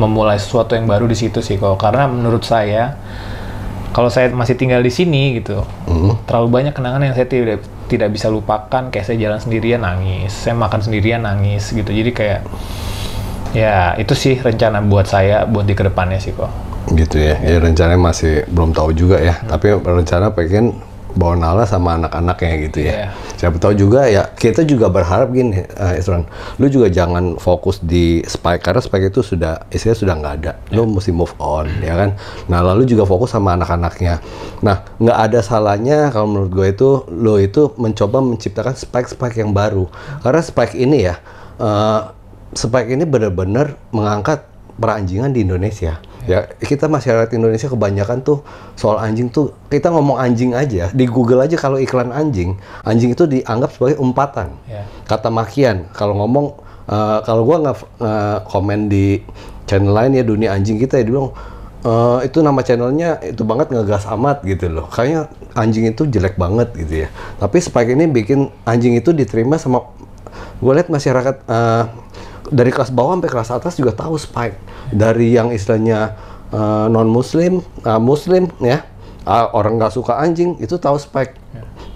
memulai 0.00 0.40
sesuatu 0.40 0.72
yang 0.72 0.88
baru 0.88 1.04
di 1.04 1.16
situ 1.16 1.44
sih 1.44 1.60
kok. 1.60 1.76
Karena 1.76 2.08
menurut 2.08 2.44
saya, 2.44 2.96
kalau 3.92 4.08
saya 4.08 4.32
masih 4.32 4.56
tinggal 4.56 4.80
di 4.80 4.92
sini 4.92 5.36
gitu, 5.40 5.64
terlalu 6.24 6.48
banyak 6.48 6.72
kenangan 6.72 7.04
yang 7.04 7.14
saya 7.16 7.28
tidak 7.28 7.64
tidak 7.92 8.08
bisa 8.12 8.32
lupakan. 8.32 8.88
Kayak 8.88 9.04
saya 9.04 9.16
jalan 9.20 9.40
sendirian 9.40 9.84
nangis, 9.84 10.32
saya 10.32 10.56
makan 10.56 10.80
sendirian 10.80 11.24
nangis 11.24 11.68
gitu. 11.72 11.92
Jadi 11.92 12.10
kayak 12.16 12.40
ya 13.52 13.92
itu 14.00 14.16
sih 14.16 14.40
rencana 14.40 14.80
buat 14.80 15.04
saya 15.04 15.44
buat 15.44 15.68
di 15.68 15.76
ke 15.76 15.84
depannya 15.84 16.16
sih 16.16 16.32
kok. 16.32 16.48
Gitu 16.92 17.20
ya. 17.20 17.36
Ya 17.44 17.60
rencananya 17.60 18.00
masih 18.00 18.48
belum 18.48 18.72
tahu 18.72 18.96
juga 18.96 19.20
ya. 19.20 19.36
Tapi 19.44 19.76
rencana 19.76 20.32
pengen 20.32 20.80
bawa 21.12 21.34
Nala 21.36 21.64
sama 21.68 22.00
anak-anaknya 22.00 22.52
gitu 22.68 22.78
ya. 22.84 22.92
Iya. 22.92 23.06
Siapa 23.36 23.56
tahu 23.60 23.74
juga 23.76 24.08
ya 24.08 24.32
kita 24.32 24.64
juga 24.64 24.88
berharap 24.88 25.32
gini, 25.32 25.64
eh, 25.64 26.00
Isran, 26.00 26.24
lu 26.56 26.66
juga 26.72 26.88
jangan 26.88 27.36
fokus 27.36 27.82
di 27.82 28.24
Spike 28.24 28.62
karena 28.64 28.80
Spike 28.80 29.12
itu 29.12 29.20
sudah 29.20 29.66
istilahnya 29.68 29.98
sudah 29.98 30.14
nggak 30.18 30.34
ada. 30.42 30.52
Lu 30.72 30.88
mesti 30.88 31.12
move 31.12 31.34
on, 31.42 31.68
ya 31.84 31.94
kan? 31.96 32.16
Nah 32.48 32.60
lalu 32.64 32.88
juga 32.88 33.04
fokus 33.04 33.34
sama 33.34 33.54
anak-anaknya. 33.56 34.24
Nah 34.64 34.84
nggak 34.96 35.18
ada 35.18 35.38
salahnya 35.44 36.08
kalau 36.14 36.30
menurut 36.30 36.50
gue 36.52 36.66
itu 36.72 36.88
lo 37.12 37.36
itu 37.36 37.72
mencoba 37.76 38.24
menciptakan 38.24 38.74
Spike-Spike 38.76 39.36
yang 39.40 39.52
baru. 39.52 39.88
Karena 40.24 40.40
Spike 40.40 40.74
ini 40.78 41.08
ya, 41.08 41.20
eh, 41.60 42.00
Spike 42.52 42.88
ini 42.88 43.04
benar-benar 43.04 43.76
mengangkat 43.92 44.44
peranjingan 44.76 45.32
di 45.32 45.44
Indonesia. 45.44 46.00
Ya, 46.22 46.46
kita 46.62 46.86
masyarakat 46.86 47.34
Indonesia 47.34 47.66
kebanyakan 47.66 48.22
tuh 48.22 48.46
soal 48.78 49.02
anjing 49.02 49.26
tuh 49.26 49.50
kita 49.66 49.90
ngomong 49.90 50.22
anjing 50.22 50.54
aja 50.54 50.86
di 50.94 51.04
Google 51.10 51.42
aja 51.42 51.58
kalau 51.58 51.82
iklan 51.82 52.14
anjing, 52.14 52.54
anjing 52.86 53.10
itu 53.10 53.26
dianggap 53.26 53.74
sebagai 53.74 53.98
umpatan. 53.98 54.54
Ya. 54.70 54.86
Kata 55.10 55.34
makian. 55.34 55.90
Kalau 55.90 56.14
ngomong 56.22 56.46
eh, 56.86 57.18
kalau 57.26 57.42
gua 57.42 57.56
nggak 57.62 57.76
nge- 57.98 58.40
komen 58.46 58.86
di 58.86 59.18
channel 59.66 59.90
lain 59.94 60.14
ya 60.14 60.22
dunia 60.22 60.54
anjing 60.54 60.78
kita 60.78 60.98
ya 60.98 61.06
dia 61.06 61.12
bilang 61.14 61.34
"Eh, 61.82 62.18
itu 62.30 62.38
nama 62.38 62.62
channelnya 62.62 63.18
itu 63.26 63.42
banget 63.42 63.74
ngegas 63.74 64.06
amat 64.14 64.46
gitu 64.46 64.70
loh. 64.70 64.86
Kayaknya 64.86 65.26
anjing 65.58 65.90
itu 65.90 66.06
jelek 66.06 66.38
banget 66.38 66.70
gitu 66.78 67.06
ya. 67.06 67.08
Tapi 67.42 67.58
Spike 67.58 67.98
ini 67.98 68.06
bikin 68.06 68.46
anjing 68.62 68.94
itu 68.94 69.10
diterima 69.10 69.58
sama 69.58 69.82
gue 70.62 70.72
lihat 70.72 70.88
masyarakat 70.88 71.42
uh, 71.50 71.84
dari 72.52 72.68
kelas 72.68 72.92
bawah 72.92 73.16
sampai 73.16 73.30
kelas 73.32 73.50
atas 73.50 73.72
juga 73.80 73.96
tahu 73.96 74.20
spike. 74.20 74.56
Dari 74.92 75.32
yang 75.32 75.48
istilahnya 75.50 76.14
uh, 76.52 76.86
non 76.92 77.08
muslim 77.08 77.64
uh, 77.82 77.98
muslim 77.98 78.52
ya. 78.60 78.84
Uh, 79.22 79.46
orang 79.54 79.78
nggak 79.78 79.94
suka 79.94 80.18
anjing 80.18 80.58
itu 80.60 80.76
tahu 80.76 81.00
spike. 81.00 81.38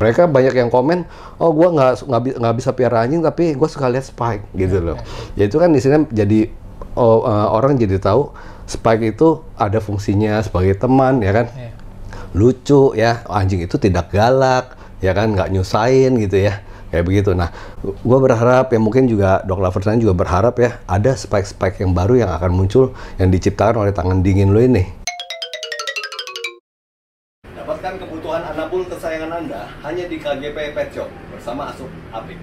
Mereka 0.00 0.30
banyak 0.30 0.54
yang 0.56 0.70
komen 0.72 1.04
oh 1.42 1.50
gue 1.52 1.68
nggak 1.74 2.06
nggak 2.38 2.54
bisa 2.54 2.70
piara 2.70 3.02
anjing 3.02 3.20
tapi 3.20 3.58
gue 3.58 3.68
suka 3.68 3.90
lihat 3.90 4.08
spike 4.08 4.46
gitu 4.56 4.80
loh. 4.80 4.96
Ya 5.34 5.50
itu 5.50 5.58
kan 5.58 5.74
di 5.74 5.82
sini 5.82 6.06
jadi 6.08 6.48
oh, 6.94 7.26
uh, 7.26 7.50
orang 7.50 7.76
jadi 7.76 7.98
tahu 7.98 8.30
spike 8.70 9.18
itu 9.18 9.42
ada 9.58 9.82
fungsinya 9.82 10.38
sebagai 10.40 10.78
teman 10.78 11.20
ya 11.20 11.32
kan? 11.34 11.46
Yeah. 11.52 11.74
lucu 12.36 12.94
ya. 12.94 13.26
Anjing 13.26 13.66
itu 13.66 13.74
tidak 13.74 14.14
galak 14.14 14.78
ya 15.02 15.10
kan? 15.10 15.34
Nggak 15.34 15.50
nyusahin 15.50 16.14
gitu 16.22 16.46
ya 16.46 16.62
kayak 16.90 17.04
begitu. 17.06 17.30
Nah, 17.34 17.50
gue 17.82 18.18
berharap 18.18 18.70
ya 18.70 18.78
mungkin 18.78 19.10
juga 19.10 19.42
dok 19.42 19.60
lovers 19.62 19.86
juga 19.98 20.14
berharap 20.14 20.54
ya 20.58 20.80
ada 20.86 21.12
spike-spike 21.14 21.82
yang 21.82 21.92
baru 21.92 22.26
yang 22.26 22.30
akan 22.34 22.50
muncul 22.54 22.94
yang 23.18 23.30
diciptakan 23.30 23.86
oleh 23.86 23.92
tangan 23.94 24.22
dingin 24.22 24.54
lo 24.54 24.60
ini. 24.62 24.84
Dapatkan 27.42 27.98
kebutuhan 27.98 28.42
anabul 28.54 28.86
kesayangan 28.86 29.42
Anda 29.42 29.66
hanya 29.82 30.04
di 30.06 30.16
KGP 30.18 30.74
Pet 30.74 30.88
Shop 30.94 31.10
bersama 31.34 31.74
Asup 31.74 31.90
Apik. 32.14 32.38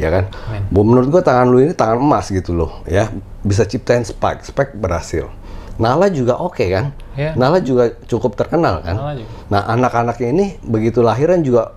Ya 0.00 0.10
kan? 0.10 0.26
Amen. 0.50 0.66
Menurut 0.74 1.08
gue 1.14 1.22
tangan 1.22 1.46
lu 1.46 1.62
ini 1.62 1.78
tangan 1.78 2.02
emas 2.02 2.26
gitu 2.26 2.50
loh, 2.50 2.82
ya 2.90 3.12
bisa 3.46 3.62
ciptain 3.62 4.02
spike, 4.02 4.42
spike 4.42 4.74
berhasil. 4.74 5.30
Nala 5.80 6.12
juga 6.12 6.36
oke 6.36 6.60
okay, 6.60 6.68
kan? 6.72 6.86
Yeah. 7.16 7.32
Nala 7.36 7.64
juga 7.64 7.96
cukup 8.04 8.36
terkenal 8.36 8.84
kan? 8.84 8.96
Nah 9.48 9.62
anak-anaknya 9.72 10.28
ini 10.28 10.46
begitu 10.60 11.00
lahiran 11.00 11.40
juga 11.40 11.72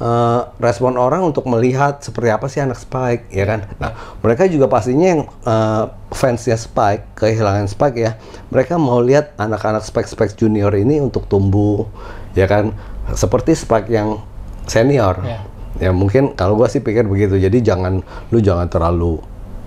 uh, 0.00 0.48
respon 0.56 0.96
orang 0.96 1.20
untuk 1.20 1.44
melihat 1.44 2.00
seperti 2.00 2.28
apa 2.32 2.46
sih 2.48 2.64
anak 2.64 2.80
Spike 2.80 3.28
ya 3.28 3.44
kan? 3.44 3.68
Nah 3.76 3.92
mereka 4.24 4.48
juga 4.48 4.66
pastinya 4.68 5.06
yang 5.18 5.22
uh, 5.44 5.92
fansnya 6.12 6.56
Spike 6.56 7.16
kehilangan 7.18 7.68
Spike 7.68 7.98
ya, 8.00 8.16
mereka 8.48 8.80
mau 8.80 9.00
lihat 9.04 9.36
anak-anak 9.36 9.84
Spike 9.84 10.08
Spike 10.08 10.34
junior 10.36 10.72
ini 10.72 11.02
untuk 11.02 11.28
tumbuh 11.28 11.84
ya 12.32 12.48
kan? 12.48 12.72
Seperti 13.12 13.52
Spike 13.52 13.92
yang 13.92 14.24
senior. 14.64 15.20
Yeah. 15.20 15.42
Ya 15.80 15.90
mungkin 15.90 16.36
kalau 16.36 16.56
gua 16.56 16.68
sih 16.68 16.84
pikir 16.84 17.08
begitu. 17.08 17.36
Jadi 17.40 17.64
jangan 17.64 18.04
lu 18.28 18.38
jangan 18.38 18.68
terlalu 18.68 19.18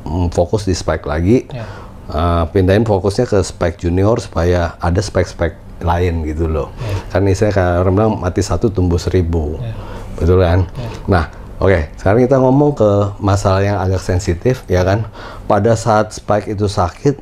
mm, 0.05 0.33
fokus 0.33 0.65
di 0.65 0.73
Spike 0.73 1.05
lagi. 1.05 1.45
Yeah 1.49 1.84
uh, 2.11 2.45
pindahin 2.51 2.85
fokusnya 2.85 3.25
ke 3.25 3.39
spek 3.41 3.81
junior 3.81 4.17
supaya 4.21 4.77
ada 4.81 5.01
spek-spek 5.01 5.65
lain 5.83 6.23
gitu 6.23 6.47
loh. 6.47 6.71
Yeah. 6.79 6.99
Kan 7.11 7.27
saya 7.35 7.51
kayak 7.51 7.73
orang 7.83 7.93
bilang 7.95 8.11
mati 8.21 8.41
satu 8.45 8.71
tumbuh 8.71 8.99
seribu, 9.01 9.59
yeah. 9.59 9.75
betul 10.15 10.39
kan? 10.39 10.69
Yeah. 10.71 10.91
Nah, 11.11 11.23
oke, 11.59 11.71
okay, 11.71 11.81
sekarang 11.99 12.21
kita 12.23 12.37
ngomong 12.39 12.71
ke 12.77 12.91
masalah 13.19 13.61
yang 13.65 13.77
agak 13.81 13.99
sensitif, 13.99 14.63
ya 14.71 14.87
kan? 14.87 15.09
Pada 15.49 15.75
saat 15.75 16.15
spike 16.15 16.55
itu 16.55 16.71
sakit, 16.71 17.19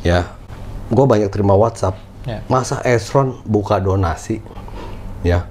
ya, 0.00 0.32
gue 0.88 1.04
banyak 1.04 1.28
terima 1.28 1.52
WhatsApp. 1.52 1.98
Yeah. 2.24 2.40
Masa 2.48 2.80
Esron 2.88 3.44
buka 3.44 3.76
donasi, 3.76 4.40
ya? 5.20 5.44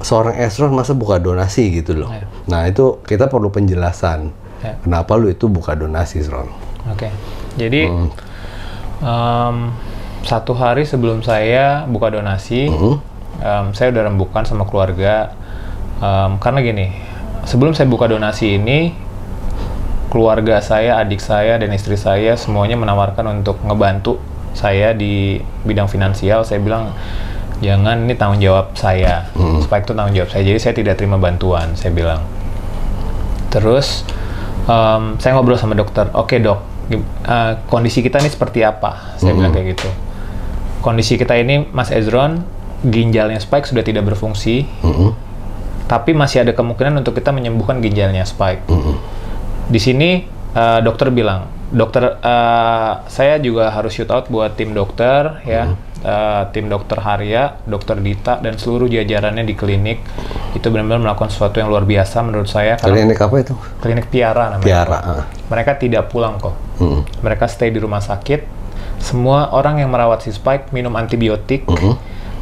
Seorang 0.00 0.40
Esron 0.40 0.72
masa 0.72 0.96
buka 0.96 1.20
donasi 1.20 1.68
gitu 1.76 1.92
loh. 1.92 2.08
Yeah. 2.08 2.24
Nah 2.48 2.64
itu 2.64 3.04
kita 3.04 3.28
perlu 3.28 3.52
penjelasan. 3.52 4.32
Yeah. 4.64 4.80
Kenapa 4.80 5.20
lu 5.20 5.28
itu 5.28 5.44
buka 5.44 5.76
donasi, 5.76 6.24
Esron? 6.24 6.48
Oke. 6.88 7.08
Okay. 7.08 7.12
Jadi 7.60 7.82
hmm. 7.92 8.08
um, 9.04 9.56
satu 10.24 10.56
hari 10.56 10.88
sebelum 10.88 11.20
saya 11.20 11.84
buka 11.84 12.08
donasi, 12.08 12.72
hmm. 12.72 12.96
um, 13.44 13.66
saya 13.76 13.92
udah 13.92 14.08
rembukan 14.08 14.48
sama 14.48 14.64
keluarga 14.64 15.36
um, 16.00 16.40
karena 16.40 16.64
gini, 16.64 16.86
sebelum 17.44 17.76
saya 17.76 17.84
buka 17.88 18.08
donasi 18.08 18.56
ini, 18.56 18.96
keluarga 20.08 20.64
saya, 20.64 20.96
adik 21.04 21.20
saya 21.20 21.60
dan 21.60 21.70
istri 21.76 22.00
saya 22.00 22.34
semuanya 22.40 22.80
menawarkan 22.80 23.44
untuk 23.44 23.60
ngebantu 23.60 24.16
saya 24.56 24.96
di 24.96 25.38
bidang 25.62 25.86
finansial. 25.86 26.42
Saya 26.42 26.58
bilang 26.58 26.96
jangan 27.60 28.08
ini 28.08 28.16
tanggung 28.16 28.40
jawab 28.40 28.72
saya, 28.72 29.28
hmm. 29.36 29.68
supaya 29.68 29.84
itu 29.84 29.92
tanggung 29.92 30.16
jawab 30.16 30.30
saya. 30.32 30.42
Jadi 30.48 30.58
saya 30.58 30.74
tidak 30.74 30.94
terima 30.96 31.20
bantuan, 31.20 31.76
saya 31.76 31.92
bilang. 31.92 32.24
Terus 33.50 34.06
um, 34.70 35.18
saya 35.18 35.34
ngobrol 35.34 35.58
sama 35.58 35.74
dokter, 35.74 36.06
oke 36.14 36.30
okay, 36.30 36.38
dok, 36.38 36.69
uh, 36.98 37.52
kondisi 37.70 38.02
kita 38.02 38.18
ini 38.18 38.30
seperti 38.32 38.66
apa? 38.66 39.14
Saya 39.14 39.20
mm 39.20 39.24
-hmm. 39.30 39.36
bilang 39.38 39.52
kayak 39.52 39.66
gitu. 39.76 39.88
Kondisi 40.80 41.14
kita 41.20 41.36
ini, 41.36 41.68
Mas 41.70 41.92
Ezron, 41.92 42.40
ginjalnya 42.82 43.38
Spike 43.38 43.68
sudah 43.68 43.84
tidak 43.84 44.08
berfungsi, 44.08 44.64
mm 44.64 44.92
-hmm. 44.92 45.10
tapi 45.86 46.16
masih 46.16 46.42
ada 46.48 46.56
kemungkinan 46.56 47.04
untuk 47.04 47.14
kita 47.20 47.30
menyembuhkan 47.30 47.84
ginjalnya 47.84 48.24
Spike. 48.24 48.64
Mm 48.66 48.80
-hmm. 48.80 48.94
Di 49.68 49.80
sini 49.82 50.24
uh, 50.56 50.80
dokter 50.80 51.12
bilang, 51.12 51.52
dokter, 51.70 52.16
uh, 52.18 52.92
saya 53.06 53.36
juga 53.38 53.70
harus 53.70 53.92
shoot 53.92 54.08
out 54.08 54.32
buat 54.32 54.56
tim 54.56 54.72
dokter, 54.72 55.44
ya. 55.44 55.68
Mm 55.68 55.76
-hmm 55.76 55.89
uh, 56.04 56.48
tim 56.52 56.68
dokter 56.68 56.98
Harya, 57.00 57.60
dokter 57.64 57.96
Dita 58.00 58.40
dan 58.40 58.56
seluruh 58.56 58.88
jajarannya 58.88 59.44
di 59.44 59.54
klinik 59.56 60.00
itu 60.56 60.66
benar-benar 60.66 61.00
melakukan 61.00 61.30
sesuatu 61.30 61.62
yang 61.62 61.70
luar 61.70 61.86
biasa 61.86 62.24
menurut 62.26 62.48
saya. 62.50 62.76
Klinik 62.80 63.20
apa 63.20 63.36
itu? 63.40 63.54
Klinik 63.80 64.06
Piara 64.08 64.52
namanya. 64.56 64.66
Piara. 64.66 64.98
Uh. 65.04 65.24
Mereka 65.48 65.72
tidak 65.78 66.10
pulang 66.10 66.40
kok. 66.40 66.56
Hmm. 66.80 67.04
Mereka 67.22 67.46
stay 67.46 67.70
di 67.70 67.78
rumah 67.78 68.02
sakit. 68.02 68.60
Semua 69.00 69.52
orang 69.56 69.80
yang 69.80 69.88
merawat 69.88 70.24
si 70.24 70.30
Spike 70.32 70.76
minum 70.76 70.92
antibiotik 70.92 71.64
hmm. 71.64 71.94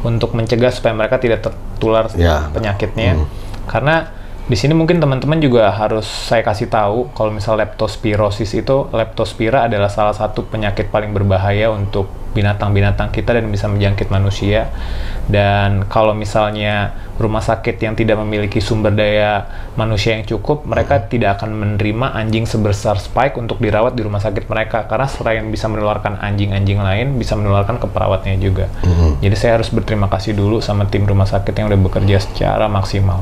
untuk 0.03 0.35
mencegah 0.35 0.75
supaya 0.75 0.91
mereka 0.91 1.15
tidak 1.19 1.43
tertular 1.47 2.11
yeah. 2.19 2.51
penyakitnya. 2.51 3.15
Hmm. 3.15 3.27
Karena 3.69 4.18
di 4.49 4.57
sini 4.57 4.73
mungkin 4.73 4.97
teman-teman 4.97 5.37
juga 5.37 5.69
harus 5.69 6.09
saya 6.09 6.41
kasih 6.41 6.73
tahu 6.73 7.13
kalau 7.13 7.29
misal 7.29 7.53
leptospirosis 7.53 8.57
itu 8.57 8.89
leptospira 8.89 9.69
adalah 9.69 9.93
salah 9.93 10.17
satu 10.17 10.41
penyakit 10.49 10.89
paling 10.89 11.13
berbahaya 11.13 11.69
untuk 11.69 12.09
binatang-binatang 12.33 13.09
kita 13.09 13.37
dan 13.37 13.49
bisa 13.49 13.69
menjangkit 13.69 14.09
manusia. 14.09 14.69
Dan 15.29 15.85
kalau 15.85 16.17
misalnya 16.17 16.97
rumah 17.21 17.45
sakit 17.45 17.77
yang 17.77 17.93
tidak 17.93 18.17
memiliki 18.21 18.57
sumber 18.57 18.93
daya 18.93 19.45
manusia 19.77 20.17
yang 20.17 20.25
cukup, 20.25 20.65
mereka 20.65 20.97
hmm. 20.97 21.05
tidak 21.13 21.29
akan 21.37 21.49
menerima 21.53 22.17
anjing 22.17 22.49
sebesar 22.49 22.97
Spike 22.97 23.37
untuk 23.37 23.61
dirawat 23.61 23.93
di 23.93 24.01
rumah 24.01 24.21
sakit 24.21 24.49
mereka 24.49 24.89
karena 24.89 25.05
selain 25.05 25.45
bisa 25.53 25.69
menularkan 25.69 26.17
anjing-anjing 26.21 26.81
lain, 26.81 27.21
bisa 27.21 27.37
menularkan 27.37 27.77
ke 27.77 27.85
perawatnya 27.85 28.33
juga. 28.41 28.65
Hmm. 28.81 29.17
Jadi 29.21 29.35
saya 29.37 29.61
harus 29.61 29.69
berterima 29.69 30.09
kasih 30.09 30.33
dulu 30.33 30.57
sama 30.57 30.89
tim 30.89 31.05
rumah 31.05 31.29
sakit 31.29 31.53
yang 31.53 31.69
udah 31.69 31.81
bekerja 31.81 32.17
secara 32.17 32.65
maksimal. 32.65 33.21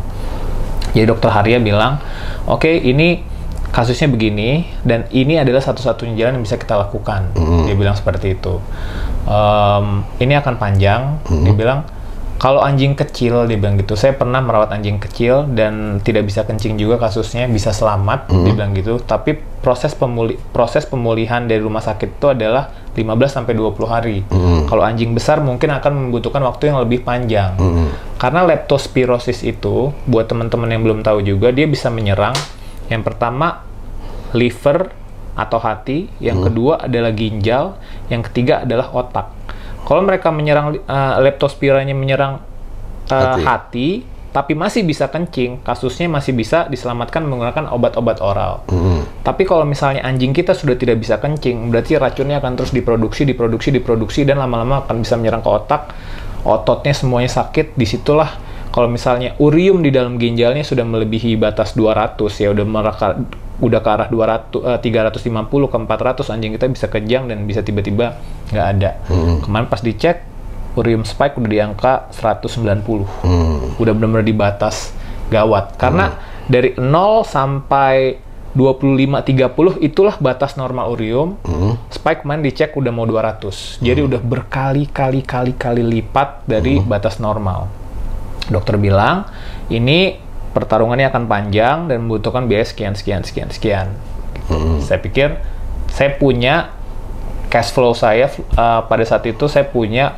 Jadi 0.95 1.05
dokter 1.05 1.29
Haria 1.29 1.61
bilang, 1.61 2.01
oke 2.49 2.65
okay, 2.65 2.75
ini 2.81 3.21
kasusnya 3.69 4.09
begini 4.09 4.65
dan 4.81 5.05
ini 5.13 5.37
adalah 5.37 5.61
satu-satunya 5.61 6.17
jalan 6.17 6.39
yang 6.39 6.43
bisa 6.47 6.57
kita 6.57 6.79
lakukan. 6.79 7.29
Mm. 7.35 7.69
Dia 7.69 7.75
bilang 7.77 7.95
seperti 7.99 8.39
itu. 8.39 8.57
Um, 9.27 10.07
ini 10.17 10.33
akan 10.33 10.55
panjang. 10.57 11.21
Mm. 11.27 11.43
Dia 11.45 11.53
bilang 11.53 11.79
kalau 12.37 12.61
anjing 12.61 12.93
kecil, 12.93 13.49
dia 13.49 13.57
bilang 13.57 13.81
gitu. 13.81 13.97
Saya 13.97 14.13
pernah 14.13 14.37
merawat 14.45 14.69
anjing 14.69 15.01
kecil 15.01 15.49
dan 15.57 15.97
tidak 16.05 16.29
bisa 16.29 16.45
kencing 16.45 16.77
juga 16.77 17.01
kasusnya, 17.01 17.49
bisa 17.49 17.73
selamat, 17.73 18.29
mm. 18.29 18.43
dia 18.45 18.53
bilang 18.53 18.71
gitu. 18.77 19.01
Tapi 19.01 19.41
proses 19.65 19.97
pemuli 19.97 20.37
proses 20.53 20.85
pemulihan 20.85 21.49
dari 21.49 21.57
rumah 21.57 21.81
sakit 21.81 22.21
itu 22.21 22.27
adalah 22.29 22.69
15 22.93 23.41
sampai 23.41 23.53
20 23.57 23.89
hari. 23.89 24.17
Mm. 24.29 24.69
Kalau 24.69 24.85
anjing 24.85 25.17
besar 25.17 25.41
mungkin 25.41 25.73
akan 25.73 26.07
membutuhkan 26.07 26.45
waktu 26.45 26.69
yang 26.69 26.77
lebih 26.77 27.01
panjang. 27.01 27.57
Mm. 27.57 27.89
Karena 28.21 28.45
leptospirosis 28.45 29.41
itu 29.41 29.89
buat 30.05 30.29
teman-teman 30.29 30.69
yang 30.69 30.85
belum 30.85 31.01
tahu 31.01 31.25
juga 31.25 31.49
dia 31.49 31.65
bisa 31.65 31.89
menyerang 31.89 32.37
yang 32.87 33.01
pertama 33.01 33.65
liver 34.37 34.93
atau 35.37 35.57
hati, 35.61 36.09
yang 36.21 36.41
mm. 36.41 36.45
kedua 36.49 36.73
adalah 36.85 37.13
ginjal, 37.13 37.77
yang 38.13 38.21
ketiga 38.25 38.61
adalah 38.65 38.89
otak. 38.93 39.29
Kalau 39.87 40.03
mereka 40.03 40.35
menyerang 40.35 40.83
uh, 40.83 41.15
leptospiranya 41.23 41.95
menyerang 41.95 42.43
uh, 43.07 43.39
hati. 43.39 43.39
hati, 43.47 43.89
tapi 44.35 44.51
masih 44.51 44.83
bisa 44.83 45.07
kencing, 45.07 45.63
kasusnya 45.63 46.11
masih 46.11 46.35
bisa 46.35 46.67
diselamatkan 46.67 47.23
menggunakan 47.23 47.71
obat-obat 47.71 48.19
oral. 48.19 48.67
Mm. 48.67 49.23
Tapi 49.23 49.47
kalau 49.47 49.63
misalnya 49.63 50.03
anjing 50.03 50.35
kita 50.35 50.51
sudah 50.51 50.75
tidak 50.75 50.99
bisa 50.99 51.15
kencing, 51.23 51.71
berarti 51.71 51.95
racunnya 51.95 52.43
akan 52.43 52.59
terus 52.59 52.75
diproduksi, 52.75 53.23
diproduksi, 53.23 53.71
diproduksi, 53.71 54.27
dan 54.27 54.43
lama-lama 54.43 54.83
akan 54.83 54.99
bisa 54.99 55.15
menyerang 55.15 55.39
ke 55.39 55.49
otak. 55.49 55.95
Ototnya 56.43 56.91
semuanya 56.91 57.31
sakit, 57.31 57.79
di 57.79 57.87
situlah 57.87 58.29
kalau 58.77 58.93
misalnya 58.93 59.33
urium 59.41 59.81
di 59.81 59.89
dalam 59.89 60.21
ginjalnya 60.21 60.61
sudah 60.61 60.85
melebihi 60.85 61.33
batas 61.33 61.73
200 61.73 62.13
ya 62.37 62.53
udah 62.53 62.65
mereka 62.67 63.17
udah 63.57 63.79
ke 63.81 63.89
arah 63.89 64.07
200 64.09 64.53
uh, 64.61 64.77
350 64.77 65.49
ke 65.49 65.77
400 65.89 66.33
anjing 66.33 66.51
kita 66.53 66.65
bisa 66.69 66.85
kejang 66.93 67.25
dan 67.25 67.49
bisa 67.49 67.65
tiba-tiba 67.65 68.21
nggak 68.53 68.67
ada. 68.77 68.91
Hmm. 69.09 69.41
Kemarin 69.41 69.65
pas 69.65 69.81
dicek 69.81 70.21
urium 70.77 71.01
spike 71.01 71.41
udah 71.41 71.49
di 71.49 71.59
angka 71.59 71.93
190. 72.13 73.25
Hmm. 73.25 73.81
Udah 73.81 73.91
benar-benar 73.97 74.25
di 74.25 74.35
batas 74.37 74.93
gawat. 75.33 75.73
Karena 75.81 76.13
hmm. 76.13 76.17
dari 76.47 76.69
0 76.77 77.25
sampai 77.25 78.27
25 78.53 79.21
30 79.21 79.85
itulah 79.85 80.15
batas 80.21 80.53
normal 80.53 80.93
urium. 80.93 81.37
Hmm. 81.41 81.81
Spike 81.89 82.21
kemarin 82.25 82.45
dicek 82.45 82.77
udah 82.77 82.93
mau 82.93 83.09
200. 83.09 83.81
Jadi 83.81 83.99
hmm. 84.01 84.09
udah 84.13 84.21
berkali-kali 84.21 85.21
kali 85.25 85.53
kali 85.57 85.81
lipat 85.81 86.45
dari 86.45 86.77
hmm. 86.77 86.85
batas 86.85 87.17
normal. 87.17 87.69
Dokter 88.47 88.79
bilang, 88.79 89.27
ini 89.67 90.26
pertarungannya 90.57 91.13
akan 91.13 91.29
panjang 91.29 91.85
dan 91.85 92.01
membutuhkan 92.01 92.49
biaya 92.49 92.65
sekian 92.65 92.97
sekian 92.97 93.21
sekian 93.21 93.53
sekian. 93.53 93.93
Hmm. 94.49 94.81
Saya 94.81 94.97
pikir 94.97 95.37
saya 95.85 96.17
punya 96.17 96.73
cash 97.53 97.69
flow 97.69 97.93
saya 97.93 98.33
uh, 98.57 98.81
pada 98.89 99.05
saat 99.05 99.21
itu 99.29 99.45
saya 99.45 99.69
punya 99.69 100.17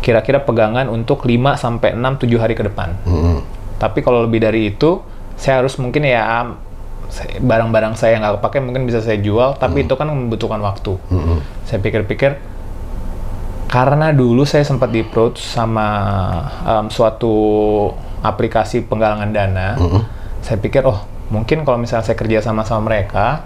kira-kira 0.00 0.40
pegangan 0.40 0.88
untuk 0.88 1.28
5 1.28 1.36
sampai 1.60 1.92
6 1.92 2.24
7 2.24 2.40
hari 2.40 2.54
ke 2.56 2.64
depan. 2.64 2.96
Hmm. 3.04 3.44
Tapi 3.76 4.00
kalau 4.00 4.24
lebih 4.24 4.40
dari 4.40 4.72
itu, 4.72 5.04
saya 5.36 5.60
harus 5.62 5.76
mungkin 5.76 6.08
ya 6.08 6.48
barang-barang 7.40 7.94
saya 7.94 8.18
yang 8.18 8.22
nggak 8.24 8.40
kepake 8.40 8.58
mungkin 8.64 8.88
bisa 8.88 9.04
saya 9.04 9.20
jual, 9.20 9.60
tapi 9.60 9.84
itu 9.84 9.94
kan 9.94 10.08
membutuhkan 10.08 10.58
waktu. 10.64 10.96
Hmm. 11.12 11.44
Saya 11.68 11.78
pikir-pikir 11.84 12.40
karena 13.68 14.16
dulu 14.16 14.48
saya 14.48 14.64
sempat 14.64 14.88
di 14.88 15.04
approach 15.04 15.44
sama 15.44 15.86
um, 16.64 16.88
suatu 16.88 17.36
aplikasi 18.20 18.84
penggalangan 18.84 19.30
dana, 19.30 19.68
Hmm. 19.76 20.02
saya 20.42 20.58
pikir 20.58 20.82
oh 20.84 21.02
mungkin 21.28 21.62
kalau 21.62 21.76
misalnya 21.76 22.06
saya 22.06 22.16
kerja 22.16 22.40
sama 22.40 22.64
sama 22.64 22.88
mereka, 22.88 23.44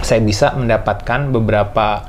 saya 0.00 0.20
bisa 0.20 0.52
mendapatkan 0.54 1.30
beberapa 1.30 2.02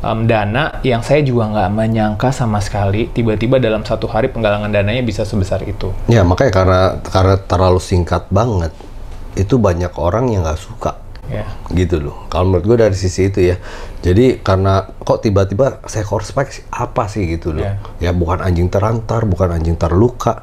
um, 0.00 0.24
dana 0.24 0.78
yang 0.82 1.02
saya 1.02 1.22
juga 1.22 1.48
nggak 1.48 1.70
menyangka 1.70 2.28
sama 2.30 2.58
sekali 2.58 3.08
tiba-tiba 3.08 3.58
dalam 3.58 3.82
satu 3.82 4.06
hari 4.06 4.28
penggalangan 4.28 4.70
dananya 4.70 5.02
bisa 5.02 5.22
sebesar 5.22 5.62
itu. 5.64 5.90
Ya 6.06 6.22
makanya 6.22 6.52
karena 6.52 6.80
karena 7.02 7.34
terlalu 7.38 7.80
singkat 7.82 8.26
banget, 8.28 8.72
itu 9.34 9.58
banyak 9.58 9.92
orang 9.98 10.30
yang 10.30 10.42
nggak 10.44 10.60
suka 10.60 10.92
Ya. 11.28 11.44
gitu 11.76 12.00
loh. 12.00 12.24
Kalau 12.32 12.48
menurut 12.48 12.64
gue 12.64 12.76
dari 12.88 12.96
sisi 12.96 13.28
itu 13.28 13.44
ya. 13.44 13.60
Jadi 14.00 14.40
karena 14.40 14.88
kok 15.04 15.20
tiba-tiba 15.20 15.76
spike 15.84 16.48
sih, 16.48 16.64
apa 16.72 17.04
sih 17.04 17.28
gitu 17.28 17.52
loh. 17.52 17.68
Ya 18.00 18.16
bukan 18.16 18.40
anjing 18.40 18.72
terantar, 18.72 19.28
bukan 19.28 19.52
anjing 19.60 19.76
terluka. 19.76 20.40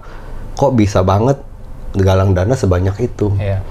Kok 0.55 0.71
bisa 0.75 1.03
banget 1.03 1.39
galang 1.95 2.35
dana 2.35 2.55
sebanyak 2.55 2.95
itu? 3.11 3.31
Ya. 3.39 3.63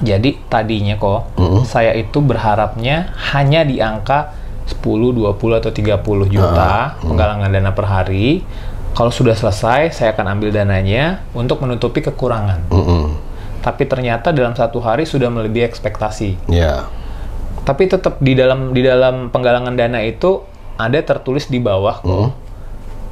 Jadi 0.00 0.40
tadinya 0.48 0.96
kok 0.96 1.36
saya 1.68 1.92
itu 1.92 2.24
berharapnya 2.24 3.12
hanya 3.36 3.68
di 3.68 3.84
angka 3.84 4.32
10, 4.64 4.80
20 5.12 5.60
atau 5.60 5.70
30 5.72 6.32
juta 6.32 6.96
penggalangan 7.04 7.52
dana 7.52 7.70
per 7.76 7.84
hari. 7.84 8.40
Kalau 8.90 9.12
sudah 9.14 9.38
selesai, 9.38 9.94
saya 9.94 10.16
akan 10.16 10.34
ambil 10.34 10.50
dananya 10.50 11.22
untuk 11.30 11.62
menutupi 11.62 12.02
kekurangan. 12.02 12.74
Mm-mm. 12.74 13.14
Tapi 13.60 13.86
ternyata 13.86 14.34
dalam 14.34 14.56
satu 14.56 14.80
hari 14.82 15.06
sudah 15.06 15.30
melebihi 15.30 15.62
ekspektasi. 15.68 16.50
Ya. 16.50 16.88
Tapi 17.62 17.86
tetap 17.86 18.18
di 18.18 18.34
dalam 18.34 18.72
di 18.72 18.82
dalam 18.82 19.28
penggalangan 19.30 19.76
dana 19.76 20.00
itu 20.02 20.42
ada 20.80 20.96
tertulis 21.04 21.46
di 21.52 21.60
bawah 21.60 22.00
kok. 22.00 22.32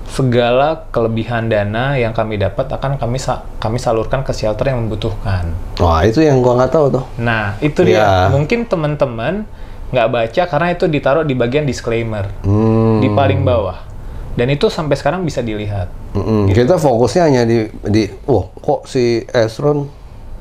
Segala 0.09 0.88
kelebihan 0.88 1.47
dana 1.47 1.94
yang 1.94 2.11
kami 2.11 2.37
dapat 2.37 2.66
akan 2.66 2.97
kami 2.97 3.16
sa- 3.16 3.44
kami 3.57 3.77
salurkan 3.77 4.21
ke 4.21 4.33
shelter 4.33 4.66
yang 4.66 4.83
membutuhkan. 4.83 5.53
Wah 5.77 6.03
itu 6.03 6.18
yang 6.18 6.40
gua 6.40 6.57
nggak 6.57 6.73
tahu 6.73 6.87
tuh. 6.90 7.05
Nah, 7.18 7.55
itu 7.59 7.85
Iya. 7.85 8.27
dia. 8.27 8.33
Mungkin 8.33 8.64
teman-teman 8.64 9.44
nggak 9.88 10.09
baca 10.09 10.42
karena 10.47 10.68
itu 10.71 10.85
ditaruh 10.85 11.23
di 11.23 11.33
bagian 11.33 11.64
disclaimer 11.64 12.29
Hmm. 12.42 12.99
di 12.99 13.09
paling 13.09 13.40
bawah. 13.40 13.85
Dan 14.33 14.49
itu 14.49 14.68
sampai 14.68 14.94
sekarang 14.94 15.23
bisa 15.23 15.40
dilihat. 15.40 15.90
Mm-mm. 16.14 16.49
Kita 16.49 16.77
fokusnya 16.77 17.23
hanya 17.25 17.42
di 17.42 17.66
di 17.85 18.07
wah 18.25 18.49
kok 18.55 18.87
si 18.87 19.21
Esron 19.25 19.90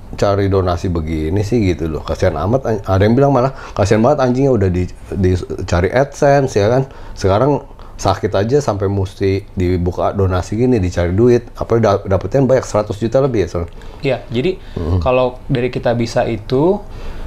cari 0.10 0.48
donasi 0.48 0.88
begini 0.88 1.42
sih 1.42 1.60
gitu 1.66 1.90
loh. 1.90 2.02
Kasihan 2.02 2.38
amat 2.40 2.64
ada 2.80 3.02
yang 3.02 3.14
bilang 3.14 3.30
malah 3.30 3.52
kasihan 3.74 4.00
banget 4.00 4.22
anjingnya 4.22 4.54
udah 4.54 4.70
di, 4.70 4.88
dicari 5.12 5.90
AdSense 5.90 6.56
ya 6.56 6.70
kan. 6.70 6.84
Sekarang 7.12 7.66
sakit 7.98 8.30
aja 8.32 8.58
sampai 8.60 8.86
mesti 8.88 9.44
dibuka 9.52 10.10
donasi 10.12 10.54
gini 10.56 10.78
dicari 10.78 11.12
duit. 11.12 11.50
Apa 11.54 11.78
da- 11.78 12.00
dapetin 12.00 12.46
banyak 12.46 12.62
100 12.62 12.94
juta 12.96 13.18
lebih 13.20 13.44
ya, 13.44 13.50
Son? 13.50 13.66
Ya, 14.00 14.22
jadi 14.28 14.62
kalau 15.00 15.42
dari 15.46 15.68
kita 15.68 15.92
bisa 15.92 16.22
itu 16.24 16.78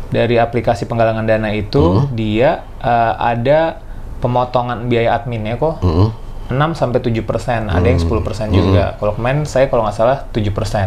dari 0.08 0.36
aplikasi 0.36 0.84
penggalangan 0.84 1.22
dana 1.22 1.50
itu 1.50 1.78
dia 2.10 2.62
eh, 2.76 3.14
ada 3.16 3.82
pemotongan 4.16 4.86
biaya 4.86 5.14
adminnya 5.14 5.54
kok. 5.56 5.82
6 6.50 6.58
sampai 6.74 6.98
7 7.00 7.14
persen, 7.20 7.66
ada 7.66 7.82
yang 7.84 7.98
10 8.00 8.10
persen 8.20 8.50
juga. 8.50 8.94
Kalau 8.96 9.14
kemarin 9.14 9.42
saya 9.44 9.66
kalau 9.66 9.82
nggak 9.82 9.94
salah 9.96 10.26
7 10.28 10.50
persen. 10.50 10.86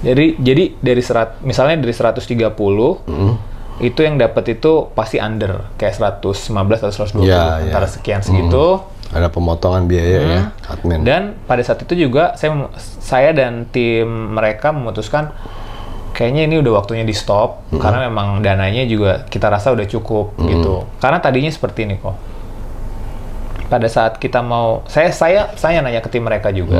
Jadi 0.00 0.36
jadi 0.38 0.64
dari 0.74 1.00
serat, 1.00 1.40
misalnya 1.40 1.76
dari 1.78 1.92
130 1.92 2.24
itu 3.76 4.00
yang 4.00 4.16
dapat 4.16 4.54
itu 4.54 4.86
pasti 4.90 5.18
under 5.18 5.66
kayak 5.74 5.92
115 6.16 6.48
atau 6.78 6.94
120 7.20 7.20
Ya, 7.20 7.58
ya. 7.58 7.68
antara 7.68 7.84
sekian 7.86 8.22
segitu. 8.22 8.80
Ada 9.12 9.28
pemotongan 9.28 9.84
biaya 9.84 10.18
ya 10.24 10.42
admin. 10.70 11.04
Dan 11.04 11.36
pada 11.44 11.60
saat 11.60 11.84
itu 11.84 12.08
juga 12.08 12.38
saya 12.40 12.72
saya 13.02 13.36
dan 13.36 13.68
tim 13.68 14.32
mereka 14.32 14.72
memutuskan 14.72 15.34
kayaknya 16.14 16.46
ini 16.46 16.62
udah 16.62 16.78
waktunya 16.78 17.02
di 17.02 17.10
stop 17.10 17.66
karena 17.74 18.06
memang 18.06 18.38
dananya 18.38 18.86
juga 18.86 19.26
kita 19.26 19.50
rasa 19.50 19.74
udah 19.74 19.84
cukup 19.84 20.38
gitu. 20.46 20.86
Karena 21.02 21.18
tadinya 21.18 21.50
seperti 21.50 21.84
ini 21.84 21.98
kok. 21.98 22.16
Pada 23.68 23.90
saat 23.90 24.22
kita 24.22 24.38
mau 24.40 24.86
saya 24.86 25.10
saya 25.10 25.50
saya 25.58 25.82
nanya 25.82 25.98
ke 25.98 26.08
tim 26.08 26.22
mereka 26.22 26.54
juga. 26.54 26.78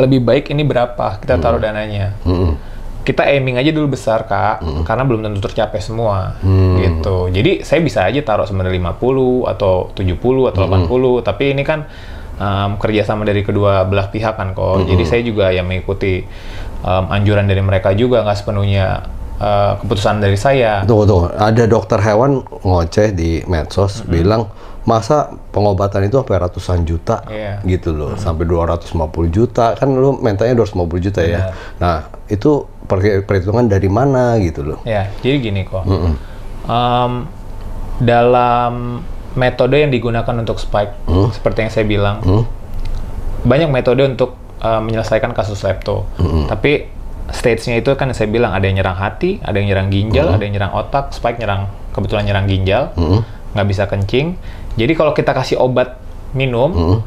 Lebih 0.00 0.24
baik 0.24 0.44
ini 0.50 0.64
berapa 0.64 1.20
kita 1.20 1.36
taruh 1.36 1.60
dananya. 1.60 2.16
Mm-mm. 2.24 2.71
Kita 3.02 3.26
aiming 3.26 3.58
aja 3.58 3.70
dulu 3.70 3.92
besar 3.92 4.24
kak, 4.24 4.62
karena 4.82 5.02
belum 5.02 5.20
tentu 5.20 5.42
tercapai 5.42 5.78
semua, 5.78 6.38
gitu. 6.78 7.26
Jadi 7.28 7.62
saya 7.62 7.82
bisa 7.82 8.06
aja 8.06 8.22
taruh 8.22 8.46
sebenarnya 8.46 8.78
50 8.78 9.50
atau 9.50 9.90
70 9.90 10.14
atau 10.48 10.60
80, 11.18 11.26
tapi 11.26 11.50
ini 11.50 11.62
kan 11.62 11.90
um, 12.38 12.78
kerjasama 12.78 13.22
dari 13.22 13.42
kedua 13.42 13.82
belah 13.84 14.06
pihak 14.06 14.38
kan 14.38 14.54
kok. 14.54 14.86
Jadi 14.86 15.02
saya 15.02 15.20
juga 15.20 15.50
yang 15.50 15.66
mengikuti 15.66 16.22
um, 16.80 17.04
anjuran 17.10 17.44
dari 17.44 17.58
mereka 17.58 17.90
juga, 17.90 18.22
nggak 18.22 18.38
sepenuhnya 18.38 19.02
uh, 19.38 19.82
keputusan 19.82 20.22
dari 20.22 20.38
saya. 20.38 20.86
Tunggu, 20.86 21.02
tunggu. 21.02 21.26
Ada 21.34 21.66
dokter 21.66 21.98
hewan 21.98 22.38
ngoceh 22.62 23.10
di 23.10 23.42
medsos 23.46 24.06
bilang 24.06 24.46
masa 24.82 25.30
pengobatan 25.54 26.10
itu 26.10 26.18
sampai 26.18 26.42
ratusan 26.42 26.82
juta 26.82 27.22
Iya. 27.30 27.62
gitu 27.62 27.94
loh, 27.94 28.18
sampai 28.18 28.50
250 28.50 28.90
juta 29.30 29.78
kan 29.78 29.86
lu 29.86 30.18
mentanya 30.18 30.58
250 30.58 30.98
juta 30.98 31.22
ya. 31.22 31.54
Nah 31.78 32.10
itu 32.26 32.66
perhitungan 32.90 33.68
dari 33.70 33.86
mana 33.86 34.36
gitu 34.42 34.64
loh? 34.64 34.78
Ya, 34.82 35.12
jadi 35.22 35.38
gini 35.38 35.62
kok. 35.64 35.86
Um, 36.66 37.26
dalam 38.02 39.02
metode 39.38 39.80
yang 39.80 39.92
digunakan 39.94 40.34
untuk 40.36 40.58
spike, 40.58 41.06
seperti 41.32 41.58
yang 41.64 41.72
saya 41.72 41.84
bilang, 41.86 42.16
banyak 43.46 43.70
metode 43.70 44.02
untuk 44.04 44.36
uh, 44.60 44.82
menyelesaikan 44.82 45.32
kasus 45.32 45.62
lepto. 45.62 46.04
Tapi 46.50 46.90
stage-nya 47.32 47.78
itu 47.80 47.94
kan 47.94 48.10
yang 48.10 48.18
saya 48.18 48.28
bilang 48.28 48.52
ada 48.52 48.66
yang 48.66 48.76
nyerang 48.82 48.98
hati, 48.98 49.38
ada 49.40 49.56
yang 49.56 49.70
nyerang 49.70 49.88
ginjal, 49.88 50.26
ada 50.34 50.42
yang 50.42 50.58
nyerang 50.58 50.74
otak, 50.74 51.14
spike 51.14 51.38
nyerang 51.38 51.70
kebetulan 51.94 52.26
nyerang 52.26 52.46
ginjal, 52.50 52.90
nggak 53.54 53.66
bisa 53.68 53.86
kencing. 53.86 54.36
Jadi 54.74 54.92
kalau 54.96 55.12
kita 55.12 55.32
kasih 55.36 55.60
obat 55.60 56.00
minum, 56.34 57.00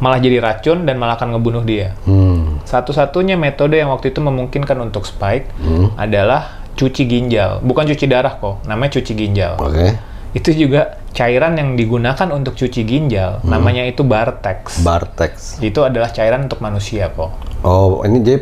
malah 0.00 0.16
jadi 0.16 0.40
racun 0.40 0.88
dan 0.88 0.96
malah 0.96 1.20
akan 1.20 1.36
ngebunuh 1.36 1.62
dia. 1.64 1.92
Hmm. 2.08 2.49
Satu-satunya 2.64 3.34
metode 3.36 3.78
yang 3.78 3.90
waktu 3.90 4.12
itu 4.12 4.20
memungkinkan 4.22 4.76
untuk 4.80 5.04
spike 5.06 5.50
adalah 5.96 6.60
cuci 6.76 7.02
ginjal. 7.04 7.60
Bukan 7.60 7.84
cuci 7.90 8.06
darah 8.08 8.40
kok, 8.40 8.64
namanya 8.64 8.96
cuci 9.00 9.12
ginjal. 9.12 9.60
Oke, 9.60 9.96
Itu 10.30 10.54
juga 10.54 11.02
cairan 11.10 11.58
yang 11.58 11.74
digunakan 11.74 12.28
untuk 12.30 12.54
cuci 12.54 12.86
ginjal, 12.86 13.42
namanya 13.42 13.82
itu 13.82 14.06
Bartex. 14.06 14.80
Bartex. 14.86 15.58
itu 15.58 15.82
adalah 15.82 16.14
cairan 16.14 16.46
untuk 16.46 16.62
manusia 16.62 17.10
kok. 17.10 17.34
Oh 17.66 18.00
ini 18.06 18.22
jadi 18.24 18.38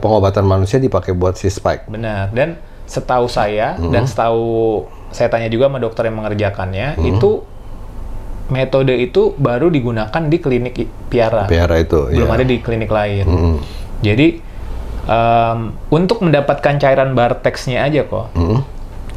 pengobatan 0.00 0.42
manusia 0.42 0.80
dipakai 0.80 1.12
buat 1.12 1.36
si 1.36 1.46
spike. 1.52 1.86
Benar. 1.92 2.32
Dan 2.32 2.56
setahu 2.88 3.28
saya 3.28 3.76
dan 3.78 4.08
setahu 4.08 4.86
saya 5.12 5.28
tanya 5.30 5.46
juga 5.52 5.68
sama 5.70 5.78
dokter 5.78 6.08
yang 6.08 6.18
mengerjakannya, 6.18 6.98
itu 7.04 7.44
metode 8.48 8.94
itu 8.94 9.34
baru 9.36 9.68
digunakan 9.68 10.22
di 10.26 10.38
klinik 10.38 10.86
piara. 11.10 11.50
Piara 11.50 11.82
itu. 11.82 12.10
belum 12.10 12.30
ya. 12.30 12.34
ada 12.38 12.44
di 12.46 12.56
klinik 12.62 12.90
lain. 12.90 13.26
Mm. 13.26 13.56
Jadi 14.02 14.26
em, 15.06 15.58
untuk 15.90 16.22
mendapatkan 16.22 16.78
cairan 16.78 17.14
Bartexnya 17.14 17.82
aja 17.82 18.06
kok, 18.06 18.30
Mm. 18.34 18.62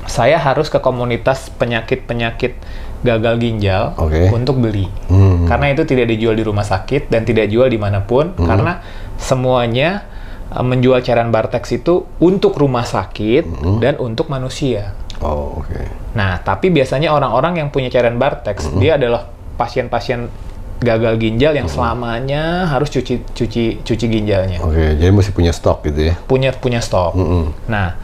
saya 0.09 0.41
harus 0.41 0.73
ke 0.73 0.81
komunitas 0.81 1.53
penyakit-penyakit 1.53 2.57
gagal 2.99 3.35
ginjal 3.39 3.95
Oke. 3.95 4.27
untuk 4.33 4.59
beli. 4.59 4.89
Hmm. 5.07 5.47
Karena 5.47 5.71
itu 5.71 5.87
tidak 5.87 6.11
dijual 6.11 6.35
di 6.35 6.43
rumah 6.43 6.67
sakit 6.67 7.07
dan 7.07 7.23
tidak 7.23 7.47
dijual 7.47 7.71
di 7.71 7.79
mana 7.79 8.03
pun, 8.03 8.35
karena 8.35 8.83
semuanya 9.15 10.03
eh, 10.51 10.65
menjual 10.65 10.99
cairan 10.99 11.31
Bartex 11.31 11.69
itu 11.71 12.03
untuk 12.19 12.59
rumah 12.59 12.83
sakit 12.83 13.47
dan 13.79 13.95
untuk 14.03 14.27
manusia. 14.27 14.91
Oh 15.19 15.59
oke. 15.59 15.79
Nah, 16.15 16.39
tapi 16.39 16.69
biasanya 16.69 17.11
orang-orang 17.11 17.59
yang 17.59 17.69
punya 17.69 17.87
cairan 17.87 18.15
Bartex, 18.15 18.71
dia 18.77 18.95
adalah 18.95 19.27
pasien-pasien 19.55 20.31
gagal 20.79 21.19
ginjal 21.19 21.51
yang 21.53 21.67
selamanya 21.67 22.63
harus 22.65 22.87
cuci 22.87 23.27
cuci 23.27 23.83
cuci 23.83 24.05
ginjalnya. 24.07 24.63
Oke, 24.63 24.95
jadi 24.95 25.11
mesti 25.11 25.35
punya 25.35 25.51
stok 25.51 25.83
gitu 25.85 26.07
ya. 26.09 26.15
Punya 26.23 26.55
punya 26.55 26.79
stok. 26.79 27.19
Mm-mm. 27.19 27.51
Nah, 27.67 27.99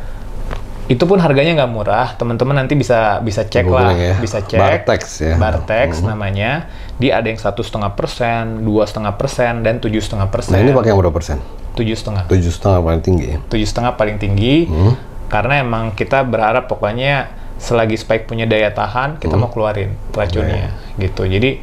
itu 0.85 1.01
pun 1.01 1.17
harganya 1.17 1.55
nggak 1.55 1.71
murah 1.71 2.13
teman-teman 2.13 2.61
nanti 2.61 2.75
bisa 2.75 3.17
bisa 3.19 3.41
cek 3.41 3.65
lah 3.65 3.89
ya. 3.89 4.15
bisa 4.21 4.43
cek 4.43 4.59
Bartex 4.59 5.01
ya. 5.17 5.33
Bartex 5.33 6.03
namanya 6.05 6.69
dia 7.01 7.17
ada 7.17 7.25
yang 7.25 7.41
satu 7.41 7.65
setengah 7.65 7.97
persen 7.97 8.61
dua 8.61 8.85
setengah 8.85 9.17
persen 9.17 9.65
dan 9.65 9.81
tujuh 9.81 9.97
setengah 9.97 10.29
persen 10.29 10.53
Nah 10.53 10.61
ini 10.61 10.69
pakai 10.69 10.93
yang 10.93 10.99
berapa 11.01 11.15
persen? 11.15 11.41
tujuh 11.75 11.91
setengah 11.91 12.29
Tujuh 12.29 12.51
setengah 12.53 12.79
paling 12.85 13.01
tinggi 13.01 13.29
tujuh 13.49 13.65
setengah 13.65 13.97
paling 13.97 14.15
tinggi 14.21 14.69
Hmm. 14.69 14.93
Karena 15.27 15.59
emang 15.59 15.91
kita 15.91 16.21
berharap 16.21 16.65
pokoknya 16.65 17.27
selagi 17.55 17.95
spike 17.95 18.25
punya 18.25 18.43
daya 18.43 18.69
tahan 18.69 19.17
kita 19.17 19.31
Hmm. 19.31 19.41
mau 19.41 19.49
keluarin 19.49 19.95
racunnya 20.11 20.75
gitu 20.95 21.23
jadi 21.23 21.59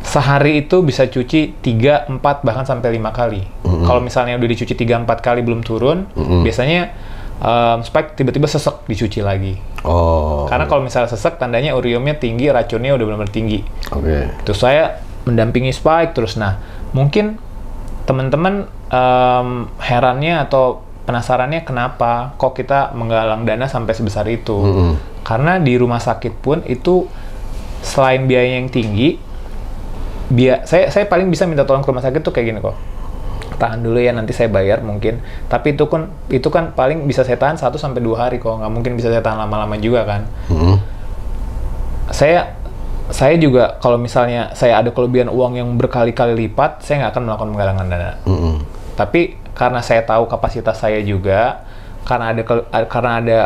sehari 0.00 0.62
itu 0.62 0.80
bisa 0.80 1.04
cuci 1.04 1.58
3, 1.58 2.06
4 2.08 2.22
bahkan 2.40 2.62
sampai 2.62 2.90
lima 2.90 3.10
kali 3.10 3.42
Hmm. 3.62 3.82
kalau 3.82 3.98
misalnya 3.98 4.34
udah 4.34 4.48
dicuci 4.48 4.72
3, 4.72 5.02
4 5.02 5.18
kali 5.20 5.42
belum 5.42 5.60
turun 5.60 6.06
biasanya 6.42 6.94
um, 7.36 7.82
spike 7.82 8.14
tiba-tiba 8.14 8.46
sesek 8.46 8.86
dicuci 8.86 9.20
lagi 9.20 9.58
Oh, 9.82 10.50
karena 10.50 10.66
kalau 10.66 10.82
misalnya 10.82 11.06
sesek 11.06 11.38
tandanya 11.38 11.70
uriumnya 11.72 12.14
tinggi 12.14 12.50
racunnya 12.50 12.90
udah 12.92 13.06
benar-benar 13.06 13.30
tinggi 13.30 13.62
oke. 13.88 14.42
Terus 14.42 14.58
saya 14.58 14.98
mendampingi 15.22 15.70
Spike 15.70 16.10
terus. 16.10 16.34
Nah, 16.34 16.58
mungkin 16.90 17.38
teman-teman 18.02 18.66
em, 18.88 19.48
herannya 19.76 20.38
atau 20.40 20.85
penasarannya 21.06 21.62
kenapa 21.62 22.34
kok 22.34 22.58
kita 22.58 22.90
menggalang 22.92 23.46
dana 23.46 23.70
sampai 23.70 23.94
sebesar 23.94 24.26
itu? 24.26 24.58
Mm-mm. 24.58 24.92
Karena 25.22 25.62
di 25.62 25.78
rumah 25.78 26.02
sakit 26.02 26.34
pun 26.42 26.66
itu 26.66 27.06
selain 27.80 28.26
biaya 28.26 28.58
yang 28.58 28.66
tinggi, 28.66 29.14
biaya 30.28 30.66
saya 30.66 30.90
saya 30.90 31.06
paling 31.06 31.30
bisa 31.30 31.46
minta 31.46 31.62
tolong 31.62 31.86
ke 31.86 31.88
rumah 31.94 32.02
sakit 32.02 32.20
tuh 32.20 32.34
kayak 32.34 32.46
gini 32.50 32.58
kok. 32.58 32.74
Tahan 33.56 33.80
dulu 33.80 33.96
ya 34.02 34.12
nanti 34.12 34.34
saya 34.36 34.50
bayar 34.50 34.82
mungkin. 34.82 35.22
Tapi 35.46 35.78
itu 35.78 35.86
kan 35.86 36.10
itu 36.28 36.50
kan 36.50 36.74
paling 36.74 37.06
bisa 37.06 37.22
saya 37.22 37.38
tahan 37.38 37.56
1 37.56 37.70
sampai 37.78 38.02
dua 38.02 38.26
hari 38.26 38.42
kok. 38.42 38.58
nggak 38.58 38.72
mungkin 38.74 38.98
bisa 38.98 39.08
saya 39.08 39.22
tahan 39.22 39.38
lama-lama 39.38 39.78
juga 39.80 40.04
kan 40.04 40.28
Mm-mm. 40.52 40.76
saya 42.10 42.58
saya 43.06 43.38
juga 43.38 43.78
kalau 43.78 44.02
misalnya 44.02 44.50
saya 44.58 44.82
ada 44.82 44.90
kelebihan 44.90 45.30
uang 45.30 45.54
yang 45.54 45.68
berkali-kali 45.78 46.34
lipat, 46.46 46.82
saya 46.82 47.06
nggak 47.06 47.12
akan 47.14 47.22
melakukan 47.22 47.50
penggalangan 47.54 47.86
dana. 47.86 48.10
Mm-mm. 48.26 48.54
Tapi 48.98 49.45
karena 49.56 49.80
saya 49.80 50.04
tahu 50.04 50.28
kapasitas 50.28 50.76
saya 50.76 51.00
juga, 51.00 51.64
karena 52.04 52.36
ada 52.36 52.42
karena 52.86 53.12
ada 53.24 53.40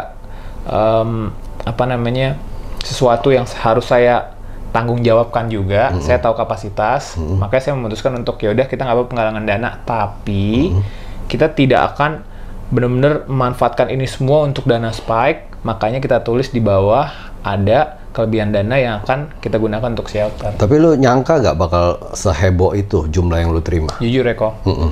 em, 0.67 1.31
apa 1.63 1.85
namanya 1.87 2.35
sesuatu 2.83 3.31
yang 3.31 3.47
harus 3.47 3.87
saya 3.87 4.35
tanggung 4.75 5.03
jawabkan 5.03 5.47
juga, 5.51 5.95
saya 6.03 6.19
tahu 6.19 6.35
kapasitas, 6.35 7.19
makanya 7.19 7.63
saya 7.71 7.75
memutuskan 7.79 8.15
untuk 8.19 8.39
ya 8.43 8.55
udah 8.55 8.67
kita 8.67 8.87
nggak 8.87 8.97
apa 8.99 9.05
penggalangan 9.11 9.45
dana, 9.47 9.71
tapi 9.83 10.75
kita 11.31 11.51
tidak 11.55 11.95
akan 11.95 12.23
benar-benar 12.71 13.27
memanfaatkan 13.27 13.91
ini 13.91 14.07
semua 14.07 14.47
untuk 14.47 14.67
dana 14.71 14.95
spike, 14.95 15.63
makanya 15.67 15.99
kita 15.99 16.23
tulis 16.23 16.55
di 16.55 16.63
bawah 16.63 17.11
ada 17.43 17.99
kelebihan 18.15 18.55
dana 18.55 18.79
yang 18.79 18.95
akan 19.03 19.35
kita 19.43 19.59
gunakan 19.59 19.91
untuk 19.91 20.07
shelter. 20.07 20.55
Tapi 20.55 20.75
lu 20.79 20.95
nyangka 20.95 21.43
nggak 21.43 21.57
bakal 21.59 22.15
seheboh 22.15 22.75
itu 22.79 23.11
jumlah 23.11 23.43
yang 23.43 23.51
lu 23.51 23.59
terima? 23.63 23.91
Jujur 23.99 24.23
Eko, 24.23 24.55
Mm-mm. 24.67 24.91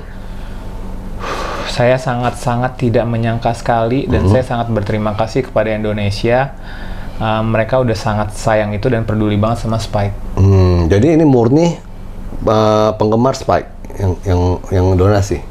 Saya 1.69 1.97
sangat-sangat 2.01 2.81
tidak 2.81 3.05
menyangka 3.05 3.55
sekali 3.55 4.09
dan 4.09 4.27
saya 4.29 4.45
sangat 4.45 4.73
berterima 4.73 5.15
kasih 5.15 5.47
kepada 5.47 5.73
Indonesia. 5.73 6.57
Uh, 7.19 7.43
mereka 7.43 7.83
udah 7.83 7.99
sangat 7.99 8.31
sayang 8.39 8.71
itu 8.75 8.87
dan 8.87 9.03
peduli 9.03 9.35
banget 9.35 9.67
sama 9.67 9.83
Spike. 9.83 10.39
Hmm, 10.39 10.87
jadi 10.87 11.19
ini 11.19 11.27
murni 11.27 11.75
uh, 12.47 12.95
penggemar 12.95 13.35
Spike 13.35 13.67
yang 13.99 14.13
yang 14.23 14.41
yang 14.71 14.87
donasi. 14.95 15.43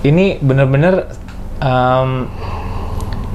Ini 0.00 0.40
bener-bener 0.40 1.12
um, 1.60 2.32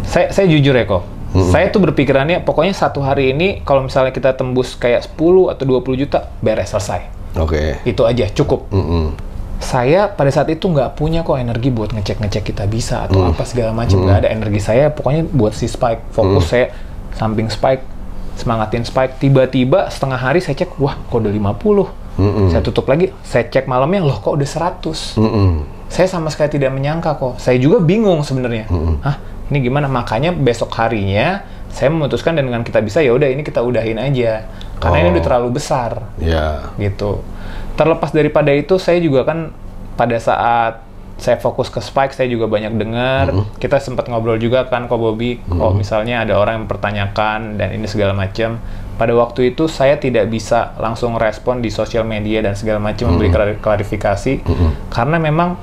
saya 0.10 0.34
saya 0.34 0.50
jujur 0.50 0.74
Eko. 0.74 1.06
Saya 1.32 1.72
tuh 1.72 1.80
berpikirannya 1.80 2.44
pokoknya 2.44 2.76
satu 2.76 3.00
hari 3.00 3.32
ini 3.32 3.64
kalau 3.64 3.88
misalnya 3.88 4.12
kita 4.12 4.36
tembus 4.36 4.76
kayak 4.76 5.08
10 5.16 5.56
atau 5.56 5.64
20 5.64 6.02
juta 6.04 6.28
beres 6.44 6.76
selesai. 6.76 7.08
Oke. 7.40 7.80
Itu 7.88 8.04
aja 8.04 8.28
cukup. 8.28 8.68
Mm-mm. 8.68 9.31
Saya 9.62 10.10
pada 10.10 10.28
saat 10.28 10.50
itu 10.50 10.66
nggak 10.66 10.98
punya 10.98 11.22
kok 11.22 11.38
energi 11.38 11.70
buat 11.70 11.94
ngecek-ngecek 11.94 12.44
kita 12.44 12.66
bisa 12.66 13.06
atau 13.06 13.24
apa 13.24 13.46
segala 13.46 13.72
macam. 13.72 14.02
Nggak 14.02 14.26
ada 14.26 14.30
energi 14.30 14.60
saya 14.60 14.90
pokoknya 14.90 15.30
buat 15.30 15.54
si 15.54 15.66
Spike 15.66 16.12
fokus 16.12 16.50
saya 16.50 16.74
samping 17.14 17.48
Spike 17.48 17.86
semangatin 18.36 18.82
Spike. 18.82 19.16
Tiba-tiba 19.18 19.88
setengah 19.88 20.18
hari 20.18 20.42
saya 20.42 20.58
cek 20.58 20.76
wah 20.76 20.98
kok 20.98 21.16
udah 21.16 21.30
50 21.30 22.52
saya 22.52 22.60
tutup 22.60 22.86
lagi 22.86 23.10
saya 23.24 23.48
cek 23.48 23.66
malamnya 23.66 24.04
loh 24.04 24.14
kok 24.14 24.36
udah 24.36 24.44
100 24.44 25.16
Mm-mm. 25.16 25.64
saya 25.88 26.06
sama 26.06 26.28
sekali 26.28 26.52
tidak 26.52 26.74
menyangka 26.74 27.16
kok. 27.16 27.38
Saya 27.38 27.56
juga 27.56 27.80
bingung 27.80 28.22
sebenarnya. 28.22 28.66
Hah 29.00 29.18
ini 29.48 29.62
gimana? 29.62 29.86
Makanya 29.86 30.34
besok 30.34 30.74
harinya 30.76 31.44
saya 31.72 31.88
memutuskan 31.88 32.36
dan 32.36 32.50
dengan 32.50 32.64
kita 32.64 32.84
bisa 32.84 33.00
ya 33.00 33.14
udah 33.14 33.30
ini 33.30 33.42
kita 33.42 33.62
udahin 33.62 33.96
aja. 33.96 34.44
Karena 34.82 34.98
ini 35.00 35.08
Oh. 35.08 35.14
udah 35.16 35.24
terlalu 35.24 35.50
besar. 35.56 35.92
Ya. 36.18 36.74
gitu. 36.76 37.22
Terlepas 37.74 38.12
daripada 38.12 38.52
itu, 38.52 38.78
saya 38.78 39.00
juga 39.00 39.24
kan 39.24 39.50
pada 39.96 40.18
saat 40.18 40.84
saya 41.18 41.38
fokus 41.38 41.70
ke 41.70 41.78
Spike, 41.78 42.18
saya 42.18 42.26
juga 42.26 42.50
banyak 42.50 42.74
dengar. 42.76 43.30
Kita 43.58 43.78
sempat 43.78 44.10
ngobrol 44.10 44.42
juga 44.42 44.66
kan, 44.66 44.90
kok 44.90 44.98
Bobby, 44.98 45.38
kok 45.38 45.78
misalnya 45.78 46.26
ada 46.26 46.34
orang 46.36 46.58
yang 46.58 46.64
mempertanyakan 46.66 47.62
dan 47.62 47.78
ini 47.78 47.86
segala 47.86 48.12
macam. 48.12 48.58
Pada 48.98 49.14
waktu 49.14 49.54
itu 49.54 49.66
saya 49.66 49.98
tidak 49.98 50.30
bisa 50.30 50.74
langsung 50.78 51.18
respon 51.18 51.58
di 51.58 51.70
sosial 51.70 52.06
media 52.06 52.42
dan 52.42 52.54
segala 52.54 52.78
macam 52.78 53.10
memberi 53.10 53.30
klari- 53.30 53.58
klarifikasi 53.58 54.46
karena 54.90 55.18
memang 55.18 55.58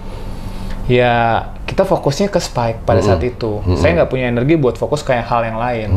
ya 0.87 1.43
kita 1.63 1.85
fokusnya 1.85 2.31
ke 2.31 2.41
Spike 2.41 2.83
pada 2.83 2.99
saat 3.05 3.23
itu. 3.23 3.63
Saya 3.77 3.95
nggak 3.95 4.11
punya 4.11 4.27
energi 4.27 4.55
buat 4.55 4.75
fokus 4.75 5.03
kayak 5.03 5.27
hal 5.27 5.43
yang 5.45 5.55
lain. 5.57 5.89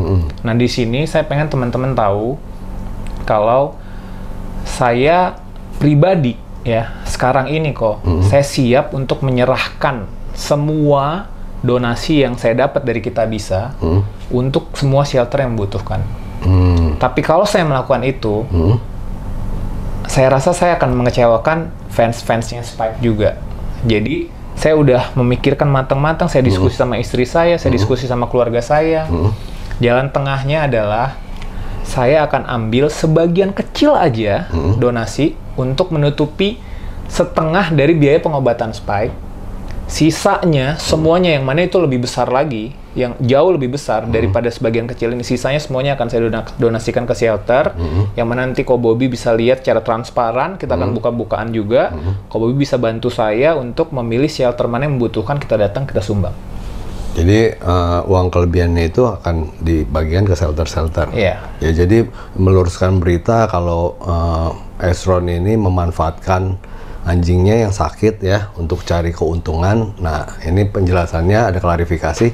Nah 0.42 0.54
di 0.54 0.66
sini 0.66 1.02
saya 1.02 1.22
pengen 1.22 1.48
teman-teman 1.48 1.94
tahu 1.94 2.38
kalau 3.24 3.74
saya 4.62 5.34
pribadi 5.82 6.38
ya 6.62 7.02
sekarang 7.02 7.50
ini 7.50 7.74
kok 7.74 8.06
saya 8.30 8.46
siap 8.46 8.94
untuk 8.94 9.26
menyerahkan 9.26 10.06
semua 10.30 11.26
donasi 11.62 12.22
yang 12.22 12.38
saya 12.38 12.66
dapat 12.66 12.86
dari 12.86 13.02
kita 13.02 13.26
bisa 13.26 13.74
untuk 14.30 14.70
semua 14.78 15.02
shelter 15.02 15.42
yang 15.42 15.54
membutuhkan. 15.58 16.02
Hmm. 16.42 16.98
Tapi 16.98 17.22
kalau 17.22 17.46
saya 17.46 17.62
melakukan 17.62 18.02
itu, 18.02 18.42
Hmm. 18.50 18.82
saya 20.10 20.26
rasa 20.34 20.50
saya 20.50 20.74
akan 20.74 20.90
mengecewakan 20.98 21.70
fans-fansnya 21.86 22.66
Spike 22.66 22.98
juga. 22.98 23.38
Jadi 23.86 24.26
saya 24.58 24.74
udah 24.74 25.14
memikirkan 25.14 25.70
matang-matang, 25.70 26.26
saya 26.26 26.42
diskusi 26.42 26.74
sama 26.74 26.98
istri 26.98 27.22
saya, 27.26 27.58
saya 27.62 27.70
diskusi 27.70 28.10
sama 28.10 28.26
keluarga 28.26 28.58
saya. 28.58 29.06
Jalan 29.78 30.10
tengahnya 30.10 30.66
adalah 30.66 31.14
saya 31.86 32.26
akan 32.26 32.46
ambil 32.46 32.90
sebagian 32.90 33.50
kecil 33.54 33.94
aja 33.94 34.46
donasi 34.78 35.38
untuk 35.56 35.92
menutupi 35.92 36.60
setengah 37.08 37.72
dari 37.72 37.92
biaya 37.92 38.20
pengobatan 38.22 38.72
Spike. 38.72 39.12
Sisanya 39.90 40.80
semuanya 40.80 41.36
yang 41.36 41.44
mana 41.44 41.68
itu 41.68 41.76
lebih 41.76 42.08
besar 42.08 42.32
lagi, 42.32 42.72
yang 42.96 43.12
jauh 43.20 43.52
lebih 43.52 43.76
besar 43.76 44.08
daripada 44.08 44.48
sebagian 44.48 44.88
kecil 44.88 45.12
ini. 45.12 45.20
Sisanya 45.20 45.60
semuanya 45.60 46.00
akan 46.00 46.06
saya 46.08 46.32
dona- 46.32 46.48
donasikan 46.56 47.04
ke 47.04 47.12
shelter, 47.12 47.76
yang 48.16 48.24
mana 48.24 48.48
nanti 48.48 48.64
Ko 48.64 48.80
Bobby 48.80 49.12
bisa 49.12 49.36
lihat 49.36 49.60
secara 49.60 49.84
transparan. 49.84 50.56
Kita 50.56 50.80
akan 50.80 50.96
buka-bukaan 50.96 51.52
juga. 51.52 51.92
Ko 52.32 52.40
Bobby 52.40 52.64
bisa 52.64 52.80
bantu 52.80 53.12
saya 53.12 53.52
untuk 53.52 53.92
memilih 53.92 54.32
shelter 54.32 54.64
mana 54.64 54.88
yang 54.88 54.96
membutuhkan 54.96 55.36
kita 55.36 55.60
datang 55.60 55.84
kita 55.84 56.00
sumbang. 56.00 56.32
Jadi 57.12 57.60
uh, 57.60 58.08
uang 58.08 58.32
kelebihannya 58.32 58.88
itu 58.88 59.04
akan 59.04 59.60
dibagikan 59.60 60.24
ke 60.24 60.32
shelter-shelter. 60.32 61.12
Iya. 61.12 61.44
Ya 61.60 61.70
jadi 61.84 62.08
meluruskan 62.40 62.96
berita 63.04 63.44
kalau 63.52 64.00
uh, 64.00 64.56
Esron 64.82 65.24
ini 65.24 65.54
memanfaatkan 65.54 66.58
anjingnya 67.02 67.62
yang 67.62 67.72
sakit 67.72 68.18
ya 68.18 68.50
untuk 68.54 68.82
cari 68.82 69.10
keuntungan. 69.10 69.94
Nah 69.98 70.38
ini 70.42 70.66
penjelasannya 70.66 71.50
ada 71.50 71.58
klarifikasi. 71.58 72.30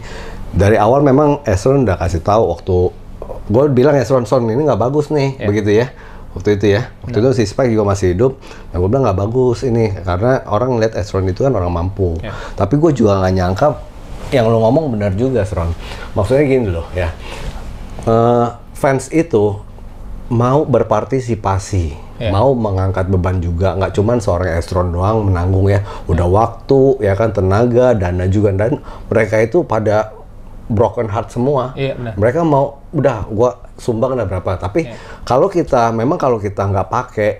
Dari 0.49 0.77
awal 0.77 1.01
memang 1.01 1.45
Esron 1.45 1.85
udah 1.85 1.97
kasih 1.97 2.21
tahu 2.21 2.43
waktu 2.49 2.77
gue 3.49 3.65
bilang 3.71 3.95
Esron 3.95 4.25
Son 4.25 4.45
ini 4.45 4.65
nggak 4.65 4.77
bagus 4.79 5.09
nih 5.09 5.37
Iya. 5.37 5.47
begitu 5.47 5.71
ya 5.75 5.87
waktu 6.33 6.61
itu 6.61 6.67
ya 6.71 6.89
waktu 7.01 7.17
itu 7.19 7.31
si 7.35 7.45
Spike 7.45 7.69
juga 7.69 7.85
masih 7.87 8.13
hidup 8.13 8.37
nah 8.69 8.77
gue 8.77 8.89
bilang 8.89 9.05
nggak 9.05 9.19
bagus 9.19 9.65
ini 9.65 9.93
karena 9.99 10.45
orang 10.45 10.77
ngeliat 10.77 10.93
Esron 10.97 11.25
itu 11.25 11.41
kan 11.41 11.53
orang 11.53 11.73
mampu 11.73 12.17
Iya. 12.21 12.33
tapi 12.55 12.77
gue 12.77 12.93
juga 12.93 13.17
nggak 13.17 13.33
nyangka 13.35 13.69
yang 14.31 14.49
lo 14.49 14.61
ngomong 14.61 14.93
benar 14.93 15.13
juga 15.13 15.45
Sron 15.45 15.73
maksudnya 16.13 16.45
gini 16.45 16.69
loh 16.69 16.89
ya 16.93 17.09
Eh, 18.05 18.47
fans 18.73 19.09
itu 19.11 19.61
mau 20.29 20.65
berpartisipasi 20.65 22.07
Ya. 22.19 22.35
mau 22.35 22.51
mengangkat 22.51 23.07
beban 23.07 23.39
juga 23.39 23.79
nggak 23.79 23.95
cuman 23.95 24.19
seorang 24.19 24.59
Estron 24.59 24.91
doang 24.91 25.23
menanggung 25.23 25.71
ya 25.71 25.87
udah 26.11 26.27
waktu 26.27 26.99
ya 26.99 27.15
kan 27.15 27.31
tenaga 27.31 27.95
dana 27.95 28.27
juga 28.27 28.51
dan 28.51 28.83
mereka 29.07 29.39
itu 29.39 29.63
pada 29.63 30.11
broken 30.67 31.07
heart 31.07 31.31
semua 31.31 31.79
Iya, 31.79 31.95
benar. 31.95 32.19
mereka 32.19 32.43
mau 32.43 32.83
udah 32.91 33.23
gua 33.31 33.63
sumbang 33.79 34.19
udah 34.19 34.27
berapa 34.27 34.51
tapi 34.59 34.91
Iya. 34.91 34.99
kalau 35.23 35.47
kita 35.47 35.95
memang 35.95 36.19
kalau 36.19 36.43
kita 36.43 36.67
nggak 36.67 36.91
pakai 36.91 37.31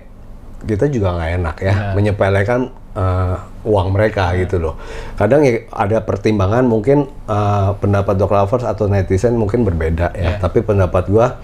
kita 0.63 0.87
juga 0.87 1.11
nggak 1.11 1.31
enak 1.43 1.55
ya 1.59 1.73
menyepelekan 1.91 2.71
uh, 2.95 3.35
uang 3.63 3.91
mereka 3.91 4.31
gitu 4.35 4.59
loh. 4.59 4.75
Kadang 5.15 5.43
ya 5.43 5.67
ada 5.71 6.03
pertimbangan 6.03 6.63
mungkin 6.63 7.07
uh, 7.27 7.75
pendapat 7.75 8.15
dog 8.15 8.31
lovers 8.31 8.63
atau 8.63 8.87
netizen 8.87 9.35
mungkin 9.35 9.63
berbeda 9.63 10.11
ya. 10.15 10.35
Yeah. 10.35 10.35
Tapi 10.39 10.63
pendapat 10.63 11.07
gua 11.07 11.39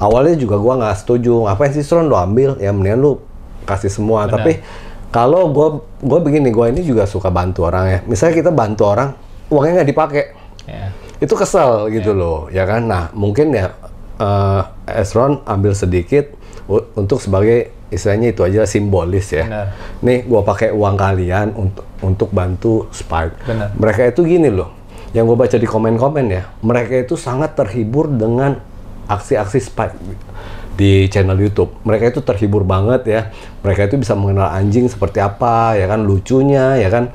awalnya 0.00 0.34
juga 0.34 0.56
gua 0.56 0.80
nggak 0.80 0.96
setuju. 0.98 1.44
Ngapain 1.46 1.70
sih 1.70 1.84
Stron 1.84 2.08
lo 2.08 2.16
ambil? 2.16 2.56
Ya 2.58 2.72
mendingan 2.72 2.98
lu 2.98 3.12
kasih 3.68 3.92
semua. 3.92 4.24
Benar. 4.26 4.40
Tapi 4.40 4.52
kalau 5.12 5.52
gua 5.52 5.78
gua 6.00 6.18
begini, 6.18 6.48
gua 6.50 6.72
ini 6.72 6.80
juga 6.80 7.04
suka 7.04 7.28
bantu 7.28 7.68
orang 7.68 7.84
ya. 7.86 7.98
Misalnya 8.08 8.34
kita 8.40 8.50
bantu 8.50 8.88
orang, 8.88 9.12
uangnya 9.46 9.82
nggak 9.82 9.90
dipakai 9.92 10.24
Ya. 10.68 10.92
itu 11.18 11.34
kesel 11.34 11.90
gitu 11.90 12.14
loh 12.14 12.46
ya 12.46 12.62
kan 12.62 12.86
nah 12.86 13.10
mungkin 13.10 13.50
ya 13.50 13.74
eh 14.22 14.62
Esron 14.86 15.42
ambil 15.42 15.74
sedikit 15.74 16.30
untuk 16.94 17.18
sebagai 17.18 17.74
istilahnya 17.90 18.30
itu 18.30 18.46
aja 18.46 18.62
simbolis 18.70 19.34
ya 19.34 19.50
Benar. 19.50 19.66
nih 19.98 20.18
gua 20.30 20.46
pakai 20.46 20.70
uang 20.70 20.94
kalian 20.94 21.58
untuk 21.58 21.82
untuk 22.06 22.30
bantu 22.30 22.86
Spike 22.94 23.34
Benar. 23.50 23.74
mereka 23.74 24.06
itu 24.06 24.22
gini 24.22 24.46
loh 24.46 24.70
yang 25.10 25.26
gue 25.26 25.34
baca 25.34 25.58
di 25.58 25.66
komen-komen 25.66 26.26
ya 26.30 26.46
mereka 26.62 26.94
itu 27.02 27.18
sangat 27.18 27.58
terhibur 27.58 28.06
dengan 28.06 28.54
aksi-aksi 29.10 29.58
Spike 29.58 29.96
di 30.78 31.10
channel 31.10 31.36
YouTube. 31.36 31.74
Mereka 31.82 32.14
itu 32.14 32.20
terhibur 32.22 32.62
banget 32.62 33.02
ya. 33.04 33.20
Mereka 33.60 33.90
itu 33.90 33.96
bisa 34.00 34.14
mengenal 34.14 34.48
anjing 34.54 34.86
seperti 34.86 35.18
apa 35.20 35.74
ya 35.76 35.90
kan 35.90 36.06
lucunya 36.06 36.78
ya 36.78 36.88
kan 36.88 37.12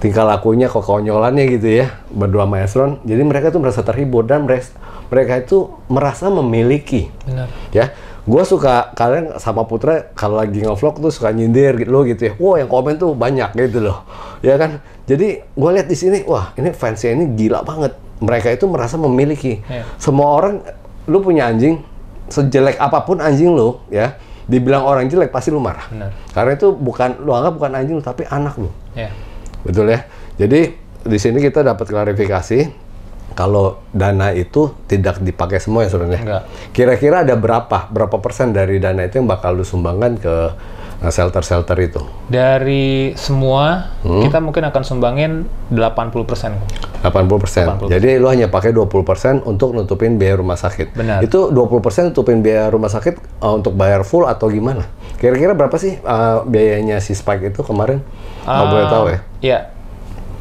tingkah 0.00 0.26
lakunya 0.26 0.66
kekonyolannya 0.66 1.44
gitu 1.58 1.68
ya 1.84 1.92
berdua 2.08 2.46
sama 2.48 2.56
Esron. 2.64 2.92
Jadi 3.04 3.22
mereka 3.22 3.52
tuh 3.52 3.60
merasa 3.60 3.84
terhibur 3.84 4.24
dan 4.24 4.48
mereka 4.48 4.72
mereka 5.12 5.32
itu 5.44 5.68
merasa 5.92 6.32
memiliki. 6.32 7.12
Benar. 7.28 7.52
ya 7.74 7.92
gue 8.22 8.42
suka 8.46 8.94
kalian 8.94 9.34
sama 9.42 9.66
Putra 9.66 10.14
kalau 10.14 10.38
lagi 10.38 10.62
ngevlog 10.62 11.02
tuh 11.02 11.10
suka 11.10 11.34
nyindir 11.34 11.74
gitu 11.74 11.90
loh 11.90 12.02
gitu 12.06 12.22
ya. 12.30 12.32
Wah 12.38 12.56
yang 12.62 12.70
komen 12.70 12.96
tuh 12.96 13.12
banyak 13.12 13.50
gitu 13.58 13.82
loh. 13.82 14.06
Ya 14.40 14.56
kan? 14.56 14.80
Jadi 15.04 15.42
gue 15.42 15.70
lihat 15.74 15.90
di 15.90 15.96
sini 15.98 16.22
wah 16.24 16.54
ini 16.56 16.70
fansnya 16.72 17.18
ini 17.18 17.34
gila 17.34 17.60
banget. 17.66 17.92
Mereka 18.22 18.54
itu 18.54 18.70
merasa 18.70 18.94
memiliki. 18.96 19.60
Iya. 19.66 19.82
semua 19.98 20.32
orang 20.38 20.62
lu 21.08 21.18
punya 21.22 21.50
anjing 21.50 21.82
sejelek 22.30 22.78
apa 22.78 23.02
pun 23.02 23.18
anjing 23.18 23.50
lu 23.52 23.82
ya 23.90 24.14
dibilang 24.46 24.82
orang 24.82 25.06
jelek 25.06 25.30
pasti 25.30 25.54
lu 25.54 25.62
marah 25.62 25.86
Benar. 25.90 26.10
karena 26.34 26.50
itu 26.58 26.68
bukan 26.74 27.22
lu 27.22 27.30
anggap 27.34 27.52
bukan 27.58 27.72
anjing 27.78 27.96
lu 27.98 28.04
tapi 28.04 28.26
anak 28.26 28.58
lu 28.58 28.70
Ya. 28.92 29.08
Betul 29.64 29.88
ya. 29.88 30.04
Jadi 30.36 30.74
di 31.02 31.18
sini 31.18 31.40
kita 31.40 31.64
dapat 31.64 31.88
klarifikasi 31.88 32.68
kalau 33.32 33.80
dana 33.88 34.28
itu 34.36 34.76
tidak 34.84 35.24
dipakai 35.24 35.56
semua 35.56 35.88
ya 35.88 35.90
sebenarnya. 35.92 36.44
Kira-kira 36.76 37.24
ada 37.24 37.32
berapa 37.32 37.88
berapa 37.88 38.16
persen 38.20 38.52
dari 38.52 38.76
dana 38.76 39.08
itu 39.08 39.16
yang 39.22 39.28
bakal 39.28 39.56
lu 39.56 39.64
sumbangkan 39.64 40.20
ke 40.20 40.34
shelter-shelter 41.04 41.74
itu? 41.80 41.98
Dari 42.28 43.16
semua, 43.16 43.90
Hmm. 44.02 44.22
kita 44.22 44.38
mungkin 44.38 44.62
akan 44.62 44.82
sumbangin 44.82 45.32
80 45.68 46.22
persen. 46.22 46.54
80 47.00 47.40
persen. 47.40 47.66
80%. 47.66 47.90
Jadi 47.90 48.14
lu 48.14 48.28
hanya 48.28 48.46
pakai 48.46 48.70
20 48.70 49.02
persen 49.02 49.42
untuk 49.42 49.74
nutupin 49.74 50.14
biaya 50.14 50.38
rumah 50.38 50.54
sakit. 50.54 50.94
Benar. 50.94 51.18
Itu 51.18 51.50
20 51.50 51.82
persen 51.82 52.12
nutupin 52.12 52.38
biaya 52.38 52.70
rumah 52.70 52.86
sakit 52.86 53.42
uh, 53.42 53.50
untuk 53.52 53.74
bayar 53.74 54.06
full 54.06 54.22
atau 54.22 54.46
gimana? 54.46 54.86
Kira-kira 55.18 55.50
berapa 55.50 55.74
sih 55.74 55.98
uh, 55.98 56.44
biayanya 56.44 56.98
si 56.98 57.10
Spike 57.12 57.50
itu 57.50 57.62
kemarin? 57.62 58.04
Kalau 58.42 58.66
boleh 58.68 58.86
tahu 58.86 59.04
ya. 59.08 59.18
Ya. 59.40 59.58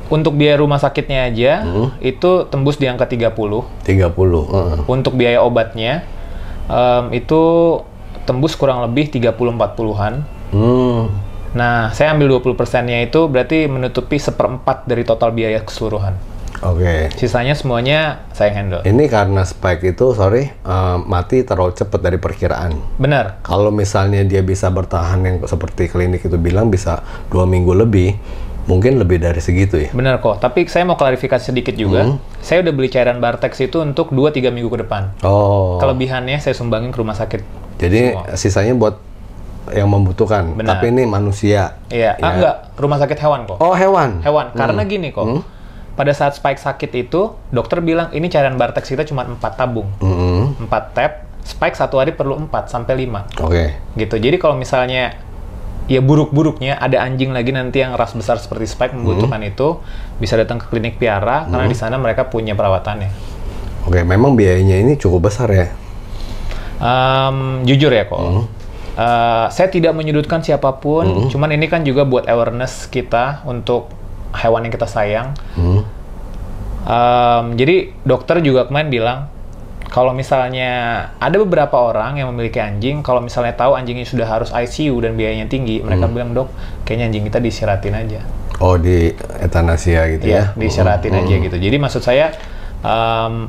Untuk 0.07 0.35
biaya 0.35 0.59
rumah 0.59 0.75
sakitnya 0.75 1.23
aja, 1.23 1.63
Hmm. 1.63 1.89
itu 1.97 2.43
tembus 2.45 2.75
di 2.75 2.83
angka 2.83 3.07
30. 3.07 3.63
30. 3.81 4.43
heeh. 4.45 4.77
Untuk 4.85 5.15
biaya 5.15 5.39
obatnya, 5.39 6.03
em, 6.67 7.15
itu 7.15 7.41
tembus 8.21 8.53
kurang 8.53 8.83
lebih 8.83 9.07
30-40-an. 9.07 10.40
Hmm. 10.51 11.11
Nah, 11.51 11.91
saya 11.91 12.15
ambil 12.15 12.39
20 12.39 12.55
persennya 12.55 13.03
itu 13.03 13.27
berarti 13.27 13.67
menutupi 13.67 14.15
seperempat 14.15 14.87
dari 14.87 15.03
total 15.03 15.35
biaya 15.35 15.59
keseluruhan. 15.63 16.15
Oke. 16.61 17.09
Sisanya 17.17 17.57
semuanya 17.57 18.23
saya 18.37 18.53
handle. 18.53 18.85
Ini 18.85 19.09
karena 19.09 19.41
Spike 19.41 19.81
itu, 19.97 20.13
sorry, 20.13 20.47
eh, 20.47 20.97
mati 21.03 21.41
terlalu 21.41 21.73
cepat 21.73 21.99
dari 21.99 22.21
perkiraan. 22.21 22.77
Benar. 23.01 23.41
Kalau 23.41 23.73
misalnya 23.73 24.21
dia 24.21 24.45
bisa 24.45 24.69
bertahan 24.69 25.19
yang 25.25 25.35
seperti 25.43 25.89
klinik 25.89 26.21
itu 26.21 26.37
bilang 26.37 26.69
bisa 26.69 27.01
dua 27.33 27.49
minggu 27.49 27.73
lebih, 27.73 28.13
mungkin 28.69 29.01
lebih 29.01 29.17
dari 29.17 29.41
segitu 29.41 29.75
ya. 29.75 29.89
Benar 29.89 30.21
kok, 30.21 30.37
tapi 30.37 30.69
saya 30.69 30.85
mau 30.85 30.95
klarifikasi 30.95 31.41
sedikit 31.41 31.73
juga. 31.73 32.05
Hmm. 32.05 32.21
Saya 32.45 32.61
udah 32.61 32.73
beli 32.77 32.93
cairan 32.93 33.17
Bartex 33.17 33.57
itu 33.57 33.81
untuk 33.81 34.13
2-3 34.13 34.53
minggu 34.53 34.69
ke 34.69 34.85
depan. 34.85 35.17
Oh, 35.25 35.81
Kelebihannya 35.81 36.37
saya 36.37 36.53
sumbangin 36.53 36.93
ke 36.93 36.99
rumah 37.01 37.17
sakit. 37.17 37.41
jadi 37.81 38.13
semua. 38.13 38.37
sisanya 38.37 38.77
buat 38.77 39.01
yang 39.71 39.87
membutuhkan. 39.87 40.53
Benar. 40.53 40.77
Tapi 40.77 40.91
ini 40.91 41.03
manusia. 41.03 41.79
Iya, 41.87 42.15
ah 42.15 42.19
Ya. 42.19 42.29
enggak, 42.35 42.55
rumah 42.77 42.97
sakit 42.99 43.17
hewan 43.19 43.39
kok. 43.47 43.57
Oh 43.59 43.73
hewan. 43.73 44.19
Hewan, 44.21 44.51
karena 44.53 44.81
gini 44.85 45.09
kok. 45.09 45.43
Pada 45.91 46.15
saat 46.15 46.39
Spike 46.39 46.57
sakit 46.57 46.91
itu, 46.95 47.35
dokter 47.51 47.83
bilang 47.83 48.09
ini 48.11 48.31
cairan 48.31 48.55
Bartex 48.55 48.87
kita 48.87 49.03
cuma 49.03 49.27
4 49.27 49.37
tabung. 49.53 49.91
Mm-mm. 49.99 50.55
4 50.65 50.95
tab, 50.95 51.11
Spike 51.43 51.75
satu 51.75 51.99
hari 51.99 52.15
perlu 52.15 52.39
4 52.47 52.71
sampai 52.71 53.05
5. 53.05 53.27
Oke. 53.43 53.75
Gitu. 53.99 54.15
Jadi 54.15 54.39
kalau 54.39 54.55
misalnya 54.55 55.19
ya 55.91 55.99
buruk-buruknya 55.99 56.79
ada 56.79 57.03
anjing 57.03 57.35
lagi 57.35 57.51
nanti 57.51 57.83
yang 57.83 57.99
ras 57.99 58.15
besar 58.15 58.39
seperti 58.39 58.71
Spike 58.71 58.95
membutuhkan 58.95 59.43
itu 59.43 59.83
bisa 60.15 60.39
datang 60.39 60.63
ke 60.63 60.71
klinik 60.71 60.95
piara 60.95 61.43
karena 61.43 61.67
di 61.67 61.75
sana 61.75 61.99
mereka 61.99 62.31
punya 62.31 62.55
perawatannya. 62.55 63.11
Oke, 63.91 64.05
memang 64.07 64.39
biayanya 64.39 64.79
ini 64.79 64.95
cukup 64.95 65.27
besar 65.27 65.51
ya. 65.51 65.67
Em, 66.81 67.67
jujur 67.67 67.91
ya 67.91 68.07
kok. 68.07 68.47
Eh, 68.91 69.45
saya 69.55 69.67
tidak 69.71 69.95
menyudutkan 69.95 70.43
siapa 70.43 70.75
pun, 70.83 71.31
cuman 71.31 71.55
ini 71.55 71.71
kan 71.71 71.87
juga 71.87 72.03
buat 72.03 72.27
awareness 72.27 72.91
kita 72.91 73.39
untuk 73.47 73.87
hewan 74.35 74.67
yang 74.67 74.73
kita 74.75 74.87
sayang. 74.87 75.31
Hmm. 75.55 75.87
Em, 76.81 77.45
jadi 77.55 77.93
dokter 78.03 78.43
juga 78.43 78.67
kemarin 78.67 78.89
bilang 78.91 79.19
kalau 79.87 80.11
misalnya 80.11 81.07
ada 81.19 81.35
beberapa 81.39 81.77
orang 81.77 82.19
yang 82.19 82.35
memiliki 82.35 82.59
anjing, 82.59 82.99
kalau 82.99 83.23
misalnya 83.23 83.55
tahu 83.55 83.79
anjingnya 83.79 84.07
sudah 84.07 84.27
harus 84.27 84.51
ICU 84.51 84.99
dan 85.03 85.15
biayanya 85.15 85.47
tinggi, 85.47 85.79
mereka 85.83 86.07
bilang 86.11 86.35
dok, 86.35 86.51
kayaknya 86.83 87.11
anjing 87.11 87.23
kita 87.27 87.39
disiratin 87.39 87.95
aja. 87.95 88.19
Oh 88.59 88.75
di 88.75 89.11
etanasia 89.39 90.03
gitu 90.15 90.25
ya? 90.31 90.31
Iya, 90.31 90.43
disiratin 90.59 91.15
aja 91.15 91.35
gitu. 91.47 91.57
Jadi 91.59 91.75
maksud 91.79 92.03
saya 92.03 92.35
em, 92.83 93.47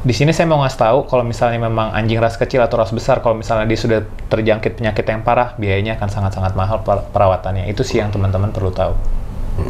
di 0.00 0.16
sini 0.16 0.32
saya 0.32 0.48
mau 0.48 0.64
ngasih 0.64 0.80
tahu 0.80 0.98
kalau 1.12 1.20
misalnya 1.28 1.60
memang 1.60 1.92
anjing 1.92 2.16
ras 2.16 2.40
kecil 2.40 2.64
atau 2.64 2.80
ras 2.80 2.88
besar, 2.88 3.20
kalau 3.20 3.36
misalnya 3.36 3.68
dia 3.68 3.76
sudah 3.76 4.00
terjangkit 4.32 4.80
penyakit 4.80 5.04
yang 5.04 5.20
parah, 5.20 5.52
biayanya 5.60 6.00
akan 6.00 6.08
sangat-sangat 6.08 6.56
mahal 6.56 6.80
per- 6.80 7.04
perawatannya. 7.12 7.68
Itu 7.68 7.84
sih 7.84 8.00
yang 8.00 8.08
teman-teman 8.08 8.48
perlu 8.48 8.72
tahu. 8.72 8.96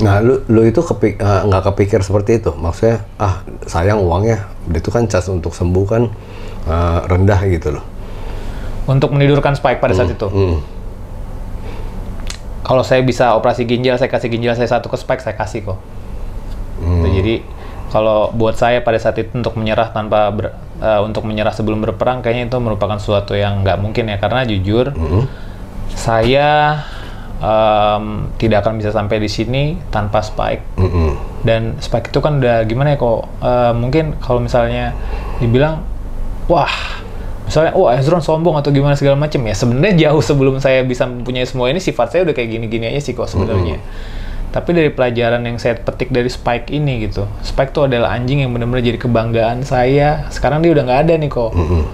Nah, 0.06 0.22
lu 0.22 0.46
lu 0.46 0.62
itu 0.62 0.78
kepi- 0.86 1.18
eh, 1.18 1.40
nggak 1.50 1.74
kepikir 1.74 1.98
seperti 2.06 2.38
itu? 2.38 2.54
Maksudnya, 2.54 3.02
ah 3.18 3.42
sayang 3.66 3.98
uangnya, 4.06 4.46
itu 4.70 4.86
kan 4.94 5.10
cas 5.10 5.26
untuk 5.26 5.50
sembuh 5.50 5.86
kan 5.90 6.02
eh, 6.70 6.98
rendah 7.10 7.40
gitu 7.50 7.74
loh. 7.74 7.84
Untuk 8.86 9.10
menidurkan 9.10 9.58
Spike 9.58 9.82
pada 9.82 9.98
saat 9.98 10.14
itu, 10.14 10.30
Hmm. 10.30 10.62
kalau 12.62 12.86
saya 12.86 13.02
bisa 13.02 13.34
operasi 13.34 13.66
ginjal, 13.66 13.98
saya 13.98 14.06
kasih 14.06 14.30
ginjal 14.30 14.54
saya 14.54 14.70
satu 14.70 14.86
ke 14.86 14.94
Spike, 14.94 15.26
saya 15.26 15.34
kasih 15.34 15.66
kok. 15.66 15.78
Hmm. 16.78 17.02
Jadi 17.10 17.42
kalau 17.91 18.30
buat 18.30 18.55
saya 18.55 18.80
pada 18.80 18.97
saat 18.97 19.18
itu 19.18 19.34
untuk 19.34 19.55
menyerah 19.55 19.91
tanpa 19.91 20.30
ber- 20.30 20.55
eh, 20.78 21.01
untuk 21.03 21.26
menyerah 21.26 21.51
sebelum 21.51 21.82
berperang, 21.82 22.22
kayaknya 22.22 22.47
itu 22.47 22.57
merupakan 22.57 22.97
sesuatu 22.97 23.34
yang 23.34 23.61
nggak 23.61 23.76
mungkin 23.76 24.07
ya 24.07 24.16
karena 24.16 24.43
jujur 24.43 24.91
Hmm. 24.91 25.26
saya 25.91 26.80
em, 27.38 28.05
tidak 28.36 28.62
akan 28.62 28.78
bisa 28.78 28.91
sampai 28.91 29.16
di 29.16 29.26
sini 29.26 29.62
tanpa 29.88 30.20
Spike 30.20 30.76
Mm-mm. 30.76 31.16
dan 31.43 31.74
Spike 31.78 32.09
itu 32.09 32.20
kan 32.20 32.38
udah 32.38 32.62
gimana 32.62 32.95
ya 32.95 32.99
kok 32.99 33.20
eh, 33.41 33.72
mungkin 33.74 34.14
kalau 34.18 34.38
misalnya 34.38 34.93
dibilang 35.38 35.82
wah 36.47 36.70
misalnya 37.43 37.74
wah 37.74 37.97
Ezron 37.97 38.20
sombong 38.20 38.55
atau 38.55 38.70
gimana 38.70 38.95
segala 38.95 39.16
macam 39.16 39.41
ya 39.43 39.53
sebenarnya 39.53 40.09
jauh 40.09 40.22
sebelum 40.22 40.61
saya 40.61 40.84
bisa 40.84 41.03
mempunyai 41.05 41.43
semua 41.43 41.66
ini 41.66 41.80
sifat 41.80 42.12
saya 42.12 42.20
udah 42.22 42.34
kayak 42.36 42.51
gini-gini 42.53 42.86
aja 42.86 43.01
sih 43.03 43.12
kok 43.12 43.26
sebenarnya 43.26 43.80
tapi 44.51 44.74
dari 44.74 44.90
pelajaran 44.90 45.46
yang 45.46 45.57
saya 45.62 45.78
petik 45.78 46.11
dari 46.11 46.26
Spike 46.26 46.70
ini 46.74 47.07
gitu 47.07 47.26
Spike 47.42 47.70
tuh 47.70 47.86
adalah 47.86 48.14
anjing 48.14 48.42
yang 48.42 48.51
benar-benar 48.51 48.82
jadi 48.82 48.98
kebanggaan 48.98 49.62
saya 49.62 50.26
sekarang 50.34 50.62
dia 50.62 50.74
udah 50.74 50.84
nggak 50.86 51.01
ada 51.07 51.14
nih 51.18 51.30
kok 51.30 51.51
Mm-mm. 51.55 51.84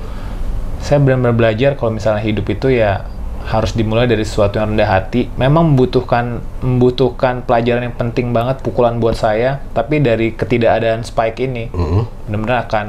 saya 0.81 0.99
benar-benar 1.05 1.37
belajar 1.37 1.71
kalau 1.77 1.93
misalnya 1.95 2.25
hidup 2.25 2.49
itu 2.49 2.73
ya 2.73 3.05
harus 3.47 3.79
dimulai 3.79 4.11
dari 4.11 4.27
sesuatu 4.27 4.59
yang 4.59 4.75
rendah 4.75 4.91
hati. 4.91 5.31
Memang 5.39 5.73
membutuhkan 5.73 6.43
membutuhkan 6.67 7.47
pelajaran 7.47 7.87
yang 7.87 7.95
penting 7.95 8.35
banget 8.35 8.59
pukulan 8.59 8.99
buat 8.99 9.15
saya, 9.15 9.63
tapi 9.71 10.03
dari 10.03 10.35
ketidakadaan 10.35 11.07
Spike 11.07 11.39
ini 11.39 11.71
Mm-mm. 11.71 12.27
benar-benar 12.27 12.67
akan 12.67 12.87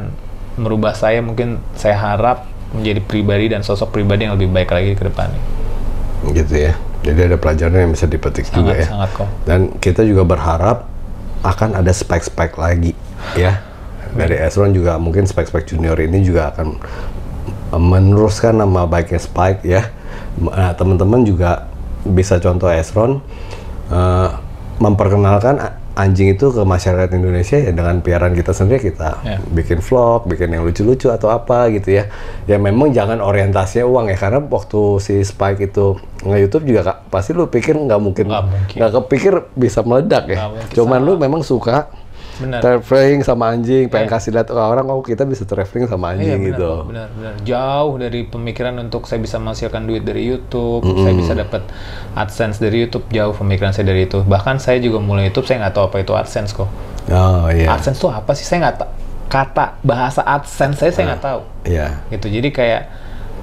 merubah 0.57 0.97
saya. 0.97 1.21
Mungkin 1.21 1.61
saya 1.77 1.93
harap 1.93 2.49
menjadi 2.73 2.99
pribadi 3.05 3.53
dan 3.53 3.61
sosok 3.61 3.93
pribadi 3.93 4.25
yang 4.25 4.33
lebih 4.33 4.49
baik 4.49 4.73
lagi 4.73 4.97
ke 4.97 5.05
depannya. 5.05 5.39
Gitu 6.33 6.55
ya. 6.57 6.73
Jadi 7.05 7.19
ada 7.33 7.37
pelajaran 7.37 7.77
yang 7.87 7.93
bisa 7.93 8.09
dipetik 8.09 8.49
juga 8.49 8.73
Sangat 8.73 8.81
ya. 8.81 8.87
sangat 8.89 9.09
kok. 9.13 9.27
Dan 9.45 9.59
kita 9.77 10.01
juga 10.03 10.23
berharap 10.25 10.77
akan 11.45 11.77
ada 11.77 11.91
spek-spek 11.93 12.57
lagi 12.57 12.97
ya. 13.37 13.61
Dari 14.17 14.39
Esron 14.39 14.73
juga 14.73 14.97
mungkin 14.97 15.29
spek-spek 15.29 15.67
junior 15.67 15.99
ini 15.99 16.23
juga 16.25 16.49
akan 16.55 16.79
meneruskan 17.75 18.63
nama 18.63 18.87
baiknya 18.87 19.19
Spike 19.19 19.61
ya. 19.67 19.91
Nah, 20.39 20.71
teman-teman 20.73 21.27
juga 21.27 21.67
bisa 22.07 22.39
contoh 22.39 22.71
Esron 22.71 23.19
uh, 23.91 24.29
memperkenalkan 24.79 25.59
anjing 25.97 26.37
itu 26.37 26.53
ke 26.53 26.61
masyarakat 26.61 27.09
Indonesia 27.17 27.57
ya 27.57 27.73
dengan 27.73 28.05
piaran 28.05 28.37
kita 28.37 28.53
sendiri 28.53 28.93
kita 28.93 29.17
yeah. 29.25 29.41
bikin 29.49 29.81
vlog, 29.81 30.29
bikin 30.29 30.53
yang 30.53 30.61
lucu-lucu 30.61 31.09
atau 31.09 31.33
apa 31.33 31.73
gitu 31.73 31.97
ya. 31.97 32.05
Ya 32.45 32.61
memang 32.61 32.93
jangan 32.93 33.17
orientasinya 33.17 33.89
uang 33.89 34.13
ya 34.13 34.17
karena 34.21 34.39
waktu 34.45 35.01
si 35.01 35.25
Spike 35.25 35.73
itu 35.73 35.97
nge 36.21 36.37
YouTube 36.37 36.65
juga 36.69 36.81
kak, 36.93 36.97
pasti 37.09 37.33
lu 37.33 37.49
pikir 37.49 37.73
nggak 37.73 37.99
mungkin 37.99 38.29
nggak 38.29 38.91
kepikir 39.01 39.49
bisa 39.57 39.81
meledak 39.81 40.29
ya. 40.29 40.53
Cuman 40.77 41.01
lu 41.01 41.17
memang 41.17 41.41
suka 41.41 41.89
benar. 42.37 42.59
traveling 42.61 43.19
sama 43.25 43.53
anjing, 43.53 43.89
pengen 43.89 44.07
yeah. 44.07 44.15
kasih 44.17 44.31
lihat 44.33 44.47
orang, 44.53 44.85
oh 44.89 45.01
kita 45.01 45.25
bisa 45.25 45.43
traveling 45.43 45.89
sama 45.89 46.13
iya, 46.13 46.37
anjing 46.37 46.39
benar, 46.41 46.49
gitu. 46.53 46.71
Benar, 46.87 47.07
benar. 47.13 47.33
Jauh 47.43 47.93
dari 47.97 48.21
pemikiran 48.25 48.73
untuk 48.81 49.09
saya 49.09 49.19
bisa 49.19 49.41
menghasilkan 49.41 49.83
duit 49.85 50.05
dari 50.05 50.25
YouTube, 50.25 50.85
mm 50.85 50.91
-hmm. 50.93 51.03
saya 51.03 51.13
bisa 51.17 51.33
dapat 51.35 51.61
AdSense 52.15 52.57
dari 52.61 52.85
YouTube, 52.85 53.05
jauh 53.09 53.33
pemikiran 53.33 53.71
saya 53.73 53.89
dari 53.89 54.05
itu. 54.05 54.21
Bahkan 54.23 54.61
saya 54.61 54.77
juga 54.77 55.01
mulai 55.01 55.29
YouTube, 55.29 55.45
saya 55.49 55.67
nggak 55.67 55.73
tahu 55.73 55.85
apa 55.89 55.97
itu 56.01 56.13
AdSense 56.13 56.51
kok. 56.53 56.69
Oh 57.09 57.47
iya. 57.49 57.67
AdSense 57.73 57.99
tuh 57.99 58.11
apa 58.13 58.31
sih? 58.37 58.45
Saya 58.45 58.69
nggak 58.69 58.75
tahu. 58.79 58.89
Kata 59.27 59.75
bahasa 59.83 60.23
AdSense 60.23 60.79
saya 60.79 60.91
saya 60.95 61.03
nggak 61.13 61.21
uh, 61.21 61.27
tahu. 61.27 61.41
Iya. 61.67 61.87
Gitu. 62.13 62.27
Jadi 62.31 62.49
kayak 62.55 62.81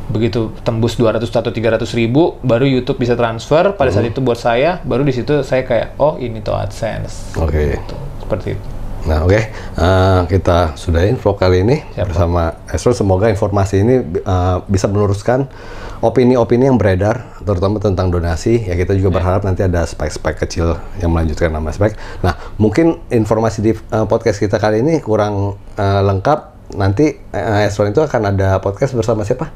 begitu 0.05 0.53
tembus 0.61 1.01
200 1.01 1.25
atau 1.25 1.49
300 1.49 1.81
ribu 1.97 2.37
baru 2.45 2.69
YouTube 2.69 3.01
bisa 3.01 3.17
transfer 3.17 3.73
pada 3.73 3.89
saat 3.89 4.05
itu 4.05 4.21
buat 4.21 4.37
saya 4.37 4.85
baru 4.85 5.01
di 5.01 5.17
situ 5.17 5.41
saya 5.41 5.65
kayak 5.65 5.97
oh 5.97 6.21
ini 6.21 6.45
tuh 6.45 6.53
AdSense 6.53 7.33
oke 7.41 7.49
okay. 7.49 7.81
gitu. 7.81 7.97
seperti 8.21 8.49
itu 8.53 8.67
Nah, 9.05 9.21
oke, 9.21 9.37
okay. 9.37 9.53
uh, 9.77 9.85
eh, 9.85 10.21
kita 10.33 10.81
sudahin 10.81 11.21
vlog 11.21 11.37
kali 11.37 11.61
ini 11.61 11.85
Siapa? 11.93 12.09
bersama 12.09 12.57
Esro. 12.73 12.97
Semoga 12.97 13.29
informasi 13.29 13.85
ini 13.85 14.01
uh, 14.25 14.65
bisa 14.65 14.89
meluruskan 14.89 15.45
opini-opini 16.01 16.73
yang 16.73 16.81
beredar, 16.81 17.37
terutama 17.45 17.85
tentang 17.85 18.09
donasi. 18.09 18.65
Ya, 18.65 18.73
kita 18.73 18.97
juga 18.97 19.13
ya. 19.13 19.15
berharap 19.21 19.45
nanti 19.45 19.61
ada 19.61 19.85
spek-spek 19.85 20.41
kecil 20.41 20.81
yang 21.05 21.13
melanjutkan 21.13 21.53
nama 21.53 21.69
spek. 21.69 22.01
Nah, 22.25 22.33
mungkin 22.57 23.05
informasi 23.13 23.59
di 23.61 23.77
uh, 23.93 24.09
podcast 24.09 24.41
kita 24.41 24.57
kali 24.57 24.81
ini 24.81 25.05
kurang 25.05 25.61
uh, 25.77 26.01
lengkap. 26.01 26.73
Nanti 26.73 27.13
uh, 27.37 27.61
Esro 27.69 27.85
itu 27.85 28.01
akan 28.01 28.33
ada 28.33 28.57
podcast 28.65 28.97
bersama 28.97 29.21
siapa? 29.29 29.53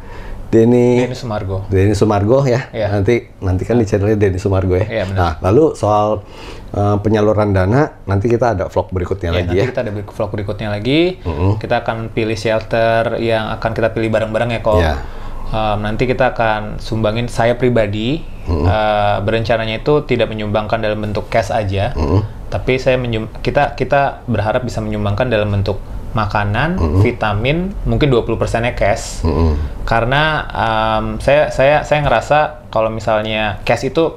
Denny 0.49 1.05
Denny 1.05 1.16
Sumargo. 1.16 1.68
Denny 1.68 1.92
Sumargo 1.92 2.40
ya. 2.49 2.72
ya. 2.72 2.88
Nanti 2.88 3.28
nanti 3.44 3.62
kan 3.68 3.76
di 3.76 3.84
channelnya 3.84 4.16
Denny 4.16 4.40
Sumargo 4.40 4.80
ya. 4.80 4.88
ya 4.88 5.05
Nah, 5.12 5.36
lalu 5.44 5.76
soal 5.76 6.24
uh, 6.72 6.96
penyaluran 7.05 7.53
dana 7.53 8.01
nanti 8.09 8.32
kita 8.32 8.57
ada 8.57 8.64
vlog 8.72 8.88
berikutnya 8.88 9.28
ya, 9.28 9.36
lagi 9.44 9.49
nanti 9.53 9.61
ya. 9.61 9.64
kita 9.68 9.80
ada 9.84 9.92
vlog 9.92 10.30
berikutnya 10.32 10.68
lagi. 10.72 11.20
Mm 11.20 11.32
-hmm. 11.32 11.51
Kita 11.61 11.74
akan 11.84 11.96
pilih 12.16 12.38
shelter 12.38 13.20
yang 13.20 13.53
akan 13.61 13.70
kita 13.76 13.88
pilih 13.92 14.09
bareng-bareng 14.09 14.51
ya 14.57 14.61
kok. 14.64 14.80
Ya. 14.80 14.94
Um, 15.49 15.80
nanti 15.80 16.05
kita 16.05 16.36
akan 16.36 16.76
sumbangin 16.76 17.28
saya 17.28 17.57
pribadi 17.57 18.20
mm 18.20 18.53
-hmm. 18.53 18.64
uh, 18.68 19.16
berencananya 19.24 19.80
itu 19.84 20.05
tidak 20.09 20.28
menyumbangkan 20.32 20.80
dalam 20.80 21.01
bentuk 21.01 21.28
cash 21.32 21.49
aja, 21.49 21.96
mm 21.96 22.05
-hmm. 22.05 22.20
tapi 22.53 22.76
saya 22.76 23.01
menyum 23.01 23.32
kita 23.40 23.72
kita 23.72 24.28
berharap 24.28 24.61
bisa 24.61 24.84
menyumbangkan 24.84 25.32
dalam 25.32 25.49
bentuk 25.49 25.80
makanan, 26.17 26.81
mm 26.81 26.81
-hmm. 26.81 27.01
vitamin, 27.05 27.59
mungkin 27.85 28.09
20 28.09 28.41
persennya 28.41 28.73
cash. 28.73 29.25
Mm 29.25 29.33
-hmm. 29.33 29.53
Karena 29.85 30.23
um, 30.49 31.05
saya 31.21 31.53
saya 31.53 31.85
saya 31.85 32.01
ngerasa 32.05 32.69
kalau 32.73 32.89
misalnya 32.89 33.61
cash 33.65 33.89
itu 33.89 34.17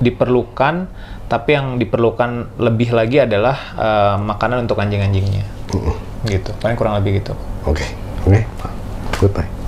diperlukan, 0.00 0.88
tapi 1.30 1.54
yang 1.54 1.76
diperlukan 1.76 2.58
lebih 2.58 2.96
lagi 2.96 3.22
adalah 3.22 3.56
uh, 3.76 4.16
makanan 4.18 4.66
untuk 4.66 4.80
anjing-anjingnya. 4.80 5.44
Mm 5.74 5.80
-hmm. 5.80 5.94
Gitu. 6.26 6.50
Paling 6.58 6.76
kurang 6.76 6.98
lebih 6.98 7.22
gitu. 7.22 7.36
Oke. 7.68 7.84
Okay. 7.84 7.88
Oke. 8.26 8.40
Okay. 8.40 8.42
Goodbye. 9.20 9.59